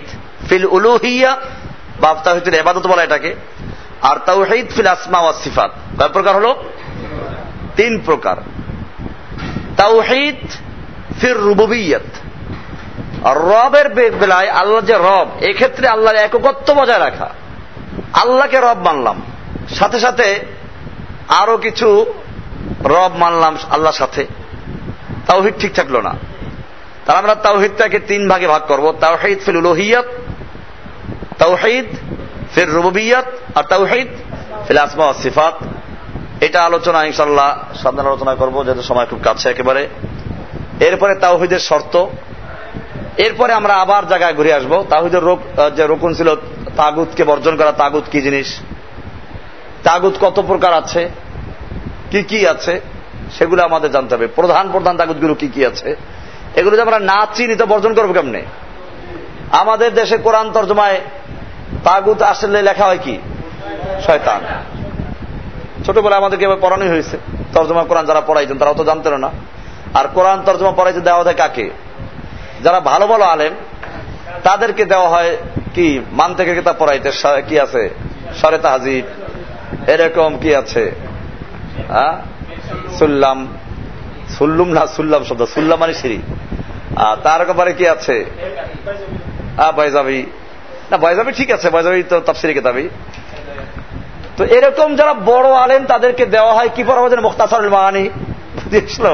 ফিল 0.49 0.65
উলুহিয়া 0.65 1.37
বা 1.99 2.15
তাওহিদের 2.23 2.53
এবাদত 2.53 2.87
বলা 2.87 3.03
এটাকে। 3.03 3.35
আর 4.01 4.15
তাওহিদ 4.25 4.71
ফিল 4.75 4.87
আসমা 4.87 5.19
ওয়া 5.19 5.33
সিফাত। 5.33 5.71
কয় 5.99 6.09
প্রকার 6.09 6.35
হলো? 6.35 6.63
তিন 7.75 8.01
প্রকার। 8.05 8.35
তাওহিদ 9.77 10.35
ফির 11.21 11.37
রুবুবিয়াত 11.37 12.01
রবের 13.27 13.89
বেলায় 13.93 14.49
আল্লাহ 14.49 14.81
যে 14.81 14.93
রব, 14.93 15.27
এক্ষেত্রে 15.41 15.87
আল্লাহর 15.87 16.15
এককত্ব 16.15 16.73
বজায় 16.73 16.99
রাখা। 16.99 17.29
আল্লাহকে 18.13 18.59
রব 18.59 18.77
মানলাম। 18.77 19.21
সাথে 19.75 19.99
সাথে 19.99 20.39
আরও 21.27 21.57
কিছু 21.57 22.13
রব 22.83 23.11
মানলাম 23.17 23.57
আল্লাহর 23.69 23.95
সাথে। 23.95 24.25
তাওহিদ 25.27 25.53
ঠিক 25.59 25.73
থাকল 25.73 25.95
না। 26.01 26.13
তাহলে 27.05 27.19
আমরা 27.19 27.35
তাওহিদটাকে 27.35 27.99
তিন 27.99 28.29
ভাগে 28.29 28.47
ভাগ 28.47 28.61
করব। 28.67 28.91
তাওহিদ 28.99 29.39
ফিল 29.45 29.57
উলুহিয়াত, 29.57 30.05
তাওহিদ 31.37 31.85
ফির 32.55 32.69
রুবুবিয়াত, 32.69 33.25
আর 33.55 33.63
তাওহিদ 33.63 34.07
ফিল 34.67 34.77
আসমা 34.77 35.13
সিফাত। 35.13 35.53
এটা 36.43 36.65
আলোচনা 36.65 37.03
ইনশাল্লাহ 37.03 37.77
সাবধান 37.83 38.05
আলোচনা 38.07 38.35
করব, 38.35 38.63
যেহেতু 38.63 38.81
সময় 38.81 39.05
খুব 39.05 39.19
কাছে 39.23 39.49
একেবারে। 39.49 39.87
এরপরে 40.79 41.15
তাওহিদের 41.15 41.59
শর্ত। 41.59 42.05
এরপরে 43.17 43.53
আমরা 43.53 43.73
আবার 43.73 44.07
জায়গায় 44.07 44.33
ঘুরে 44.33 44.53
আসব। 44.53 44.85
তাহিদের 44.89 45.21
যে 45.75 45.87
রোকন 45.87 46.13
ছিল, 46.13 46.35
তাগুতকে 46.77 47.23
বর্জন 47.23 47.55
করা, 47.57 47.71
তাগুত 47.71 48.03
কি 48.11 48.21
জিনিস? 48.21 48.59
তাগুত 49.83 50.13
কত 50.21 50.43
প্রকার 50.47 50.73
আছে? 50.73 51.09
কি 52.11 52.23
কি 52.23 52.47
আছে? 52.47 52.81
সেগুলো 53.31 53.63
আমাদের 53.63 53.91
জানতে 53.91 54.15
হবে। 54.15 54.27
প্রধান 54.27 54.71
প্রধান 54.71 54.97
তাগুতগুলো 54.97 55.33
কি 55.33 55.47
কি 55.47 55.65
আছে? 55.65 55.95
এগুলো 56.55 56.75
যে 56.75 56.81
আমরা 56.81 56.99
না 56.99 57.27
চিনি, 57.33 57.55
তো 57.55 57.65
বর্জন 57.65 57.93
করব 57.93 58.13
কেমনে? 58.13 58.41
আমাদের 59.51 59.93
দেশে 59.93 60.17
কোরআন 60.17 60.51
তর্জমায় 60.51 61.01
তাগুত 61.83 62.21
আসলে 62.21 62.61
লেখা 62.61 62.85
হয় 62.85 62.97
কি? 63.03 63.17
শয়তান। 64.05 64.41
ছোটবেলায় 65.85 66.19
আমাদেরকে 66.21 66.47
পড়ানোই 66.47 66.89
হয়েছে? 66.89 67.17
তর্জমা 67.53 67.83
কোরআন 67.83 68.05
যারা 68.05 68.21
পড়াইছেন 68.21 68.57
তারা 68.57 68.73
তো 68.73 68.83
জানতেন 68.83 69.17
না। 69.17 69.29
আর 69.93 70.05
কোরআন 70.13 70.41
তর্জমা 70.45 70.71
পড়াইতে 70.71 70.99
দেওয়া 70.99 71.23
হয় 71.23 71.33
কাকে? 71.33 71.69
যারা 72.63 72.79
ভালো 72.79 73.07
ভালো 73.07 73.25
আলেম, 73.25 73.53
তাদেরকে 74.43 74.85
দেওয়া 74.85 75.09
হয় 75.09 75.37
কি? 75.73 75.99
মান 76.11 76.35
থেকে 76.35 76.55
কিতাব 76.55 76.75
পড়াইতে? 76.79 77.11
কি 77.47 77.59
আছে? 77.59 77.89
সরে 78.41 78.57
তাহাজিব। 78.57 79.05
এরকম 79.89 80.37
কি 80.37 80.55
আছে? 80.55 80.91
সুল্লাম। 82.99 83.39
সুল্লুম 84.37 84.69
না, 84.77 84.83
সুল্লাম 84.97 85.21
শব্দ। 85.23 85.41
সুল্লাম 85.55 85.77
মানে 85.79 85.93
সিঁড়ি। 85.93 86.19
তার 87.23 87.41
ব্যাপারে 87.45 87.71
কি 87.79 87.85
আছে? 87.95 88.15
বয়জাবি 89.77 90.19
না 90.91 90.95
বয়জাবি 91.03 91.31
ঠিক 91.39 91.49
আছে 91.55 91.67
বয়জাবি 91.75 91.99
তো 92.11 92.15
তাফসিরি 92.27 92.53
কিতাবি 92.53 92.83
তো 94.37 94.43
এরকম 94.57 94.89
যারা 94.95 95.13
বড় 95.29 95.47
আলেন 95.63 95.81
তাদেরকে 95.91 96.23
দেওয়া 96.35 96.53
হয় 96.53 96.69
কি 96.75 96.81
পড়াবো 96.87 97.07
যেন 97.11 97.21
মুখতাসরুল 97.27 97.71
মাহানি 97.75 98.03
বুঝেছিল 98.63 99.05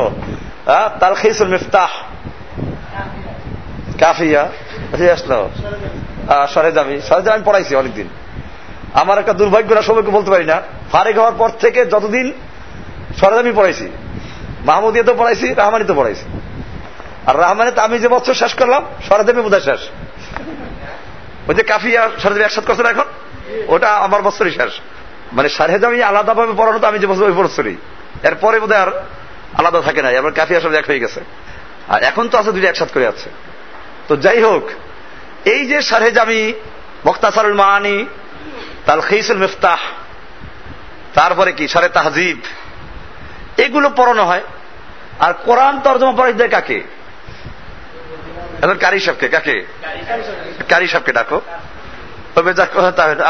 তার 1.02 1.14
খেসুল 1.22 1.50
মিফতাহ। 1.54 1.92
কাফিয়া। 4.02 4.44
বুঝে 4.92 5.08
আসলো 5.16 5.38
সরে 6.54 6.72
যাবি 6.78 6.96
সরে 7.08 7.30
আমি 7.32 7.44
পড়াইছি 7.46 7.74
অনেকদিন। 7.82 8.08
আমার 9.02 9.18
একটা 9.22 9.34
দুর্ভাগ্য 9.40 9.70
না, 9.78 9.82
সবাইকে 9.90 10.12
বলতে 10.18 10.30
পারি 10.32 10.46
না। 10.46 10.58
ফারেক 10.92 11.16
হওয়ার 11.20 11.36
পর 11.38 11.50
থেকে 11.64 11.82
যতদিন 11.94 12.28
সরেজামি 13.20 13.52
পড়াইছি 13.52 13.88
মাহমুদিয়া 14.66 15.04
তো 15.04 15.14
পড়াইছি 15.14 15.54
রাহমানি 15.54 15.86
তো 15.86 15.94
পড়াইছি। 15.94 16.26
আর 17.28 17.40
রাহমানি 17.40 17.72
তো 17.72 17.82
আমি 17.82 18.00
যে 18.00 18.08
বছর 18.08 18.34
শেষ 18.34 18.54
করলাম 18.54 18.86
সরেজামি 19.10 19.42
বোধহয় 19.42 19.62
শেষ। 19.62 19.90
ওই 21.48 21.56
যে 21.56 21.64
কাফিয়া 21.64 22.10
সরেজামি 22.20 22.44
একসাথ 22.44 22.66
করছে 22.66 22.82
এখন? 22.82 23.06
ওটা 23.68 23.90
আমার 23.96 24.22
বছরই 24.22 24.52
শেষ। 24.52 24.80
মানে 25.34 25.50
সারেজামি 25.50 26.04
আলাদাভাবে 26.04 26.54
পড়ানো 26.58 26.80
তো 26.80 26.88
আমি 26.88 27.00
যে 27.00 27.08
বছর 27.08 27.24
ওই 27.24 27.32
বছরই। 27.32 27.76
এরপরে 28.24 28.60
বোধ 28.60 28.72
আর 28.72 28.88
আলাদা 29.58 29.82
থাকে 29.82 30.02
না, 30.02 30.10
এবার 30.10 30.32
কাফিয়া 30.32 30.62
সব 30.62 30.74
এক 30.74 30.86
হয়ে 30.88 31.00
গেছে। 31.00 31.22
আর 31.88 32.04
এখন 32.04 32.30
তো 32.30 32.38
আছে 32.38 32.52
দুইটা 32.52 32.70
একসাথ 32.70 32.94
করে 32.94 33.08
আছে। 33.08 33.30
তো 34.08 34.18
যাই 34.18 34.42
হোক, 34.42 34.70
এই 35.46 35.66
যে 35.66 36.54
মক্তাসারুল 37.08 37.54
মাহানি 37.54 38.06
তাল 38.86 39.02
খেইসুল 39.02 39.38
মিফতাহ, 39.38 39.80
তারপরে 41.14 41.52
কি? 41.52 41.68
সারে 41.68 41.90
তাহজিব। 41.90 42.38
এগুলো 43.66 43.88
পড়ানো 43.98 44.24
হয়। 44.32 44.44
আর 45.26 45.34
কোরআন 45.46 45.76
তর্জমা 45.86 46.14
পড়াই 46.20 46.34
দেয় 46.40 46.52
কাকে? 46.56 46.80
কারি 48.80 49.00
সাহেবকে, 49.00 49.28
কাকে? 49.36 49.56
কারি 50.70 50.88
সাহেবকে 50.92 51.12
ডাকো। 51.18 51.38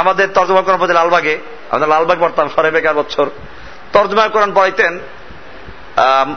আমাদের 0.01 0.27
তর্জমা 0.35 0.61
কোরআন 0.65 0.79
পড়তে 0.81 0.95
লালবাগে। 0.99 1.35
আমাদের 1.69 1.89
লালবাগ 1.93 2.17
পড়তাম, 2.23 2.47
সাড়ে 2.55 2.69
বেকার 2.75 2.95
বছর। 2.95 3.25
তর্জমা 3.93 4.23
কোরআন 4.33 4.51
পড়াইতেন 4.57 4.93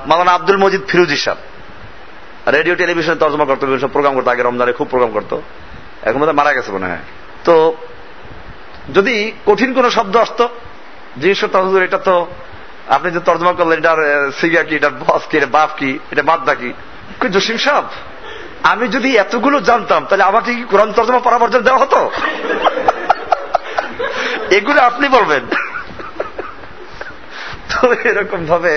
মালানা 0.07 0.33
আব্দুল 0.39 0.59
মজিদ 0.65 0.83
ফিরুজি 0.89 1.19
সাহ 1.25 1.37
রেডিও, 2.57 2.75
টেলিভিশনে 2.81 3.19
তর্জমা 3.23 3.45
করতো, 3.51 3.63
বিভিন্ন 3.67 3.89
প্রোগ্রাম 3.89 4.15
করতো, 4.17 4.31
আগে 4.31 4.43
রমজানে 4.43 4.73
খুব 4.79 4.87
প্রোগ্রাম 4.93 5.13
করতো। 5.17 5.37
এখন 6.03 6.19
মধ্যে 6.21 6.37
মারা 6.41 6.53
গেছে 6.57 6.71
মনে 6.77 6.87
হয়। 6.93 7.05
তো 7.47 7.55
যদি 8.95 9.15
কঠিন 9.47 9.71
কোন 9.77 9.87
শব্দ 9.91 10.15
আসত 10.25 10.41
জিনিসটা 11.23 11.59
এটা 11.85 12.01
তো 12.09 12.15
আপনি 12.95 13.09
যে 13.17 13.21
তর্জমা 13.29 13.53
করলেন, 13.59 13.79
এটার 13.83 14.01
সিগা 14.39 14.63
কি, 14.69 14.75
এটার 14.81 14.95
বস 15.03 15.23
কি, 15.29 15.35
এটা 15.41 15.51
বাপ 15.57 15.71
কি, 15.79 15.91
এটা 16.13 16.23
বাদদা 16.31 16.55
কি 16.61 16.71
জসিম 17.35 17.59
সাহ 17.65 17.79
আমি 18.73 18.87
যদি 18.95 19.09
এতগুলো 19.25 19.57
জানতাম, 19.69 20.01
তাহলে 20.09 20.25
আমাকে 20.31 20.51
কি 20.57 20.65
কোরআন 20.73 20.91
তর্জমা 20.97 21.21
পরামর্শ 21.27 21.55
দেওয়া 21.69 21.81
হতো? 21.85 22.01
এগুলো 24.59 24.81
আপনি 24.91 25.07
বলবেন। 25.17 25.43
তো 27.71 27.79
এরকম 28.11 28.41
ভাবে 28.51 28.73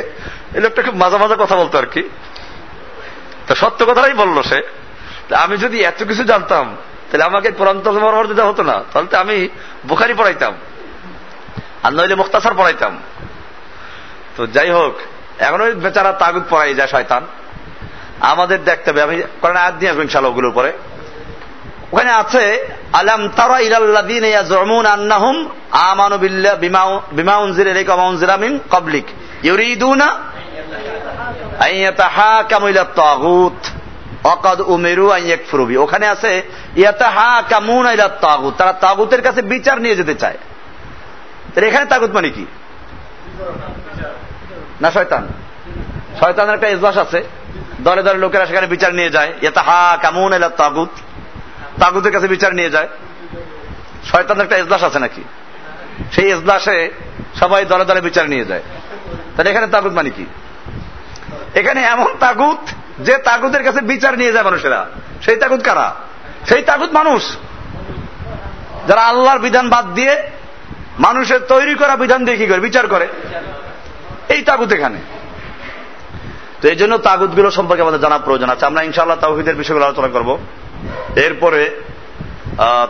এই 0.55 0.62
লোকটা 0.64 0.82
খুব 0.86 0.95
মাজা 1.03 1.18
মাজা 1.24 1.36
কথা 1.43 1.55
বলতো 1.62 1.76
আর 1.82 1.88
কি। 1.93 2.03
তো 3.47 3.53
সত্য 3.62 3.80
কথাটাই 3.89 4.16
বলল 4.24 4.38
সে। 4.49 4.60
আমি 5.43 5.55
যদি 5.64 5.78
এত 5.89 5.99
কিছু 6.10 6.24
জানতাম, 6.32 6.66
তাহলে 7.08 7.24
আমাকে 7.30 7.49
কোরআন 7.60 7.78
তর্জমা 7.84 8.08
পরামর্শ 8.10 8.32
দেওয়া 8.38 8.51
হতো 8.51 8.64
না। 8.72 8.78
তাহলে 8.91 9.08
তো 9.12 9.18
আমি 9.24 9.38
বুখারি 9.89 10.14
পড়াইতাম, 10.20 10.53
আর 11.84 11.91
নইলে 11.95 12.16
মুক্তাসার 12.22 12.58
পড়াইতাম। 12.60 12.93
তো 14.38 14.42
যাই 14.56 14.70
হোক, 14.78 14.94
এখন 15.48 15.60
ওই 15.66 15.72
বেচারা 15.86 16.12
তাগুদ 16.22 16.44
পড়াই 16.52 16.74
যায় 16.80 16.92
শয়তান। 16.94 17.24
আমাদের 18.32 18.60
দেখতে 18.70 18.88
হবে। 18.92 19.02
আমি 19.08 19.16
কোরআন 19.42 19.58
আয়াত 19.64 19.76
দিয়ে 19.80 19.90
আসব 19.92 20.02
ইনশাল্লাহ 20.06 20.32
ওগুলোর 20.34 20.56
পরে 20.58 20.72
ওখানে 21.94 22.12
আছে, 22.22 22.44
আলাম 23.00 23.22
তারা 23.38 23.58
ইলাল্লাযীন 23.68 24.26
ইয়াজুমুন 24.34 24.86
আন্নাহুম 24.96 25.36
আমানু 25.90 26.16
বিল্লাহ 26.24 26.54
বিমা 26.64 26.82
বিমা 27.18 27.36
উনজিলা 27.46 27.70
ইলাইকা 27.74 27.94
ওয়া 27.98 28.08
উনজিলা 28.12 28.36
মিন 28.44 28.54
ক্বাবলিক। 28.72 29.08
ইউরিদুনা 29.48 30.08
ইয়াতাহাকামু 31.80 32.66
ইলা 32.72 32.84
তাগুত 33.02 33.60
অকাদ 34.34 34.60
উমেরু 34.74 35.06
আন 35.16 35.22
ইয়াকফুরু 35.30 35.64
বি 35.70 35.76
ওখানে 35.86 36.06
আছে, 36.14 36.32
ইয়াতাহাকামুনা 36.82 37.90
ইলা 37.96 38.08
তাগুত 38.26 38.54
তারা 38.60 38.74
তাগুতের 38.86 39.22
কাছে 39.26 39.42
বিচার 39.54 39.78
নিয়ে 39.84 40.00
যেতে 40.00 40.16
চায়। 40.22 40.38
তাহলে 41.52 41.66
এখানে 41.70 41.86
তাগুত 41.94 42.12
মানে 42.18 42.30
কি? 42.36 42.46
না, 44.82 44.92
শয়তান। 44.92 45.28
শয়তানের 46.20 46.56
একটা 46.56 46.68
ইজলাস 46.68 46.98
আছে। 46.98 47.24
দলে 47.82 48.04
দলে 48.04 48.18
লোকেরা 48.18 48.46
সেখানে 48.46 48.68
বিচার 48.68 48.94
নিয়ে 48.94 49.10
যায়। 49.10 49.34
ইয়াতাহা 49.42 49.98
কামুন 50.02 50.34
এলা 50.34 50.50
তাগুত। 50.50 50.90
তাগুতের 51.80 52.12
কাছে 52.12 52.28
বিচার 52.28 52.56
নিয়ে 52.56 52.70
যায়। 52.70 52.88
শয়তানের 54.04 54.44
একটা 54.44 54.58
এজলাস 54.58 54.84
আছে 54.84 55.00
নাকি? 55.00 55.24
সেই 56.12 56.32
এজলাসে 56.32 56.92
সবাই 57.40 57.66
দলে 57.66 57.86
দলে 57.86 58.02
বিচার 58.02 58.30
নিয়ে 58.30 58.46
যায়। 58.46 58.64
তাহলে 59.36 59.52
এখানে 59.52 59.68
তাগুত 59.68 59.94
মানে 59.94 60.10
কি? 60.10 60.26
এখানে 61.56 61.82
এমন 61.82 62.16
তাগুত 62.20 62.70
যে 63.00 63.18
তাগুতের 63.18 63.64
কাছে 63.64 63.82
বিচার 63.82 64.18
নিয়ে 64.18 64.32
যায় 64.32 64.44
মানুষেরা। 64.44 64.90
সেই 65.22 65.36
তাগুত 65.36 65.64
কারা? 65.64 65.96
সেই 66.50 66.62
তাগুত 66.62 66.92
মানুষ। 66.92 67.38
যারা 68.88 69.02
আল্লাহর 69.02 69.40
বিধান 69.40 69.70
বাদ 69.70 69.94
দিয়ে 69.94 70.24
মানুষের 71.00 71.40
তৈরি 71.40 71.76
করা 71.76 71.96
বিধান 71.96 72.26
দিয়ে 72.26 72.38
কি 72.38 72.46
করে? 72.46 72.60
বিচার 72.60 72.88
করে। 72.88 73.08
এই 74.30 74.42
তাগুত 74.42 74.72
এখানে। 74.74 75.00
তো 76.62 76.68
এই 76.68 76.76
জন্য 76.76 76.98
তাগুতগুলো 76.98 77.52
সম্পর্কে 77.52 77.82
আমাদের 77.82 78.00
জানা 78.00 78.18
প্রয়োজন 78.18 78.50
আছে। 78.50 78.66
আমরা 78.66 78.82
ইনশাআল্লাহ 78.84 79.20
তাহিদের 79.20 79.56
বিষয়গুলো 79.56 79.86
আলোচনা 79.86 80.08
করব। 80.08 80.38
এরপরে 81.16 81.70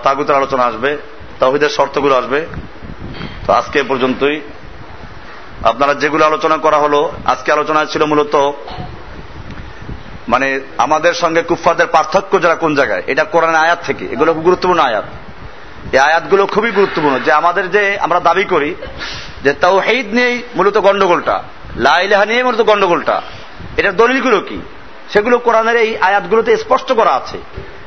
তাগুতের 0.03 0.35
আলোচনা 0.35 0.63
আসবে 0.63 0.97
তাহিদের 1.39 1.69
শর্তগুলো 1.69 2.15
আসবে। 2.15 2.45
তো 3.45 3.53
আজকে 3.53 3.83
পর্যন্তই। 3.83 4.41
আপনারা 5.63 5.93
যেগুলো 5.93 6.25
আলোচনা 6.25 6.57
করা 6.57 6.77
হলো, 6.77 7.11
আজকে 7.25 7.51
আলোচনা 7.51 7.85
ছিল 7.85 8.05
মূলত 8.05 8.35
মানে 10.27 10.59
আমাদের 10.77 11.13
সঙ্গে 11.13 11.41
কুফফাদের 11.41 11.87
পার্থক্য 11.87 12.41
যারা 12.41 12.55
কোন 12.55 12.75
জায়গায়, 12.75 13.03
এটা 13.07 13.23
কোরআন 13.23 13.55
আয়াত 13.55 13.79
থেকে। 13.85 14.05
এগুলো 14.05 14.33
খুব 14.33 14.43
গুরুত্বপূর্ণ 14.43 14.81
আয়াত। 14.81 15.05
এই 15.93 15.99
আয়াতগুলো 15.99 16.45
খুবই 16.45 16.71
গুরুত্বপূর্ণ। 16.71 17.19
যে 17.19 17.31
আমাদের 17.31 17.71
যে 17.71 17.99
আমরা 17.99 18.19
দাবি 18.19 18.43
করি 18.43 18.75
যে 19.43 19.53
তাওহিদ 19.53 20.13
নিয়েই 20.13 20.43
মূলত 20.55 20.77
গন্ডগোলটা 20.77 21.43
লাইলাহা 21.75 22.25
নিয়ে 22.25 22.43
মূলত 22.43 22.61
গন্ডগোলটা। 22.61 23.21
এটার 23.77 23.95
দলিলগুলো 23.95 24.41
কি? 24.41 24.61
সেগুলো 25.13 25.39
কোরআনের 25.39 25.75
এই 25.75 25.97
আয়াতগুলোতে 25.97 26.57
স্পষ্ট 26.57 26.91
করা 26.91 27.11
আছে। 27.11 27.37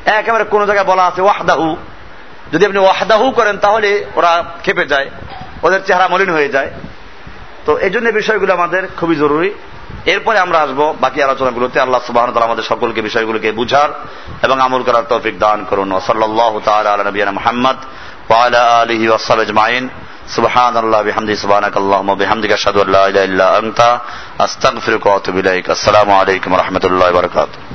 একেবারে 0.04 0.44
কোনো 0.44 0.66
জায়গায় 0.66 0.86
বলা 0.86 1.06
আছে 1.06 1.22
ওয়াহদাহু। 1.22 1.76
যদি 2.52 2.66
আপনি 2.66 2.78
ওয়াহদাহু 2.78 3.30
করেন, 3.30 3.58
তাহলে 3.58 4.04
ওরা 4.16 4.44
খেপে 4.64 4.84
যায়, 4.86 5.10
ওদের 5.62 5.80
চেহারা 5.86 6.08
মলিন 6.08 6.30
হয়ে 6.30 6.48
যায়। 6.48 6.70
তো 7.66 7.78
এই 7.78 7.90
জন্য 7.90 8.08
বিষয়গুলো 8.08 8.52
আমাদের 8.52 8.88
খুবই 8.96 9.16
জরুরি। 9.16 9.54
এরপরে 10.06 10.38
আমরা 10.38 10.58
আসব 10.58 10.94
বাকি 11.00 11.22
আলোচনাগুলোতে। 11.22 11.80
আল্লাহ 11.80 12.00
সুবাহ 12.06 12.38
আমাদের 12.38 12.62
সকলকে 12.62 13.02
বিষয়গুলোকে 13.02 13.52
বুঝার 13.52 13.88
এবং 14.42 14.60
আমল 14.60 14.82
করার 14.82 15.02
তৌফিক 15.08 15.38
দান 15.38 15.64
করুন। 15.70 15.92
ওসল্লাহ 15.92 16.60
তাল 16.64 17.06
নবীন 17.06 17.30
মোহাম্মদ 17.30 17.76
ওয়ালা 18.30 18.62
আলহি 18.62 19.08
ওসাল 19.08 19.52
মাইন 19.52 19.88
সুবহান 20.34 20.76
আল্লাহ 20.76 21.02
বিহামদি 21.02 21.36
সুবহানাক 21.36 21.76
আল্লাহুম্মা 21.76 22.14
বিহামদিকা 22.14 22.54
আশহাদু 22.54 22.80
আল্লা 22.80 23.08
ইলাহা 23.08 23.24
ইল্লা 23.24 23.46
আনতা, 23.56 24.00
আস্তাগফিরুকা 24.38 25.10
ওয়া 25.10 25.18
আতুবু 25.18 25.38
ইলাইক। 25.38 25.70
আসসালামু 25.70 26.12
আলাইকুম 26.12 26.52
ওয়া 26.52 26.62
রাহমাতুল্লাহি 26.62 27.12
ওয়া 27.12 27.22
বারাকাতুহু। 27.22 27.69